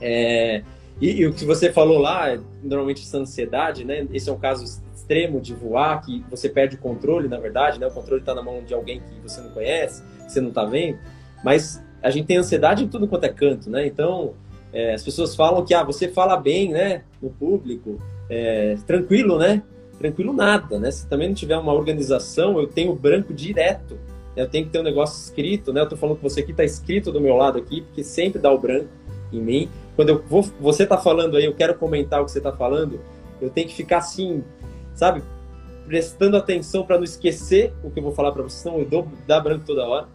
É, 0.00 0.62
e, 1.00 1.20
e, 1.20 1.26
o 1.26 1.32
que 1.32 1.44
você 1.44 1.72
falou 1.72 1.98
lá, 1.98 2.36
normalmente 2.62 3.02
essa 3.02 3.18
ansiedade, 3.18 3.84
né? 3.84 4.06
Esse 4.12 4.28
é 4.28 4.32
um 4.32 4.38
caso 4.38 4.64
extremo 5.02 5.40
de 5.40 5.52
voar, 5.52 6.00
que 6.00 6.24
você 6.30 6.48
perde 6.48 6.76
o 6.76 6.78
controle, 6.78 7.28
na 7.28 7.38
verdade, 7.38 7.78
né? 7.78 7.86
O 7.86 7.90
controle 7.90 8.22
está 8.22 8.34
na 8.34 8.42
mão 8.42 8.62
de 8.62 8.72
alguém 8.72 9.00
que 9.00 9.20
você 9.20 9.40
não 9.40 9.50
conhece, 9.50 10.02
que 10.24 10.32
você 10.32 10.40
não 10.40 10.48
está 10.48 10.64
vendo. 10.64 10.98
Mas 11.44 11.82
a 12.00 12.10
gente 12.10 12.26
tem 12.26 12.36
ansiedade 12.36 12.84
em 12.84 12.88
tudo 12.88 13.08
quanto 13.08 13.24
é 13.24 13.28
canto, 13.28 13.68
né? 13.68 13.86
Então, 13.86 14.34
é, 14.72 14.94
as 14.94 15.02
pessoas 15.02 15.34
falam 15.34 15.64
que, 15.64 15.74
ah, 15.74 15.82
você 15.82 16.08
fala 16.08 16.36
bem, 16.36 16.70
né? 16.70 17.02
No 17.20 17.30
público, 17.30 17.98
é, 18.30 18.76
tranquilo, 18.86 19.38
né? 19.38 19.62
Tranquilo 19.98 20.32
nada, 20.32 20.78
né? 20.78 20.90
Se 20.90 21.06
também 21.06 21.28
não 21.28 21.34
tiver 21.34 21.56
uma 21.56 21.72
organização, 21.72 22.58
eu 22.58 22.66
tenho 22.66 22.94
branco 22.94 23.34
direto. 23.34 23.98
Eu 24.34 24.48
tenho 24.48 24.64
que 24.64 24.70
ter 24.70 24.78
um 24.78 24.84
negócio 24.84 25.20
escrito, 25.20 25.72
né? 25.72 25.82
Eu 25.82 25.88
tô 25.88 25.96
falando 25.96 26.16
com 26.16 26.28
você 26.28 26.40
aqui, 26.40 26.54
tá 26.54 26.64
escrito 26.64 27.12
do 27.12 27.20
meu 27.20 27.36
lado 27.36 27.58
aqui, 27.58 27.82
porque 27.82 28.02
sempre 28.02 28.40
dá 28.40 28.50
o 28.50 28.58
branco 28.58 28.88
em 29.30 29.40
mim. 29.40 29.68
Quando 29.94 30.08
eu 30.08 30.22
vou, 30.26 30.42
você 30.58 30.86
tá 30.86 30.96
falando 30.96 31.36
aí, 31.36 31.44
eu 31.44 31.54
quero 31.54 31.74
comentar 31.74 32.22
o 32.22 32.24
que 32.24 32.30
você 32.30 32.40
tá 32.40 32.50
falando, 32.50 32.98
eu 33.42 33.50
tenho 33.50 33.68
que 33.68 33.74
ficar 33.74 33.98
assim, 33.98 34.42
sabe? 34.94 35.22
Prestando 35.86 36.36
atenção 36.36 36.84
para 36.84 36.96
não 36.96 37.04
esquecer 37.04 37.72
o 37.82 37.90
que 37.90 37.98
eu 37.98 38.02
vou 38.02 38.12
falar 38.12 38.32
para 38.32 38.42
você, 38.42 38.62
senão 38.62 38.78
eu 38.78 38.86
dou, 38.86 39.08
dá 39.26 39.40
branco 39.40 39.64
toda 39.66 39.86
hora. 39.86 40.08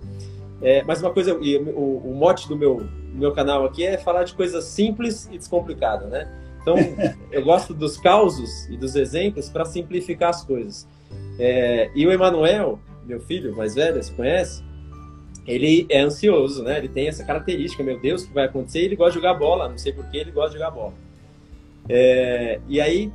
É, 0.61 0.83
mas 0.83 1.01
uma 1.01 1.11
coisa, 1.11 1.35
o, 1.35 2.11
o 2.11 2.15
mote 2.15 2.47
do 2.47 2.55
meu, 2.55 2.87
meu 3.13 3.31
canal 3.31 3.65
aqui 3.65 3.85
é 3.85 3.97
falar 3.97 4.23
de 4.23 4.33
coisas 4.33 4.63
simples 4.65 5.27
e 5.31 5.37
descomplicadas, 5.37 6.09
né? 6.09 6.27
Então, 6.61 6.75
eu 7.31 7.43
gosto 7.43 7.73
dos 7.73 7.97
causos 7.97 8.67
e 8.69 8.77
dos 8.77 8.95
exemplos 8.95 9.49
para 9.49 9.65
simplificar 9.65 10.29
as 10.29 10.43
coisas. 10.43 10.87
É, 11.39 11.91
e 11.95 12.05
o 12.07 12.11
Emanuel, 12.11 12.79
meu 13.05 13.19
filho 13.21 13.55
mais 13.55 13.75
velho, 13.75 14.01
você 14.01 14.11
conhece? 14.13 14.63
Ele 15.45 15.85
é 15.89 16.01
ansioso, 16.01 16.63
né? 16.63 16.77
Ele 16.77 16.89
tem 16.89 17.07
essa 17.07 17.23
característica, 17.23 17.81
meu 17.83 17.99
Deus, 17.99 18.23
o 18.23 18.27
que 18.27 18.33
vai 18.33 18.45
acontecer? 18.45 18.79
Ele 18.79 18.95
gosta 18.95 19.11
de 19.11 19.17
jogar 19.17 19.35
bola, 19.35 19.69
não 19.69 19.77
sei 19.77 19.93
por 19.93 20.05
que 20.09 20.17
ele 20.17 20.31
gosta 20.31 20.51
de 20.51 20.57
jogar 20.57 20.71
bola. 20.71 20.93
É, 21.87 22.59
e 22.67 22.81
aí, 22.81 23.11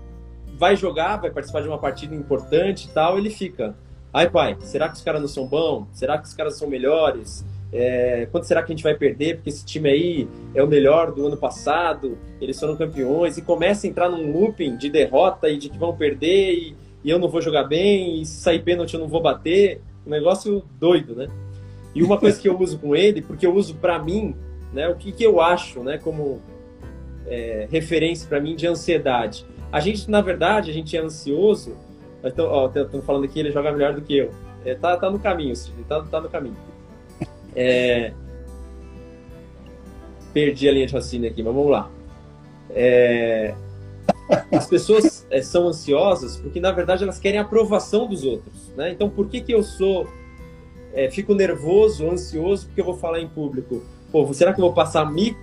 vai 0.63 0.77
jogar, 0.77 1.17
vai 1.17 1.33
participar 1.33 1.61
de 1.61 1.67
uma 1.67 1.79
partida 1.79 2.15
importante 2.15 2.87
e 2.87 2.91
tal, 2.91 3.19
ele 3.19 3.31
fica 3.31 3.75
Ai, 4.15 4.29
pai, 4.29 4.57
será 4.61 4.89
que 4.89 4.95
os 4.95 5.03
caras 5.03 5.21
não 5.23 5.29
são 5.29 5.47
bons? 5.47 5.87
Será 5.93 6.19
que 6.19 6.29
os 6.29 6.35
caras 6.35 6.57
são 6.57 6.69
melhores? 6.69 7.45
É, 7.73 8.29
quanto 8.31 8.47
será 8.47 8.63
que 8.63 8.71
a 8.71 8.77
gente 8.77 8.83
vai 8.85 8.95
perder? 8.95 9.37
Porque 9.37 9.49
esse 9.49 9.65
time 9.65 9.89
aí 9.89 10.29
é 10.55 10.63
o 10.63 10.67
melhor 10.67 11.13
do 11.13 11.27
ano 11.27 11.37
passado, 11.37 12.19
eles 12.39 12.61
foram 12.61 12.77
campeões, 12.77 13.39
e 13.39 13.43
começa 13.43 13.87
a 13.87 13.91
entrar 13.91 14.11
num 14.11 14.31
looping 14.31 14.77
de 14.77 14.91
derrota 14.91 15.49
e 15.49 15.57
de 15.57 15.71
que 15.71 15.79
vão 15.79 15.97
perder, 15.97 16.53
e, 16.53 16.77
e 17.03 17.09
eu 17.09 17.19
não 17.19 17.29
vou 17.29 17.41
jogar 17.41 17.65
bem, 17.65 18.21
e 18.21 18.27
se 18.27 18.43
sair 18.43 18.63
pênalti 18.63 18.95
eu 18.95 19.01
não 19.01 19.09
vou 19.09 19.23
bater. 19.23 19.81
Um 20.07 20.11
negócio 20.11 20.63
doido, 20.79 21.17
né? 21.17 21.29
E 21.95 22.03
uma 22.03 22.19
coisa 22.19 22.39
que 22.39 22.49
eu 22.49 22.61
uso 22.61 22.79
com 22.79 22.95
ele, 22.95 23.23
porque 23.23 23.47
eu 23.47 23.55
uso 23.55 23.77
para 23.77 23.99
mim, 23.99 24.37
né, 24.75 24.89
o 24.89 24.95
que, 24.95 25.11
que 25.11 25.25
eu 25.25 25.41
acho, 25.41 25.83
né, 25.83 25.97
como 25.97 26.43
é, 27.27 27.67
referência 27.71 28.29
para 28.29 28.39
mim 28.41 28.55
de 28.55 28.67
ansiedade. 28.67 29.47
A 29.73 29.81
gente, 29.81 30.09
na 30.11 30.21
verdade, 30.21 30.71
a 30.71 30.75
gente 30.75 30.97
é 30.97 31.01
ansioso 31.01 31.75
então, 32.25 32.47
ó, 32.49 32.67
estão 32.69 33.03
falando 33.03 33.25
aqui, 33.25 33.41
ele 33.41 33.51
joga 33.51 33.73
melhor 33.73 33.95
do 33.95 34.01
que 34.01 34.17
eu. 34.17 34.31
É, 34.65 34.75
tá, 34.75 34.97
tá 34.97 35.11
no 35.11 35.19
caminho, 35.19 35.57
Sidney, 35.57 35.85
tá, 35.89 36.03
tá 36.03 36.21
no 36.21 36.29
caminho. 36.29 36.57
É... 37.55 38.15
Perdi 40.33 40.67
a 40.67 40.73
linha 40.73 40.87
de 40.87 40.95
raciocínio 40.95 41.31
aqui, 41.31 41.43
mas 41.43 41.55
vamos 41.55 41.71
lá. 41.71 41.91
É... 42.71 43.55
As 44.51 44.67
pessoas 44.67 45.27
é, 45.31 45.43
são 45.43 45.69
ansiosas 45.69 46.39
porque, 46.39 46.59
na 46.59 46.73
verdade, 46.73 47.03
elas 47.03 47.19
querem 47.19 47.39
a 47.39 47.43
aprovação 47.43 48.09
dos 48.09 48.25
outros. 48.25 48.73
Né? 48.75 48.91
Então, 48.91 49.11
por 49.11 49.29
que, 49.29 49.43
que 49.43 49.53
eu 49.53 49.63
sou. 49.63 50.09
É, 50.95 51.11
fico 51.11 51.35
nervoso, 51.35 52.09
ansioso, 52.09 52.65
porque 52.67 52.81
eu 52.81 52.87
vou 52.87 52.97
falar 52.97 53.21
em 53.21 53.29
público? 53.29 53.83
Pô, 54.11 54.33
será 54.33 54.55
que 54.55 54.61
eu 54.61 54.65
vou 54.65 54.73
passar 54.73 55.05
mico? 55.13 55.39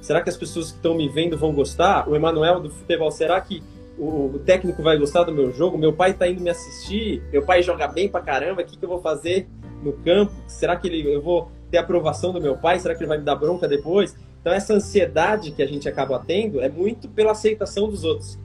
Será 0.00 0.22
que 0.22 0.30
as 0.30 0.36
pessoas 0.36 0.70
que 0.70 0.76
estão 0.76 0.94
me 0.94 1.08
vendo 1.08 1.36
vão 1.36 1.52
gostar? 1.52 2.08
O 2.08 2.16
Emanuel 2.16 2.60
do 2.60 2.70
futebol, 2.70 3.10
será 3.10 3.40
que 3.40 3.62
o, 4.00 4.40
técnico 4.44 4.82
vai 4.82 4.96
gostar 4.96 5.24
do 5.24 5.32
meu 5.32 5.52
jogo, 5.52 5.76
meu 5.76 5.92
pai 5.92 6.14
tá 6.14 6.26
indo 6.26 6.40
me 6.40 6.48
assistir, 6.48 7.22
meu 7.30 7.42
pai 7.42 7.62
joga 7.62 7.86
bem 7.86 8.08
pra 8.08 8.20
caramba, 8.20 8.62
o 8.62 8.64
que, 8.64 8.76
que 8.76 8.84
eu 8.84 8.88
vou 8.88 9.00
fazer 9.00 9.46
no 9.82 9.92
campo? 9.92 10.32
Será 10.46 10.74
que 10.76 10.88
ele, 10.88 11.06
eu 11.06 11.20
vou 11.20 11.50
ter 11.70 11.78
aprovação 11.78 12.32
do 12.32 12.40
meu 12.40 12.56
pai? 12.56 12.78
Será 12.78 12.94
que 12.94 13.00
ele 13.00 13.08
vai 13.08 13.18
me 13.18 13.24
dar 13.24 13.36
bronca 13.36 13.68
depois? 13.68 14.16
Então, 14.40 14.52
essa 14.52 14.72
ansiedade 14.72 15.50
que 15.50 15.62
a 15.62 15.66
gente 15.66 15.86
acaba 15.86 16.18
tendo 16.18 16.62
é 16.62 16.68
muito 16.68 17.08
pela 17.08 17.32
aceitação 17.32 17.88
dos 17.88 18.04
outros. 18.04 18.38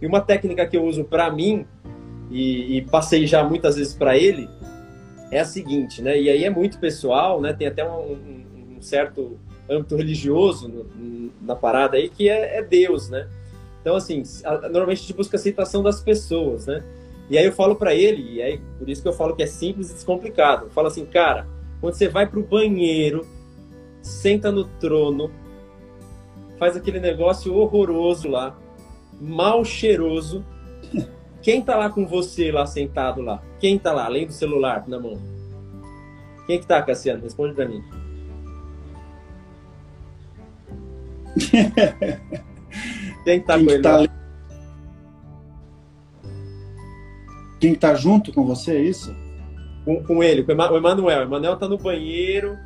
E 0.00 0.06
uma 0.06 0.20
técnica 0.20 0.66
que 0.66 0.76
eu 0.76 0.84
uso 0.84 1.04
para 1.04 1.30
mim, 1.30 1.66
e, 2.30 2.78
e, 2.78 2.82
passei 2.82 3.26
já 3.26 3.44
muitas 3.44 3.76
vezes 3.76 3.92
para 3.92 4.16
ele, 4.16 4.48
é 5.30 5.40
a 5.40 5.44
seguinte, 5.44 6.00
né? 6.00 6.18
E 6.18 6.30
aí 6.30 6.44
é 6.44 6.50
muito 6.50 6.78
pessoal, 6.78 7.40
né? 7.40 7.52
Tem 7.52 7.66
até 7.66 7.86
um, 7.86 8.12
um, 8.12 8.76
um 8.76 8.82
certo 8.82 9.38
âmbito 9.72 9.96
religioso 9.96 10.86
na 11.40 11.56
parada 11.56 11.96
aí, 11.96 12.08
que 12.08 12.28
é, 12.28 12.58
é 12.58 12.62
Deus, 12.62 13.08
né? 13.08 13.28
Então, 13.80 13.96
assim, 13.96 14.22
a, 14.44 14.68
normalmente 14.68 14.98
a 14.98 15.02
gente 15.02 15.12
busca 15.14 15.36
aceitação 15.36 15.82
das 15.82 16.00
pessoas, 16.00 16.66
né? 16.66 16.84
E 17.28 17.38
aí 17.38 17.44
eu 17.44 17.52
falo 17.52 17.74
para 17.76 17.94
ele, 17.94 18.34
e 18.34 18.42
aí 18.42 18.60
por 18.78 18.88
isso 18.88 19.02
que 19.02 19.08
eu 19.08 19.12
falo 19.12 19.34
que 19.34 19.42
é 19.42 19.46
simples 19.46 19.90
e 19.90 19.94
descomplicado. 19.94 20.66
Eu 20.66 20.70
falo 20.70 20.88
assim, 20.88 21.04
cara, 21.04 21.46
quando 21.80 21.94
você 21.94 22.08
vai 22.08 22.26
pro 22.26 22.42
banheiro, 22.42 23.26
senta 24.00 24.52
no 24.52 24.64
trono, 24.64 25.30
faz 26.58 26.76
aquele 26.76 27.00
negócio 27.00 27.54
horroroso 27.54 28.28
lá, 28.28 28.56
mal 29.20 29.64
cheiroso. 29.64 30.44
Quem 31.42 31.60
tá 31.60 31.76
lá 31.76 31.90
com 31.90 32.06
você 32.06 32.52
lá 32.52 32.66
sentado 32.66 33.20
lá? 33.20 33.42
Quem 33.58 33.78
tá 33.78 33.92
lá, 33.92 34.04
além 34.04 34.26
do 34.26 34.32
celular 34.32 34.86
na 34.86 35.00
mão? 35.00 35.18
Quem 36.46 36.60
que 36.60 36.66
tá, 36.66 36.80
Cassiano? 36.82 37.22
Responde 37.22 37.54
para 37.54 37.66
mim. 37.66 37.82
Quem 43.24 43.40
tá 43.40 43.56
Quem 43.56 43.66
com 43.66 43.72
ele? 43.72 43.82
Tá... 43.82 44.08
Quem 47.60 47.74
tá 47.74 47.94
junto 47.94 48.32
com 48.32 48.44
você, 48.44 48.72
é 48.72 48.80
isso? 48.80 49.14
Com, 49.84 50.02
com 50.02 50.22
ele, 50.22 50.42
com 50.42 50.52
o 50.52 50.76
Emanuel. 50.76 51.20
O 51.20 51.22
Emanuel 51.22 51.56
tá 51.56 51.68
no 51.68 51.78
banheiro, 51.78 52.58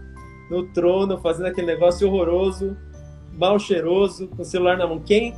no 0.51 0.65
trono, 0.69 1.19
fazendo 1.19 1.47
aquele 1.47 1.67
negócio 1.67 2.09
horroroso, 2.09 2.77
mal 3.33 3.59
cheiroso, 3.59 4.29
com 4.29 4.43
o 4.43 4.45
celular 4.45 4.79
na 4.79 4.87
mão. 4.87 5.01
Quem, 5.01 5.35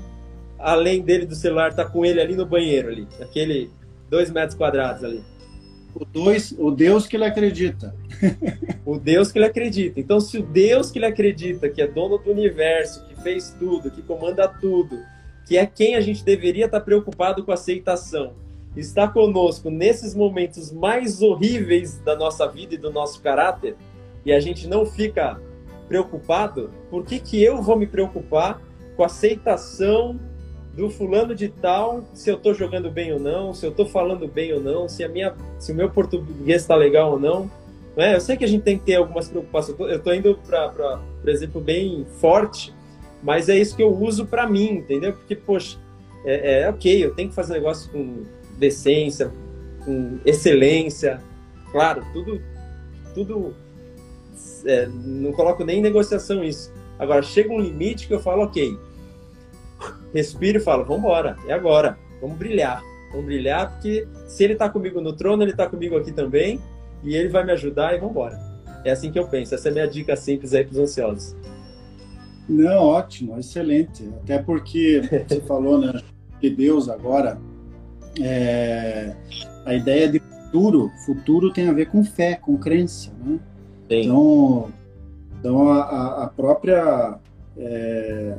além 0.59 1.03
dele 1.03 1.27
do 1.27 1.35
celular, 1.35 1.75
tá 1.75 1.85
com 1.85 2.05
ele 2.05 2.21
ali 2.21 2.37
no 2.37 2.47
banheiro, 2.47 2.89
ali, 2.89 3.09
aquele 3.21 3.71
dois 4.09 4.31
metros 4.31 4.57
quadrados 4.57 5.03
ali? 5.03 5.23
O, 6.01 6.05
dois, 6.05 6.55
o 6.57 6.71
Deus 6.71 7.07
que 7.07 7.17
ele 7.17 7.25
acredita. 7.25 7.95
o 8.87 8.99
Deus 8.99 9.33
que 9.33 9.39
ele 9.39 9.47
acredita. 9.47 9.99
Então, 9.99 10.21
se 10.21 10.39
o 10.39 10.43
Deus 10.43 10.91
que 10.91 10.99
ele 10.99 11.07
acredita, 11.07 11.69
que 11.69 11.83
é 11.83 11.87
dono 11.87 12.19
do 12.19 12.31
universo, 12.31 13.05
que 13.07 13.21
fez 13.21 13.55
tudo, 13.59 13.91
que 13.91 14.03
comanda 14.03 14.47
tudo, 14.47 15.01
que 15.47 15.57
é 15.57 15.67
quem 15.67 15.97
a 15.97 16.01
gente 16.01 16.25
deveria 16.25 16.67
estar 16.67 16.81
preocupado 16.81 17.45
com 17.45 17.51
a 17.51 17.55
aceitação, 17.55 18.35
está 18.77 19.09
conosco 19.09 19.71
nesses 19.71 20.15
momentos 20.15 20.71
mais 20.71 21.21
horríveis 21.21 21.99
da 21.99 22.15
nossa 22.15 22.47
vida 22.47 22.75
e 22.75 22.79
do 22.79 22.93
nosso 22.93 23.21
caráter, 23.21 23.75
e 24.25 24.33
a 24.33 24.39
gente 24.39 24.69
não 24.69 24.87
fica 24.87 25.41
preocupado, 25.89 26.71
por 26.91 27.05
que, 27.05 27.19
que 27.19 27.43
eu 27.43 27.63
vou 27.63 27.77
me 27.77 27.87
preocupar 27.87 28.61
com 28.95 29.03
a 29.03 29.07
aceitação 29.07 30.21
do 30.79 30.89
fulano 30.89 31.35
de 31.35 31.49
tal, 31.49 32.05
se 32.15 32.31
eu 32.31 32.37
estou 32.37 32.55
jogando 32.55 32.89
bem 32.89 33.13
ou 33.13 33.19
não, 33.19 33.53
se 33.53 33.67
eu 33.67 33.71
estou 33.71 33.85
falando 33.85 34.29
bem 34.29 34.53
ou 34.53 34.61
não, 34.61 34.89
se 34.89 35.03
a 35.03 35.09
minha, 35.09 35.35
se 35.59 35.73
o 35.73 35.75
meu 35.75 35.91
português 35.91 36.63
está 36.63 36.77
legal 36.77 37.11
ou 37.11 37.19
não. 37.19 37.51
não 37.97 38.05
é? 38.05 38.15
Eu 38.15 38.21
sei 38.21 38.37
que 38.37 38.45
a 38.45 38.49
gente 38.49 38.63
tem 38.63 38.79
que 38.79 38.85
ter 38.85 38.95
algumas 38.95 39.29
preocupações. 39.29 39.77
Eu 39.77 39.97
estou 39.97 40.15
indo 40.15 40.39
para, 40.47 40.69
por 40.69 41.29
exemplo, 41.29 41.61
bem 41.61 42.07
forte, 42.21 42.73
mas 43.25 43.49
é 43.49 43.59
isso 43.59 43.75
que 43.75 43.83
eu 43.83 43.93
uso 43.93 44.25
para 44.25 44.49
mim, 44.49 44.71
entendeu? 44.75 45.15
Porque, 45.15 45.35
poxa, 45.35 45.77
é, 46.25 46.61
é, 46.61 46.71
ok, 46.71 47.05
eu 47.05 47.13
tenho 47.13 47.29
que 47.29 47.35
fazer 47.35 47.55
negócio 47.55 47.91
com 47.91 48.23
decência, 48.57 49.33
com 49.85 50.21
excelência, 50.25 51.21
claro, 51.73 52.07
tudo, 52.13 52.41
tudo, 53.15 53.53
é, 54.65 54.87
não 54.87 55.33
coloco 55.33 55.65
nem 55.65 55.81
em 55.81 55.83
negociação 55.83 56.45
isso. 56.45 56.73
Agora, 57.01 57.21
chega 57.21 57.53
um 57.53 57.59
limite 57.59 58.07
que 58.07 58.15
eu 58.15 58.21
falo, 58.21 58.45
ok, 58.45 58.79
respiro 60.13 60.59
e 60.59 60.61
falo, 60.61 60.85
vamos 60.85 61.01
embora, 61.01 61.37
é 61.47 61.53
agora, 61.53 61.99
vamos 62.21 62.37
brilhar. 62.37 62.83
Vamos 63.11 63.25
brilhar, 63.25 63.73
porque 63.73 64.07
se 64.27 64.45
ele 64.45 64.53
está 64.53 64.69
comigo 64.69 65.01
no 65.01 65.15
trono, 65.15 65.43
ele 65.43 65.53
está 65.53 65.67
comigo 65.67 65.97
aqui 65.97 66.13
também, 66.13 66.61
e 67.03 67.15
ele 67.15 67.29
vai 67.29 67.45
me 67.45 67.53
ajudar 67.53 67.95
e 67.95 67.99
vamos 67.99 68.11
embora. 68.11 68.39
É 68.85 68.91
assim 68.91 69.11
que 69.11 69.19
eu 69.19 69.27
penso. 69.27 69.55
Essa 69.55 69.69
é 69.69 69.71
a 69.71 69.75
minha 69.75 69.89
dica 69.89 70.15
simples 70.15 70.53
aí 70.53 70.65
para 70.65 70.73
os 70.73 70.79
ansiosos. 70.79 71.37
Não, 72.49 72.83
ótimo, 72.83 73.39
excelente. 73.39 74.09
Até 74.23 74.39
porque 74.39 75.03
você 75.27 75.41
falou, 75.47 75.79
né, 75.79 76.01
que 76.41 76.51
Deus 76.51 76.89
agora, 76.89 77.39
é, 78.21 79.15
a 79.65 79.75
ideia 79.75 80.09
de 80.09 80.21
futuro, 80.21 80.91
futuro 81.05 81.53
tem 81.53 81.69
a 81.69 81.73
ver 81.73 81.87
com 81.87 82.05
fé, 82.05 82.37
com 82.37 82.57
crença, 82.57 83.13
né? 83.25 83.39
Sim. 83.89 84.01
Então, 84.03 84.73
então 85.39 85.71
a, 85.71 86.25
a 86.25 86.27
própria 86.29 87.19
é, 87.57 88.37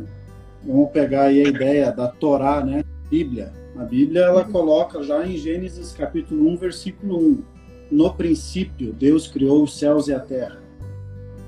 Vamos 0.65 0.91
pegar 0.91 1.23
aí 1.23 1.43
a 1.43 1.47
ideia 1.47 1.91
da 1.91 2.07
Torá, 2.07 2.63
né? 2.63 2.83
Bíblia. 3.09 3.51
A 3.77 3.83
Bíblia 3.83 4.21
ela 4.21 4.45
uhum. 4.45 4.51
coloca 4.51 5.01
já 5.03 5.25
em 5.25 5.37
Gênesis 5.37 5.93
capítulo 5.93 6.47
1, 6.49 6.57
versículo 6.57 7.17
1. 7.17 7.43
No 7.91 8.13
princípio, 8.13 8.93
Deus 8.93 9.27
criou 9.27 9.63
os 9.63 9.77
céus 9.77 10.07
e 10.07 10.13
a 10.13 10.19
terra. 10.19 10.61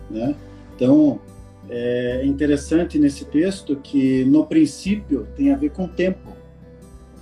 Né? 0.10 0.36
Então, 0.76 1.20
é 1.70 2.26
interessante 2.26 2.98
nesse 2.98 3.26
texto 3.26 3.76
que 3.76 4.26
no 4.26 4.46
princípio 4.46 5.28
tem 5.36 5.52
a 5.52 5.58
ver 5.58 5.72
com 5.72 5.88
tempo. 5.88 6.36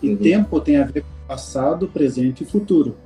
E 0.01 0.09
uhum. 0.09 0.17
tempo 0.17 0.61
tem 0.61 0.77
a 0.77 0.85
ver 0.85 1.01
com 1.01 1.27
passado, 1.27 1.87
presente 1.87 2.43
e 2.43 2.47
futuro. 2.47 2.97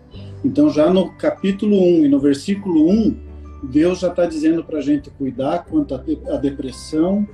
Então, 0.45 0.69
já 0.69 0.91
no 0.91 1.11
capítulo 1.13 1.75
1 1.75 2.05
e 2.05 2.07
no 2.07 2.19
versículo 2.19 2.89
1, 2.89 3.17
Deus 3.63 3.99
já 3.99 4.09
está 4.09 4.25
dizendo 4.25 4.63
para 4.63 4.79
a 4.79 4.81
gente 4.81 5.09
cuidar 5.09 5.65
quanto 5.65 5.95
à 5.95 6.37
depressão, 6.37 7.27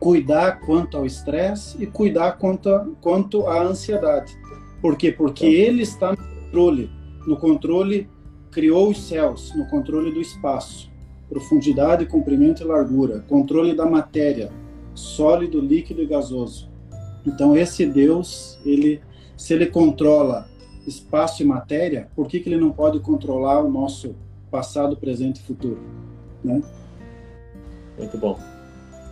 cuidar 0.00 0.60
quanto 0.60 0.96
ao 0.96 1.04
estresse 1.04 1.76
e 1.80 1.86
cuidar 1.86 2.32
quanto, 2.32 2.70
a, 2.70 2.86
quanto 3.02 3.46
à 3.46 3.62
ansiedade. 3.62 4.34
Por 4.80 4.96
quê? 4.96 5.12
Porque 5.12 5.44
tá. 5.44 5.52
ele 5.52 5.82
está 5.82 6.12
no 6.12 6.16
controle. 6.16 6.90
No 7.26 7.36
controle, 7.36 8.08
criou 8.50 8.88
os 8.88 9.02
céus, 9.06 9.54
no 9.54 9.66
controle 9.66 10.10
do 10.10 10.20
espaço, 10.20 10.90
profundidade, 11.28 12.06
comprimento 12.06 12.62
e 12.62 12.66
largura, 12.66 13.20
controle 13.28 13.76
da 13.76 13.84
matéria, 13.84 14.50
sólido, 14.94 15.60
líquido 15.60 16.02
e 16.02 16.06
gasoso. 16.06 16.70
Então, 17.26 17.54
esse 17.54 17.84
Deus, 17.84 18.58
ele, 18.64 19.02
se 19.36 19.52
ele 19.52 19.66
controla 19.66 20.48
espaço 20.86 21.42
e 21.42 21.46
matéria, 21.46 22.08
por 22.16 22.26
que, 22.26 22.40
que 22.40 22.48
ele 22.48 22.60
não 22.60 22.72
pode 22.72 22.98
controlar 23.00 23.60
o 23.60 23.70
nosso 23.70 24.16
passado, 24.50 24.96
presente 24.96 25.40
e 25.40 25.42
futuro? 25.42 25.78
Né? 26.42 26.62
Muito 27.98 28.16
bom. 28.16 28.38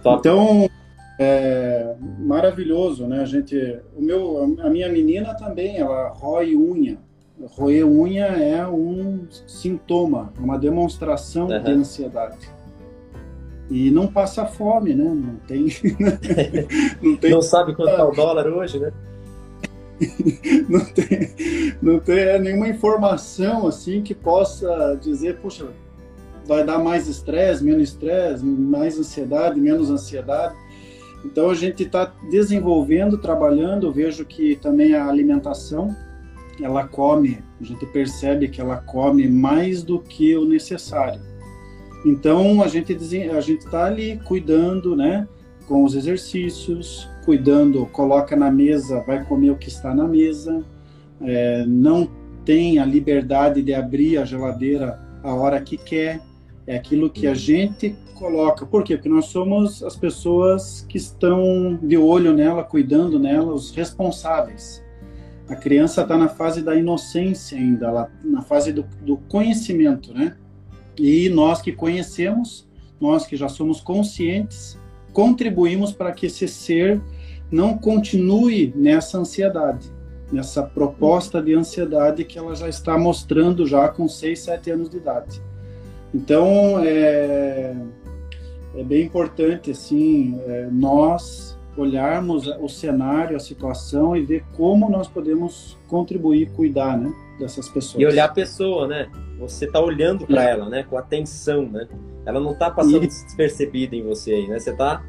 Top. 0.03 0.20
Então, 0.20 0.68
é 1.18 1.94
maravilhoso, 2.18 3.06
né? 3.06 3.20
A 3.20 3.24
gente, 3.24 3.56
o 3.96 4.00
meu, 4.00 4.56
a 4.60 4.70
minha 4.70 4.88
menina 4.88 5.34
também, 5.34 5.78
ela 5.78 6.08
rói 6.08 6.54
unha. 6.54 6.98
Roer 7.56 7.86
unha 7.86 8.26
é 8.26 8.66
um 8.66 9.26
sintoma, 9.46 10.32
uma 10.38 10.58
demonstração 10.58 11.48
uhum. 11.48 11.62
de 11.62 11.70
ansiedade. 11.70 12.38
E 13.70 13.90
não 13.90 14.06
passa 14.06 14.46
fome, 14.46 14.94
né? 14.94 15.04
Não 15.04 15.36
tem. 15.46 15.66
não, 17.02 17.16
tem... 17.16 17.30
não 17.30 17.42
sabe 17.42 17.74
quanto 17.74 17.90
é 17.90 18.02
o 18.02 18.10
dólar 18.12 18.46
hoje, 18.46 18.78
né? 18.78 18.92
não 20.68 20.84
tem, 20.84 21.74
não 21.82 21.98
tem 21.98 22.40
nenhuma 22.40 22.68
informação 22.68 23.66
assim 23.66 24.00
que 24.00 24.14
possa 24.14 24.96
dizer, 25.00 25.38
puxa, 25.38 25.66
vai 26.46 26.64
dar 26.64 26.78
mais 26.78 27.08
estresse, 27.08 27.62
menos 27.62 27.90
estresse, 27.90 28.44
mais 28.44 28.98
ansiedade, 28.98 29.60
menos 29.60 29.90
ansiedade. 29.90 30.54
Então 31.24 31.50
a 31.50 31.54
gente 31.54 31.82
está 31.82 32.12
desenvolvendo, 32.30 33.18
trabalhando. 33.18 33.92
vejo 33.92 34.24
que 34.24 34.56
também 34.56 34.94
a 34.94 35.06
alimentação, 35.06 35.94
ela 36.60 36.86
come, 36.86 37.38
a 37.60 37.64
gente 37.64 37.84
percebe 37.86 38.48
que 38.48 38.60
ela 38.60 38.76
come 38.76 39.28
mais 39.28 39.82
do 39.82 39.98
que 39.98 40.36
o 40.36 40.44
necessário. 40.44 41.20
Então 42.04 42.62
a 42.62 42.68
gente 42.68 42.92
a 43.32 43.40
gente 43.40 43.64
está 43.64 43.86
ali 43.86 44.20
cuidando, 44.24 44.94
né, 44.94 45.26
com 45.66 45.84
os 45.84 45.94
exercícios, 45.94 47.08
cuidando, 47.24 47.84
coloca 47.86 48.34
na 48.34 48.50
mesa, 48.50 49.02
vai 49.06 49.24
comer 49.24 49.50
o 49.50 49.56
que 49.56 49.68
está 49.68 49.94
na 49.94 50.06
mesa, 50.06 50.64
é, 51.20 51.64
não 51.66 52.08
tem 52.44 52.78
a 52.78 52.84
liberdade 52.84 53.60
de 53.62 53.74
abrir 53.74 54.16
a 54.16 54.24
geladeira 54.24 54.98
a 55.22 55.34
hora 55.34 55.60
que 55.60 55.76
quer. 55.76 56.20
É 56.68 56.76
aquilo 56.76 57.08
que 57.08 57.26
a 57.26 57.32
gente 57.32 57.96
coloca. 58.14 58.66
Por 58.66 58.84
quê? 58.84 58.94
Porque 58.94 59.08
nós 59.08 59.24
somos 59.24 59.82
as 59.82 59.96
pessoas 59.96 60.84
que 60.86 60.98
estão 60.98 61.78
de 61.82 61.96
olho 61.96 62.34
nela, 62.34 62.62
cuidando 62.62 63.18
nela, 63.18 63.54
os 63.54 63.70
responsáveis. 63.70 64.84
A 65.48 65.56
criança 65.56 66.02
está 66.02 66.18
na 66.18 66.28
fase 66.28 66.60
da 66.60 66.76
inocência 66.76 67.56
ainda, 67.56 67.86
ela, 67.86 68.12
na 68.22 68.42
fase 68.42 68.70
do, 68.70 68.84
do 69.00 69.16
conhecimento, 69.16 70.12
né? 70.12 70.36
E 70.98 71.30
nós 71.30 71.62
que 71.62 71.72
conhecemos, 71.72 72.68
nós 73.00 73.24
que 73.24 73.34
já 73.34 73.48
somos 73.48 73.80
conscientes, 73.80 74.78
contribuímos 75.14 75.90
para 75.90 76.12
que 76.12 76.26
esse 76.26 76.46
ser 76.46 77.00
não 77.50 77.78
continue 77.78 78.74
nessa 78.76 79.16
ansiedade, 79.16 79.90
nessa 80.30 80.62
proposta 80.62 81.40
de 81.40 81.54
ansiedade 81.54 82.26
que 82.26 82.38
ela 82.38 82.54
já 82.54 82.68
está 82.68 82.98
mostrando 82.98 83.66
já 83.66 83.88
com 83.88 84.06
6, 84.06 84.38
7 84.38 84.70
anos 84.70 84.90
de 84.90 84.98
idade. 84.98 85.47
Então, 86.14 86.80
é, 86.84 87.76
é 88.74 88.82
bem 88.82 89.04
importante 89.04 89.70
assim 89.70 90.40
é, 90.46 90.68
nós 90.70 91.59
olharmos 91.76 92.46
o 92.46 92.68
cenário, 92.68 93.36
a 93.36 93.40
situação 93.40 94.16
e 94.16 94.24
ver 94.24 94.44
como 94.56 94.90
nós 94.90 95.06
podemos 95.06 95.76
contribuir, 95.86 96.50
cuidar, 96.50 96.98
né, 96.98 97.12
dessas 97.38 97.68
pessoas. 97.68 98.02
E 98.02 98.06
olhar 98.06 98.24
a 98.24 98.32
pessoa, 98.32 98.88
né? 98.88 99.09
Você 99.38 99.66
está 99.66 99.80
olhando 99.80 100.26
para 100.26 100.42
ela, 100.42 100.68
né, 100.68 100.82
com 100.82 100.98
atenção, 100.98 101.68
né? 101.68 101.86
Ela 102.26 102.40
não 102.40 102.52
está 102.52 102.70
passando 102.70 103.04
e... 103.04 103.06
despercebida 103.06 103.94
em 103.94 104.02
você 104.02 104.32
aí, 104.32 104.48
né? 104.48 104.59
Você 104.59 104.70
está 104.70 105.04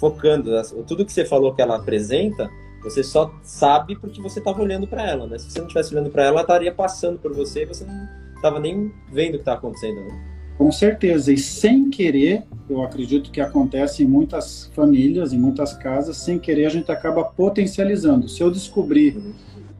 focando. 0.00 0.50
Tudo 0.84 1.04
que 1.04 1.12
você 1.12 1.24
falou 1.24 1.54
que 1.54 1.62
ela 1.62 1.76
apresenta, 1.76 2.50
você 2.82 3.04
só 3.04 3.32
sabe 3.42 3.96
porque 3.96 4.20
você 4.20 4.40
estava 4.40 4.60
olhando 4.60 4.86
para 4.88 5.06
ela, 5.08 5.26
né? 5.26 5.38
Se 5.38 5.50
você 5.50 5.60
não 5.60 5.66
estivesse 5.66 5.94
olhando 5.94 6.10
para 6.10 6.22
ela, 6.22 6.32
ela 6.32 6.40
estaria 6.40 6.74
passando 6.74 7.18
por 7.20 7.32
você 7.32 7.62
e 7.62 7.66
você 7.66 7.84
não 7.84 8.08
estava 8.34 8.58
nem 8.58 8.92
vendo 9.12 9.30
o 9.30 9.32
que 9.32 9.38
está 9.38 9.52
acontecendo, 9.52 10.00
né? 10.00 10.29
Com 10.60 10.70
certeza, 10.70 11.32
e 11.32 11.38
sem 11.38 11.88
querer, 11.88 12.42
eu 12.68 12.82
acredito 12.82 13.30
que 13.30 13.40
acontece 13.40 14.04
em 14.04 14.06
muitas 14.06 14.70
famílias, 14.74 15.32
em 15.32 15.38
muitas 15.38 15.72
casas, 15.72 16.18
sem 16.18 16.38
querer 16.38 16.66
a 16.66 16.68
gente 16.68 16.92
acaba 16.92 17.24
potencializando. 17.24 18.28
Se 18.28 18.42
eu 18.42 18.50
descobrir 18.50 19.16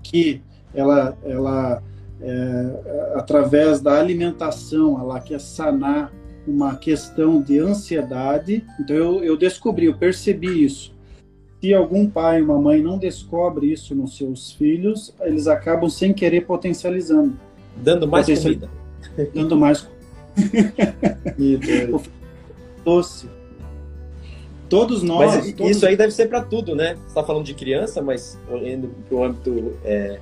que 0.02 0.40
ela, 0.72 1.14
ela 1.22 1.82
é, 2.22 3.12
através 3.14 3.82
da 3.82 4.00
alimentação, 4.00 4.98
ela 4.98 5.20
quer 5.20 5.38
sanar 5.38 6.10
uma 6.48 6.74
questão 6.76 7.42
de 7.42 7.58
ansiedade, 7.58 8.64
então 8.80 8.96
eu, 8.96 9.22
eu 9.22 9.36
descobri, 9.36 9.84
eu 9.84 9.98
percebi 9.98 10.64
isso. 10.64 10.94
Se 11.60 11.74
algum 11.74 12.08
pai, 12.08 12.40
uma 12.40 12.58
mãe 12.58 12.80
não 12.80 12.96
descobre 12.96 13.70
isso 13.70 13.94
nos 13.94 14.16
seus 14.16 14.52
filhos, 14.52 15.14
eles 15.20 15.46
acabam 15.46 15.90
sem 15.90 16.14
querer 16.14 16.46
potencializando. 16.46 17.38
Dando 17.76 18.08
mais 18.08 18.26
comida. 18.26 18.70
Dando 19.34 19.58
mais 19.58 19.82
doce. 22.84 23.28
Todos 24.68 25.02
nós. 25.02 25.34
Mas 25.34 25.52
todos... 25.52 25.76
isso 25.76 25.86
aí 25.86 25.96
deve 25.96 26.12
ser 26.12 26.28
para 26.28 26.42
tudo, 26.42 26.74
né? 26.74 26.94
Você 26.94 27.08
está 27.08 27.24
falando 27.24 27.44
de 27.44 27.54
criança, 27.54 28.00
mas 28.00 28.38
indo 28.64 28.88
para 29.08 29.16
o 29.16 29.24
âmbito 29.24 29.76
é, 29.84 30.20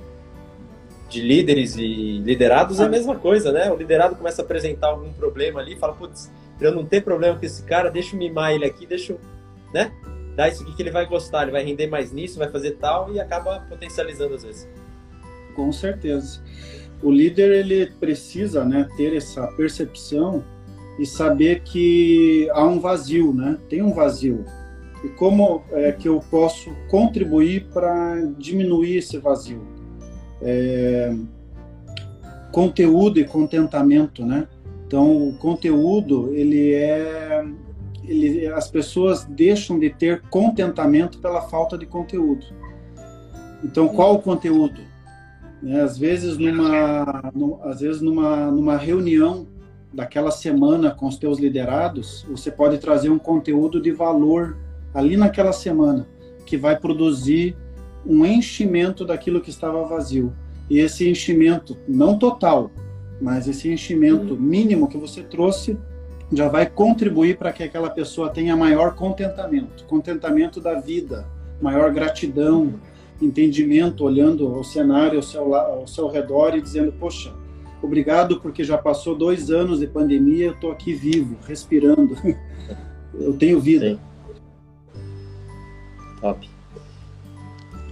de 1.07 1.21
líderes 1.21 1.75
e 1.75 2.19
liderados 2.19 2.79
ah. 2.79 2.83
é 2.83 2.85
a 2.85 2.87
ah. 2.87 2.91
mesma 2.91 3.15
coisa, 3.15 3.51
né? 3.51 3.71
O 3.71 3.75
liderado 3.75 4.15
começa 4.15 4.41
a 4.41 4.45
apresentar 4.45 4.87
algum 4.87 5.11
problema 5.13 5.59
ali, 5.59 5.75
fala, 5.75 5.93
putz, 5.93 6.31
eu 6.59 6.73
não 6.73 6.83
ter 6.83 7.01
problema 7.01 7.37
com 7.37 7.45
esse 7.45 7.63
cara, 7.63 7.91
deixa 7.91 8.15
eu 8.15 8.19
mimar 8.19 8.53
ele 8.53 8.65
aqui, 8.65 8.85
deixa 8.85 9.13
eu, 9.13 9.19
né? 9.73 9.91
Dar 10.35 10.49
isso 10.49 10.63
aqui 10.63 10.75
que 10.75 10.81
ele 10.81 10.91
vai 10.91 11.05
gostar, 11.05 11.43
ele 11.43 11.51
vai 11.51 11.63
render 11.63 11.87
mais 11.87 12.11
nisso, 12.11 12.39
vai 12.39 12.49
fazer 12.49 12.71
tal 12.71 13.13
e 13.13 13.19
acaba 13.19 13.59
potencializando 13.69 14.33
às 14.33 14.43
vezes. 14.43 14.67
Com 15.55 15.71
certeza 15.71 16.41
o 17.01 17.11
líder 17.11 17.51
ele 17.51 17.91
precisa 17.99 18.65
né, 18.65 18.87
ter 18.97 19.15
essa 19.15 19.47
percepção 19.47 20.43
e 20.99 21.05
saber 21.05 21.61
que 21.61 22.49
há 22.51 22.65
um 22.65 22.79
vazio, 22.79 23.33
né? 23.33 23.57
Tem 23.69 23.81
um 23.81 23.93
vazio. 23.93 24.43
E 25.03 25.07
como 25.07 25.63
é 25.71 25.93
que 25.93 26.09
eu 26.09 26.19
posso 26.29 26.75
contribuir 26.89 27.67
para 27.73 28.21
diminuir 28.37 28.97
esse 28.97 29.17
vazio? 29.17 29.65
É, 30.41 31.15
conteúdo 32.51 33.17
e 33.17 33.23
contentamento, 33.23 34.25
né? 34.25 34.47
Então, 34.85 35.29
o 35.29 35.33
conteúdo, 35.37 36.33
ele 36.33 36.73
é... 36.73 37.45
Ele, 38.03 38.47
as 38.47 38.69
pessoas 38.69 39.23
deixam 39.23 39.77
de 39.77 39.91
ter 39.91 40.23
contentamento 40.31 41.19
pela 41.19 41.43
falta 41.43 41.77
de 41.77 41.85
conteúdo. 41.85 42.43
Então, 43.63 43.87
qual 43.87 44.15
o 44.15 44.19
conteúdo? 44.19 44.81
Né? 45.61 45.81
Às 45.81 45.97
vezes 45.97 46.37
numa, 46.37 47.31
no, 47.33 47.59
às 47.63 47.81
vezes 47.81 48.01
numa, 48.01 48.51
numa 48.51 48.77
reunião 48.77 49.47
daquela 49.93 50.31
semana 50.31 50.91
com 50.91 51.07
os 51.07 51.17
teus 51.17 51.39
liderados, 51.39 52.25
você 52.29 52.51
pode 52.51 52.77
trazer 52.77 53.09
um 53.09 53.19
conteúdo 53.19 53.81
de 53.81 53.91
valor 53.91 54.57
ali 54.93 55.17
naquela 55.17 55.51
semana 55.51 56.07
que 56.45 56.57
vai 56.57 56.77
produzir 56.79 57.55
um 58.05 58.25
enchimento 58.25 59.05
daquilo 59.05 59.41
que 59.41 59.49
estava 59.49 59.83
vazio. 59.85 60.33
E 60.69 60.79
esse 60.79 61.09
enchimento, 61.09 61.77
não 61.87 62.17
total, 62.17 62.71
mas 63.21 63.47
esse 63.47 63.71
enchimento 63.71 64.33
uhum. 64.33 64.39
mínimo 64.39 64.87
que 64.87 64.97
você 64.97 65.21
trouxe 65.21 65.77
já 66.31 66.47
vai 66.47 66.67
contribuir 66.67 67.37
para 67.37 67.51
que 67.51 67.63
aquela 67.63 67.89
pessoa 67.89 68.29
tenha 68.29 68.55
maior 68.55 68.93
contentamento, 68.95 69.83
contentamento 69.85 70.61
da 70.61 70.79
vida, 70.79 71.25
maior 71.59 71.91
gratidão, 71.91 72.75
entendimento, 73.21 74.03
olhando 74.03 74.51
o 74.51 74.63
cenário 74.63 75.17
ao 75.17 75.23
seu, 75.23 75.55
ao 75.55 75.87
seu 75.87 76.07
redor 76.07 76.55
e 76.55 76.61
dizendo: 76.61 76.91
Poxa, 76.93 77.33
obrigado 77.81 78.39
porque 78.39 78.63
já 78.63 78.77
passou 78.77 79.15
dois 79.15 79.51
anos 79.51 79.79
de 79.79 79.87
pandemia, 79.87 80.47
eu 80.47 80.53
estou 80.53 80.71
aqui 80.71 80.93
vivo, 80.93 81.37
respirando, 81.47 82.15
eu 83.13 83.33
tenho 83.33 83.59
vida. 83.59 83.89
Sim. 83.89 83.99
Top. 86.21 86.49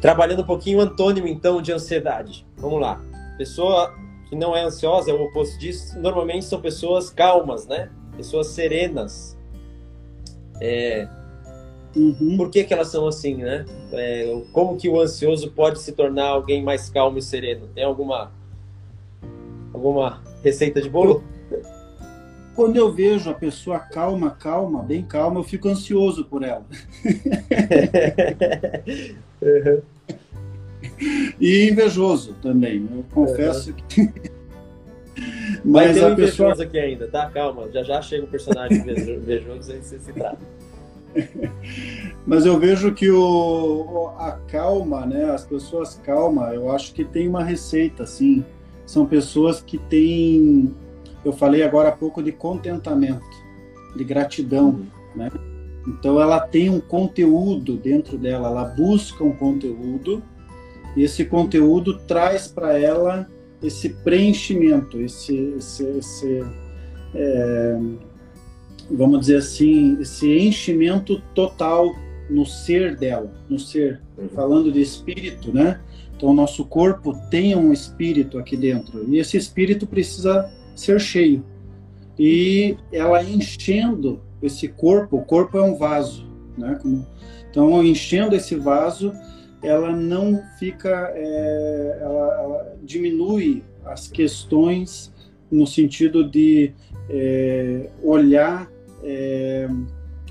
Trabalhando 0.02 0.42
um 0.42 0.46
pouquinho 0.46 0.80
o 0.80 0.82
antônimo, 0.82 1.28
então, 1.28 1.62
de 1.62 1.72
ansiedade. 1.72 2.46
Vamos 2.58 2.80
lá. 2.80 3.02
Pessoa 3.38 3.94
que 4.30 4.36
não 4.36 4.56
é 4.56 4.64
ansiosa, 4.64 5.10
é 5.10 5.14
o 5.14 5.24
oposto 5.24 5.58
disso, 5.58 5.98
normalmente 6.00 6.46
são 6.46 6.60
pessoas 6.60 7.10
calmas, 7.10 7.66
né? 7.66 7.90
Pessoas 8.16 8.48
serenas. 8.48 9.38
É, 10.60 11.08
Uhum. 11.98 12.38
Por 12.38 12.52
que, 12.52 12.64
que 12.64 12.74
elas 12.74 12.90
são 12.90 13.08
assim, 13.08 13.38
né? 13.38 13.66
É, 13.92 14.42
como 14.54 14.78
que 14.78 14.88
o 14.88 15.02
ansioso 15.02 15.50
pode 15.52 15.80
se 15.80 15.92
tornar 15.92 16.28
alguém 16.28 16.64
mais 16.64 16.90
calmo 16.90 17.18
e 17.18 17.22
sereno? 17.22 17.68
Tem 17.74 17.84
alguma 17.84 18.32
alguma 19.74 20.22
receita 20.44 20.80
de 20.80 20.90
bolo? 20.90 21.24
Quando 22.56 22.76
eu 22.76 22.92
vejo 22.92 23.30
a 23.30 23.34
pessoa 23.34 23.80
calma, 23.80 24.32
calma, 24.32 24.84
bem 24.84 25.04
calma, 25.04 25.40
eu 25.40 25.44
fico 25.44 25.68
ansioso 25.68 26.24
por 26.26 26.44
ela. 26.44 26.66
uhum. 29.42 29.82
E 31.40 31.70
invejoso 31.70 32.36
também. 32.42 32.88
Eu 32.92 33.04
confesso 33.12 33.72
uhum. 33.72 33.76
que 33.88 34.12
Mas 35.66 35.88
Vai 35.88 35.94
ter 35.94 36.12
um 36.12 36.16
pessoa... 36.16 36.54
aqui 36.54 36.80
ainda, 36.80 37.08
tá? 37.08 37.30
Calma, 37.30 37.70
já 37.72 37.84
já 37.84 38.02
chega 38.02 38.26
o 38.26 38.28
personagem 38.28 38.80
invejoso 38.80 39.72
aí 39.72 39.80
você 39.82 40.00
se 40.00 40.14
trata. 40.14 40.38
Mas 42.26 42.46
eu 42.46 42.60
vejo 42.60 42.94
que 42.94 43.10
o, 43.10 44.12
a 44.18 44.34
calma, 44.48 45.06
né? 45.06 45.32
As 45.32 45.46
pessoas 45.46 46.00
calma, 46.04 46.54
eu 46.54 46.72
acho 46.72 46.94
que 46.94 47.04
tem 47.04 47.28
uma 47.28 47.44
receita, 47.44 48.04
assim. 48.04 48.44
São 48.86 49.06
pessoas 49.06 49.62
que 49.62 49.78
têm, 49.78 50.74
eu 51.24 51.34
falei 51.34 51.64
agora 51.64 51.90
há 51.90 51.92
pouco 51.92 52.22
de 52.24 52.32
contentamento, 52.32 53.26
de 53.96 54.04
gratidão, 54.04 54.70
uhum. 54.70 54.86
né? 55.16 55.30
Então 55.88 56.20
ela 56.20 56.40
tem 56.40 56.70
um 56.70 56.82
conteúdo 56.82 57.78
dentro 57.78 58.18
dela, 58.18 58.50
ela 58.50 58.66
busca 58.66 59.24
um 59.24 59.32
conteúdo 59.32 60.22
e 60.98 61.04
esse 61.04 61.24
conteúdo 61.26 62.00
traz 62.00 62.48
para 62.48 62.78
ela 62.78 63.28
esse 63.64 63.90
preenchimento, 63.90 65.02
esse, 65.02 65.36
esse, 65.58 65.84
esse 65.84 66.46
é, 67.16 67.80
vamos 68.90 69.22
dizer 69.22 69.38
assim, 69.38 69.98
esse 70.00 70.38
enchimento 70.38 71.22
total 71.34 71.96
no 72.30 72.46
ser 72.46 72.96
dela, 72.96 73.32
no 73.50 73.58
ser, 73.58 74.02
uhum. 74.18 74.30
falando 74.30 74.72
de 74.72 74.82
espírito, 74.82 75.54
né? 75.54 75.80
Então, 76.16 76.30
o 76.30 76.34
nosso 76.34 76.66
corpo 76.66 77.16
tem 77.30 77.56
um 77.56 77.72
espírito 77.72 78.40
aqui 78.40 78.58
dentro 78.58 79.06
e 79.08 79.20
esse 79.20 79.38
espírito 79.38 79.86
precisa 79.86 80.52
ser 80.76 81.00
cheio. 81.00 81.46
E 82.18 82.76
ela 82.92 83.24
enchendo 83.24 84.22
esse 84.42 84.68
corpo, 84.68 85.18
o 85.18 85.24
corpo 85.24 85.58
é 85.58 85.62
um 85.62 85.76
vaso, 85.76 86.28
né? 86.58 86.80
Então, 87.50 87.84
enchendo 87.84 88.36
esse 88.36 88.56
vaso, 88.56 89.14
ela 89.62 89.96
não 89.96 90.42
fica, 90.60 91.12
é, 91.16 92.00
ela, 92.02 92.42
ela 92.42 92.78
diminui 92.84 93.64
as 93.86 94.08
questões 94.08 95.14
no 95.52 95.66
sentido 95.66 96.28
de 96.30 96.74
é, 97.10 97.90
olhar 98.04 98.70
é, 99.04 99.68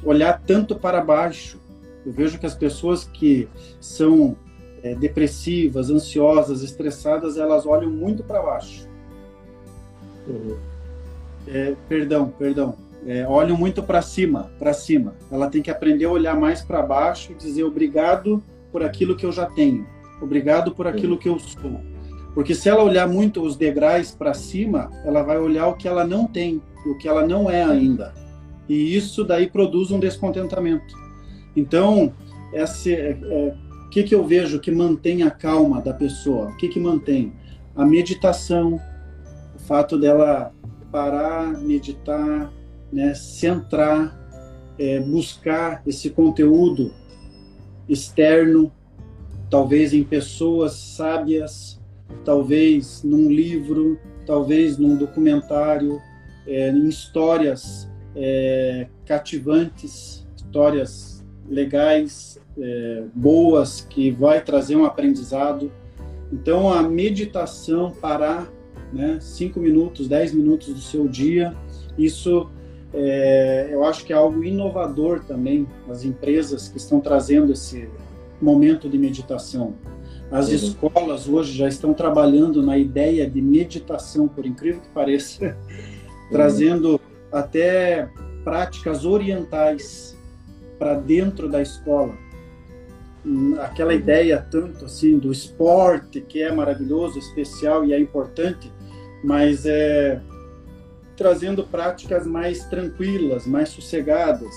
olhar 0.03 0.41
tanto 0.47 0.77
para 0.77 1.01
baixo. 1.01 1.59
Eu 2.05 2.13
vejo 2.13 2.39
que 2.39 2.47
as 2.47 2.55
pessoas 2.55 3.05
que 3.05 3.49
são 3.81 4.37
é, 4.83 4.95
depressivas, 4.95 5.91
ansiosas, 5.91 6.63
estressadas, 6.63 7.37
elas 7.37 7.67
olham 7.67 7.91
muito 7.91 8.23
para 8.23 8.41
baixo. 8.41 8.89
Uhum. 10.29 10.57
É, 11.49 11.75
perdão, 11.89 12.33
perdão. 12.39 12.77
É, 13.07 13.27
olham 13.27 13.57
muito 13.57 13.83
para 13.83 14.03
cima, 14.03 14.51
para 14.59 14.73
cima. 14.73 15.15
Ela 15.31 15.49
tem 15.49 15.63
que 15.63 15.71
aprender 15.71 16.07
a 16.07 16.11
olhar 16.11 16.39
mais 16.39 16.63
para 16.63 16.83
baixo 16.83 17.33
e 17.33 17.35
dizer 17.35 17.65
obrigado 17.65 18.43
por 18.73 18.83
aquilo 18.83 19.17
que 19.17 19.25
eu 19.25 19.33
já 19.33 19.47
tenho, 19.47 19.87
obrigado 20.21 20.75
por 20.75 20.87
aquilo 20.87 21.13
uhum. 21.13 21.19
que 21.19 21.29
eu 21.29 21.39
sou. 21.39 21.81
Porque 22.35 22.55
se 22.55 22.69
ela 22.69 22.83
olhar 22.83 23.09
muito 23.09 23.43
os 23.43 23.57
degraus 23.57 24.11
para 24.11 24.35
cima, 24.35 24.91
ela 25.05 25.23
vai 25.23 25.39
olhar 25.39 25.69
o 25.69 25.75
que 25.75 25.89
ela 25.89 26.05
não 26.05 26.27
tem, 26.27 26.61
o 26.85 26.95
que 26.99 27.09
ela 27.09 27.27
não 27.27 27.49
é 27.49 27.63
ainda 27.63 28.13
e 28.69 28.97
isso 28.97 29.25
daí 29.25 29.47
produz 29.47 29.91
um 29.91 30.01
descontentamento. 30.01 30.95
Então, 31.55 32.13
esse, 32.53 32.95
é, 32.95 33.19
é, 33.23 33.57
o 33.87 33.89
que, 33.89 34.03
que 34.03 34.15
eu 34.15 34.25
vejo 34.25 34.61
que 34.61 34.71
mantém 34.71 35.23
a 35.23 35.31
calma 35.31 35.81
da 35.81 35.93
pessoa? 35.93 36.49
O 36.49 36.57
que, 36.57 36.69
que 36.69 36.81
mantém? 36.81 37.33
A 37.75 37.85
meditação, 37.85 38.81
o 39.55 39.59
fato 39.59 39.99
dela 39.99 40.53
parar, 40.91 41.59
meditar, 41.61 42.53
né, 42.93 43.15
centrar, 43.15 44.17
é, 44.79 45.01
buscar 45.01 45.83
esse 45.87 46.11
conteúdo 46.11 46.93
externo, 47.89 48.73
talvez 49.51 49.95
em 49.95 50.03
pessoas 50.03 50.73
sábias, 50.75 51.81
talvez 52.25 53.03
num 53.03 53.31
livro, 53.31 53.99
talvez 54.27 54.77
num 54.77 54.97
documentário, 54.97 56.01
é, 56.47 56.71
em 56.71 56.89
histórias 56.89 57.89
é, 58.17 58.89
cativantes, 59.05 60.27
histórias 60.35 61.25
legais, 61.49 62.41
é, 62.59 63.05
boas, 63.15 63.83
que 63.83 64.11
vai 64.11 64.43
trazer 64.43 64.75
um 64.75 64.85
aprendizado. 64.85 65.71
Então, 66.33 66.73
a 66.73 66.83
meditação, 66.83 67.93
parar 67.93 68.51
né, 68.93 69.19
cinco 69.21 69.61
minutos, 69.61 70.09
dez 70.09 70.33
minutos 70.33 70.69
do 70.73 70.81
seu 70.81 71.07
dia, 71.07 71.55
isso 71.99 72.49
é, 72.93 73.69
eu 73.71 73.85
acho 73.85 74.05
que 74.05 74.13
é 74.13 74.17
algo 74.17 74.43
inovador 74.43 75.21
também, 75.25 75.67
as 75.89 76.05
empresas 76.05 76.69
que 76.69 76.79
estão 76.79 77.01
trazendo 77.01 77.53
esse 77.53 77.89
momento 78.41 78.89
de 78.89 78.99
meditação. 78.99 79.75
As 80.31 80.49
uhum. 80.49 80.55
escolas 80.55 81.29
hoje 81.29 81.53
já 81.53 81.69
estão 81.69 81.95
trabalhando 81.95 82.63
na 82.63 82.77
ideia 82.77 83.29
de 83.29 83.41
meditação, 83.41 84.27
por 84.27 84.45
incrível 84.45 84.81
que 84.81 84.89
pareça, 84.89 85.45
uhum. 85.45 85.55
trazendo 86.31 86.96
até 87.33 88.09
práticas 88.45 89.05
orientais 89.05 90.17
para 90.79 90.95
dentro 90.95 91.49
da 91.49 91.61
escola. 91.61 92.15
Aquela 93.61 93.93
uhum. 93.93 93.99
ideia 93.99 94.47
tanto 94.51 94.85
assim 94.85 95.19
do 95.19 95.33
esporte 95.33 96.21
que 96.21 96.41
é 96.41 96.53
maravilhoso, 96.53 97.19
especial 97.19 97.85
e 97.85 97.93
é 97.93 97.99
importante, 97.99 98.73
mas 99.25 99.67
é 99.67 100.21
trazendo 101.17 101.65
práticas 101.65 102.27
mais 102.27 102.65
tranquilas, 102.67 103.47
mais 103.47 103.71
sossegadas. 103.71 104.55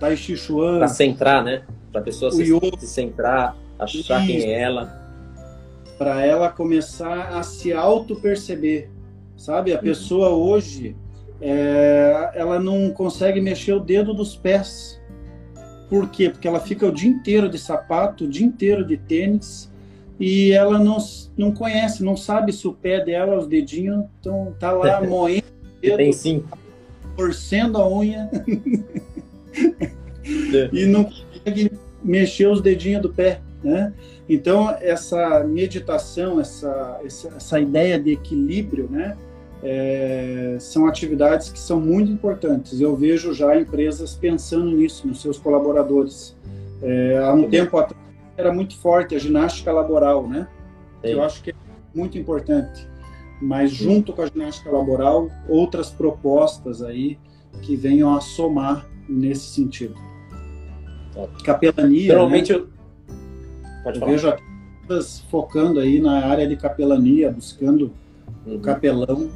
Tai 0.00 0.16
Chi 0.16 0.36
Chuan. 0.36 0.78
Para 0.78 0.88
centrar, 0.88 1.44
né? 1.44 1.62
Para 1.92 2.00
a 2.00 2.04
pessoa 2.04 2.32
se, 2.32 2.44
se, 2.78 2.86
centrar, 2.86 3.56
achar 3.78 4.26
quem 4.26 4.42
é 4.42 4.60
ela. 4.60 5.00
Para 5.96 6.26
ela 6.26 6.48
começar 6.48 7.38
a 7.38 7.42
se 7.42 7.72
auto-perceber. 7.72 8.90
Sabe? 9.36 9.72
A 9.72 9.76
uhum. 9.76 9.82
pessoa 9.82 10.30
hoje, 10.30 10.96
é, 11.42 12.30
ela 12.34 12.60
não 12.60 12.90
consegue 12.90 13.40
mexer 13.40 13.72
o 13.72 13.80
dedo 13.80 14.14
dos 14.14 14.36
pés. 14.36 15.00
Por 15.90 16.08
quê? 16.08 16.30
Porque 16.30 16.46
ela 16.46 16.60
fica 16.60 16.86
o 16.86 16.92
dia 16.92 17.10
inteiro 17.10 17.50
de 17.50 17.58
sapato, 17.58 18.24
o 18.24 18.28
dia 18.28 18.46
inteiro 18.46 18.86
de 18.86 18.96
tênis, 18.96 19.70
e 20.20 20.52
ela 20.52 20.78
não, 20.78 20.98
não 21.36 21.52
conhece, 21.52 22.04
não 22.04 22.16
sabe 22.16 22.52
se 22.52 22.66
o 22.68 22.72
pé 22.72 23.04
dela, 23.04 23.36
os 23.36 23.48
dedinhos, 23.48 24.04
estão 24.16 24.54
tá 24.58 24.70
lá 24.70 25.02
moendo 25.04 25.42
dedo, 25.80 25.96
tem 26.22 26.44
torcendo 27.16 27.76
a 27.76 27.90
unha 27.90 28.30
e 30.72 30.86
não 30.86 31.04
consegue 31.04 31.72
mexer 32.02 32.46
os 32.46 32.62
dedinhos 32.62 33.02
do 33.02 33.12
pé, 33.12 33.40
né? 33.62 33.92
Então 34.28 34.70
essa 34.80 35.44
meditação, 35.44 36.40
essa 36.40 37.00
essa, 37.04 37.28
essa 37.36 37.60
ideia 37.60 37.98
de 37.98 38.12
equilíbrio, 38.12 38.88
né? 38.88 39.16
É, 39.62 40.56
são 40.58 40.86
atividades 40.86 41.50
que 41.50 41.58
são 41.58 41.80
muito 41.80 42.10
importantes. 42.10 42.80
Eu 42.80 42.96
vejo 42.96 43.32
já 43.32 43.56
empresas 43.58 44.14
pensando 44.14 44.70
nisso 44.70 45.06
nos 45.06 45.20
seus 45.22 45.38
colaboradores. 45.38 46.36
É, 46.82 47.18
há 47.18 47.32
um 47.32 47.48
tempo 47.48 47.76
atrás 47.78 48.02
era 48.36 48.52
muito 48.52 48.76
forte 48.78 49.14
a 49.14 49.18
ginástica 49.18 49.70
laboral, 49.70 50.26
né? 50.26 50.48
Eu 51.02 51.22
acho 51.22 51.42
que 51.42 51.50
é 51.50 51.54
muito 51.94 52.16
importante 52.18 52.88
mas 53.42 53.72
junto 53.72 54.12
com 54.12 54.22
a 54.22 54.26
ginástica 54.26 54.70
laboral, 54.70 55.28
outras 55.48 55.90
propostas 55.90 56.80
aí 56.80 57.18
que 57.60 57.74
venham 57.74 58.14
a 58.14 58.20
somar 58.20 58.86
nesse 59.08 59.48
sentido. 59.52 59.94
Capelania. 61.44 62.12
Normalmente 62.12 62.52
né? 62.52 62.58
eu. 62.60 62.68
Pode 63.82 64.00
eu 64.00 64.06
vejo 64.06 64.32
focando 65.28 65.80
aí 65.80 66.00
na 66.00 66.24
área 66.26 66.46
de 66.46 66.56
capelania, 66.56 67.32
buscando 67.32 67.92
uhum. 68.46 68.56
o 68.56 68.60
capelão 68.60 69.28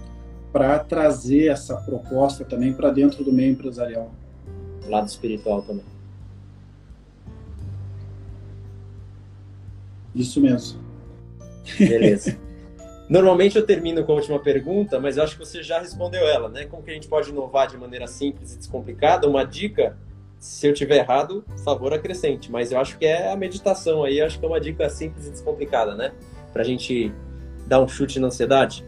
para 0.57 0.79
trazer 0.79 1.49
essa 1.49 1.77
proposta 1.77 2.43
também 2.43 2.73
para 2.73 2.91
dentro 2.91 3.23
do 3.23 3.31
meio 3.31 3.53
empresarial. 3.53 4.11
O 4.87 4.91
lado 4.91 5.07
espiritual 5.07 5.61
também. 5.61 5.85
Isso 10.15 10.41
mesmo. 10.41 10.81
Beleza. 11.79 12.39
Normalmente 13.07 13.59
eu 13.59 13.67
termino 13.67 14.03
com 14.03 14.13
a 14.13 14.15
última 14.15 14.39
pergunta, 14.39 14.99
mas 14.99 15.19
eu 15.19 15.25
acho 15.25 15.37
que 15.37 15.45
você 15.45 15.63
já 15.63 15.79
respondeu 15.79 16.27
ela, 16.27 16.49
né? 16.49 16.65
Como 16.65 16.83
que 16.83 16.91
a 16.91 16.95
gente 16.95 17.07
pode 17.07 17.29
inovar 17.29 17.69
de 17.69 17.77
maneira 17.77 18.07
simples 18.07 18.55
e 18.55 18.57
descomplicada? 18.57 19.29
Uma 19.29 19.45
dica, 19.45 19.99
se 20.39 20.67
eu 20.67 20.73
tiver 20.73 20.97
errado, 20.97 21.45
favor 21.63 21.93
acrescente, 21.93 22.51
mas 22.51 22.73
eu 22.73 22.81
acho 22.81 22.97
que 22.97 23.05
é 23.05 23.31
a 23.31 23.37
meditação 23.37 24.03
aí, 24.03 24.23
acho 24.23 24.39
que 24.39 24.45
é 24.47 24.49
uma 24.49 24.59
dica 24.59 24.89
simples 24.89 25.27
e 25.27 25.31
descomplicada, 25.33 25.95
né? 25.95 26.15
Pra 26.51 26.65
gente 26.65 27.13
dar 27.67 27.83
um 27.83 27.87
chute 27.87 28.19
na 28.19 28.29
ansiedade. 28.29 28.83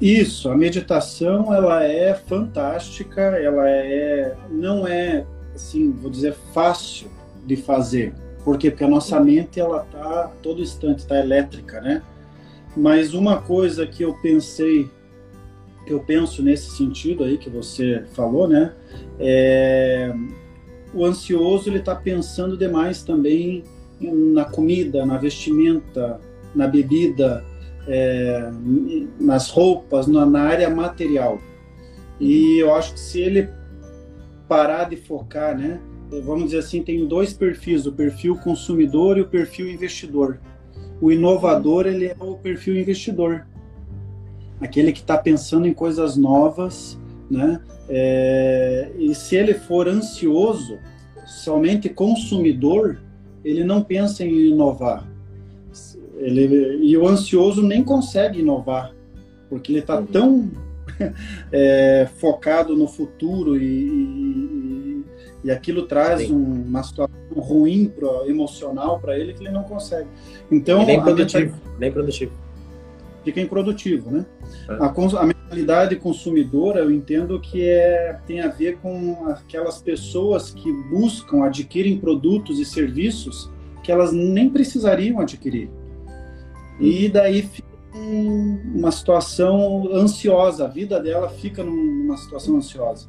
Isso, 0.00 0.50
a 0.50 0.56
meditação 0.56 1.54
ela 1.54 1.82
é 1.82 2.14
fantástica, 2.14 3.20
ela 3.20 3.68
é 3.68 4.36
não 4.50 4.86
é 4.86 5.24
assim, 5.54 5.90
vou 5.90 6.10
dizer 6.10 6.34
fácil 6.52 7.08
de 7.46 7.56
fazer. 7.56 8.14
Por 8.44 8.58
quê? 8.58 8.70
Porque 8.70 8.84
a 8.84 8.88
nossa 8.88 9.18
mente 9.18 9.58
ela 9.58 9.80
tá 9.90 10.30
todo 10.42 10.60
instante 10.62 11.06
tá 11.06 11.18
elétrica, 11.18 11.80
né? 11.80 12.02
Mas 12.76 13.14
uma 13.14 13.40
coisa 13.40 13.86
que 13.86 14.02
eu 14.02 14.14
pensei, 14.20 14.90
que 15.86 15.92
eu 15.92 16.00
penso 16.00 16.42
nesse 16.42 16.70
sentido 16.76 17.24
aí 17.24 17.38
que 17.38 17.48
você 17.48 18.04
falou, 18.12 18.46
né? 18.46 18.72
É, 19.18 20.14
o 20.92 21.04
ansioso 21.04 21.70
ele 21.70 21.78
está 21.78 21.94
pensando 21.94 22.56
demais 22.56 23.02
também 23.02 23.64
na 23.98 24.44
comida, 24.44 25.06
na 25.06 25.16
vestimenta, 25.16 26.20
na 26.54 26.68
bebida, 26.68 27.42
é, 27.86 28.50
nas 29.18 29.50
roupas, 29.50 30.06
na, 30.06 30.26
na 30.26 30.42
área 30.42 30.68
material. 30.68 31.38
E 32.20 32.58
eu 32.58 32.74
acho 32.74 32.94
que 32.94 33.00
se 33.00 33.20
ele 33.20 33.48
parar 34.48 34.84
de 34.84 34.96
focar, 34.96 35.56
né? 35.56 35.80
Vamos 36.24 36.46
dizer 36.46 36.58
assim, 36.58 36.82
tem 36.82 37.06
dois 37.06 37.32
perfis, 37.32 37.84
o 37.84 37.92
perfil 37.92 38.36
consumidor 38.36 39.18
e 39.18 39.22
o 39.22 39.28
perfil 39.28 39.68
investidor. 39.68 40.40
O 41.00 41.10
inovador 41.10 41.86
ele 41.86 42.06
é 42.06 42.16
o 42.18 42.36
perfil 42.36 42.76
investidor, 42.76 43.46
aquele 44.60 44.92
que 44.92 45.00
está 45.00 45.18
pensando 45.18 45.66
em 45.66 45.74
coisas 45.74 46.16
novas, 46.16 46.98
né? 47.30 47.60
É, 47.88 48.90
e 48.98 49.14
se 49.14 49.36
ele 49.36 49.54
for 49.54 49.88
ansioso, 49.88 50.78
somente 51.26 51.88
consumidor, 51.88 53.00
ele 53.44 53.64
não 53.64 53.82
pensa 53.82 54.24
em 54.24 54.50
inovar. 54.50 55.06
Ele, 56.18 56.78
e 56.82 56.96
o 56.96 57.06
ansioso 57.06 57.62
nem 57.62 57.82
consegue 57.84 58.40
inovar, 58.40 58.94
porque 59.48 59.72
ele 59.72 59.80
está 59.80 59.98
uhum. 59.98 60.06
tão 60.06 60.50
é, 61.52 62.08
focado 62.16 62.74
no 62.74 62.88
futuro 62.88 63.56
e, 63.56 63.64
e, 63.64 65.04
e 65.44 65.50
aquilo 65.50 65.86
traz 65.86 66.30
um, 66.30 66.42
uma 66.42 66.82
situação 66.82 67.14
ruim 67.36 67.88
pro, 67.88 68.28
emocional 68.28 68.98
para 68.98 69.18
ele 69.18 69.34
que 69.34 69.42
ele 69.42 69.52
não 69.52 69.62
consegue. 69.62 70.08
Então, 70.50 70.84
bem 70.84 71.00
produtivo, 71.00 71.54
bem 71.78 71.92
produtivo. 71.92 72.32
Fica 73.24 73.40
improdutivo, 73.40 74.10
né? 74.10 74.24
É. 74.68 74.74
A, 74.74 75.20
a 75.20 75.26
mentalidade 75.26 75.96
consumidora, 75.96 76.80
eu 76.80 76.92
entendo 76.92 77.40
que 77.40 77.68
é, 77.68 78.18
tem 78.24 78.40
a 78.40 78.48
ver 78.48 78.78
com 78.78 79.26
aquelas 79.28 79.82
pessoas 79.82 80.50
que 80.52 80.72
buscam, 80.90 81.44
adquirem 81.44 81.98
produtos 81.98 82.60
e 82.60 82.64
serviços 82.64 83.50
que 83.82 83.90
elas 83.90 84.12
nem 84.12 84.48
precisariam 84.48 85.20
adquirir. 85.20 85.68
E 86.80 87.08
daí 87.08 87.42
fica 87.42 87.66
uma 87.94 88.92
situação 88.92 89.88
ansiosa, 89.92 90.64
a 90.64 90.68
vida 90.68 91.00
dela 91.00 91.28
fica 91.28 91.64
numa 91.64 92.16
situação 92.16 92.56
ansiosa. 92.56 93.08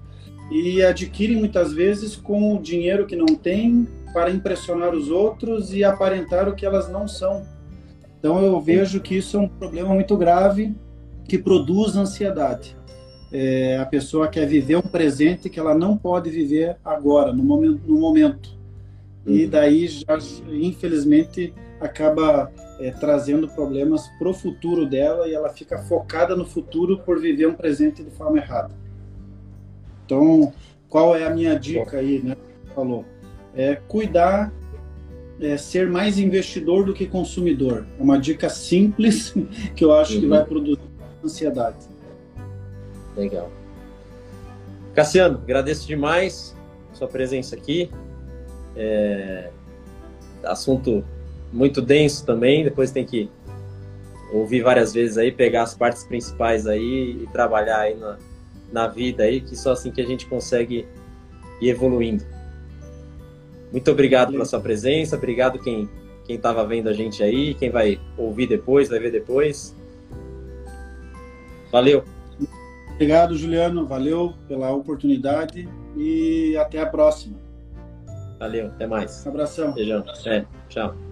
E 0.49 0.81
adquirem 0.81 1.37
muitas 1.37 1.73
vezes 1.73 2.15
com 2.15 2.55
o 2.55 2.61
dinheiro 2.61 3.05
que 3.05 3.15
não 3.15 3.35
tem, 3.35 3.87
para 4.13 4.31
impressionar 4.31 4.95
os 4.95 5.11
outros 5.11 5.73
e 5.73 5.83
aparentar 5.83 6.47
o 6.47 6.55
que 6.55 6.65
elas 6.65 6.89
não 6.89 7.07
são. 7.07 7.45
Então 8.17 8.43
eu 8.43 8.59
vejo 8.59 8.99
que 8.99 9.15
isso 9.15 9.37
é 9.37 9.39
um 9.39 9.47
problema 9.47 9.93
muito 9.93 10.17
grave 10.17 10.73
que 11.27 11.37
produz 11.37 11.95
ansiedade. 11.95 12.75
É, 13.31 13.77
a 13.77 13.85
pessoa 13.85 14.27
quer 14.27 14.47
viver 14.47 14.77
um 14.77 14.81
presente 14.81 15.49
que 15.49 15.59
ela 15.59 15.75
não 15.75 15.97
pode 15.97 16.29
viver 16.29 16.77
agora, 16.83 17.33
no 17.33 17.43
momento. 17.43 17.81
No 17.85 17.99
momento. 17.99 18.57
E 19.25 19.43
uhum. 19.43 19.49
daí, 19.49 19.87
já, 19.87 20.17
infelizmente, 20.49 21.53
acaba 21.79 22.51
é, 22.79 22.91
trazendo 22.91 23.47
problemas 23.47 24.07
para 24.19 24.29
o 24.29 24.33
futuro 24.33 24.85
dela 24.85 25.27
e 25.27 25.33
ela 25.33 25.49
fica 25.49 25.77
focada 25.79 26.35
no 26.35 26.45
futuro 26.45 26.99
por 26.99 27.19
viver 27.19 27.47
um 27.47 27.53
presente 27.53 28.03
de 28.03 28.11
forma 28.11 28.37
errada. 28.37 28.73
Então, 30.05 30.53
qual 30.89 31.15
é 31.15 31.25
a 31.25 31.29
minha 31.29 31.59
dica 31.59 31.97
aí, 31.97 32.21
né? 32.23 32.35
Falou 32.73 33.05
é 33.57 33.75
cuidar, 33.75 34.53
é, 35.41 35.57
ser 35.57 35.89
mais 35.89 36.19
investidor 36.19 36.85
do 36.85 36.93
que 36.93 37.07
consumidor. 37.07 37.87
É 37.99 38.03
uma 38.03 38.19
dica 38.19 38.49
simples 38.49 39.33
que 39.75 39.83
eu 39.83 39.93
acho 39.93 40.13
uhum. 40.13 40.19
que 40.21 40.27
vai 40.27 40.45
produzir 40.45 40.79
ansiedade. 41.23 41.87
Legal. 43.17 43.51
Cassiano, 44.93 45.39
agradeço 45.39 45.87
demais 45.87 46.55
sua 46.93 47.07
presença 47.07 47.55
aqui. 47.55 47.89
É... 48.75 49.49
Assunto 50.43 51.03
muito 51.51 51.81
denso 51.81 52.25
também, 52.25 52.63
depois 52.63 52.91
tem 52.91 53.05
que 53.05 53.29
ouvir 54.31 54.61
várias 54.61 54.93
vezes 54.93 55.17
aí, 55.17 55.31
pegar 55.31 55.63
as 55.63 55.73
partes 55.73 56.03
principais 56.03 56.67
aí 56.67 57.21
e 57.23 57.27
trabalhar 57.31 57.79
aí 57.79 57.95
na, 57.95 58.17
na 58.71 58.87
vida 58.87 59.23
aí, 59.23 59.41
que 59.41 59.55
só 59.55 59.71
assim 59.71 59.91
que 59.91 60.01
a 60.01 60.05
gente 60.05 60.25
consegue 60.25 60.87
ir 61.61 61.69
evoluindo. 61.69 62.25
Muito 63.71 63.89
obrigado 63.91 64.31
pela 64.31 64.45
sua 64.45 64.59
presença, 64.59 65.15
obrigado 65.15 65.59
quem 65.59 65.89
quem 66.27 66.35
estava 66.35 66.65
vendo 66.65 66.89
a 66.89 66.93
gente 66.93 67.23
aí, 67.23 67.53
quem 67.53 67.69
vai 67.69 67.99
ouvir 68.17 68.47
depois, 68.47 68.89
vai 68.89 68.99
ver 68.99 69.11
depois. 69.11 69.73
Valeu. 71.71 72.03
Obrigado, 72.93 73.37
Juliano. 73.37 73.85
Valeu 73.87 74.33
pela 74.47 74.69
oportunidade 74.71 75.69
e 75.95 76.57
até 76.57 76.81
a 76.81 76.85
próxima. 76.85 77.37
Valeu, 78.37 78.67
até 78.67 78.85
mais. 78.85 79.25
Um 79.25 79.29
abração. 79.29 79.71
Beijão. 79.71 80.03
É, 80.25 80.45
tchau. 80.67 81.06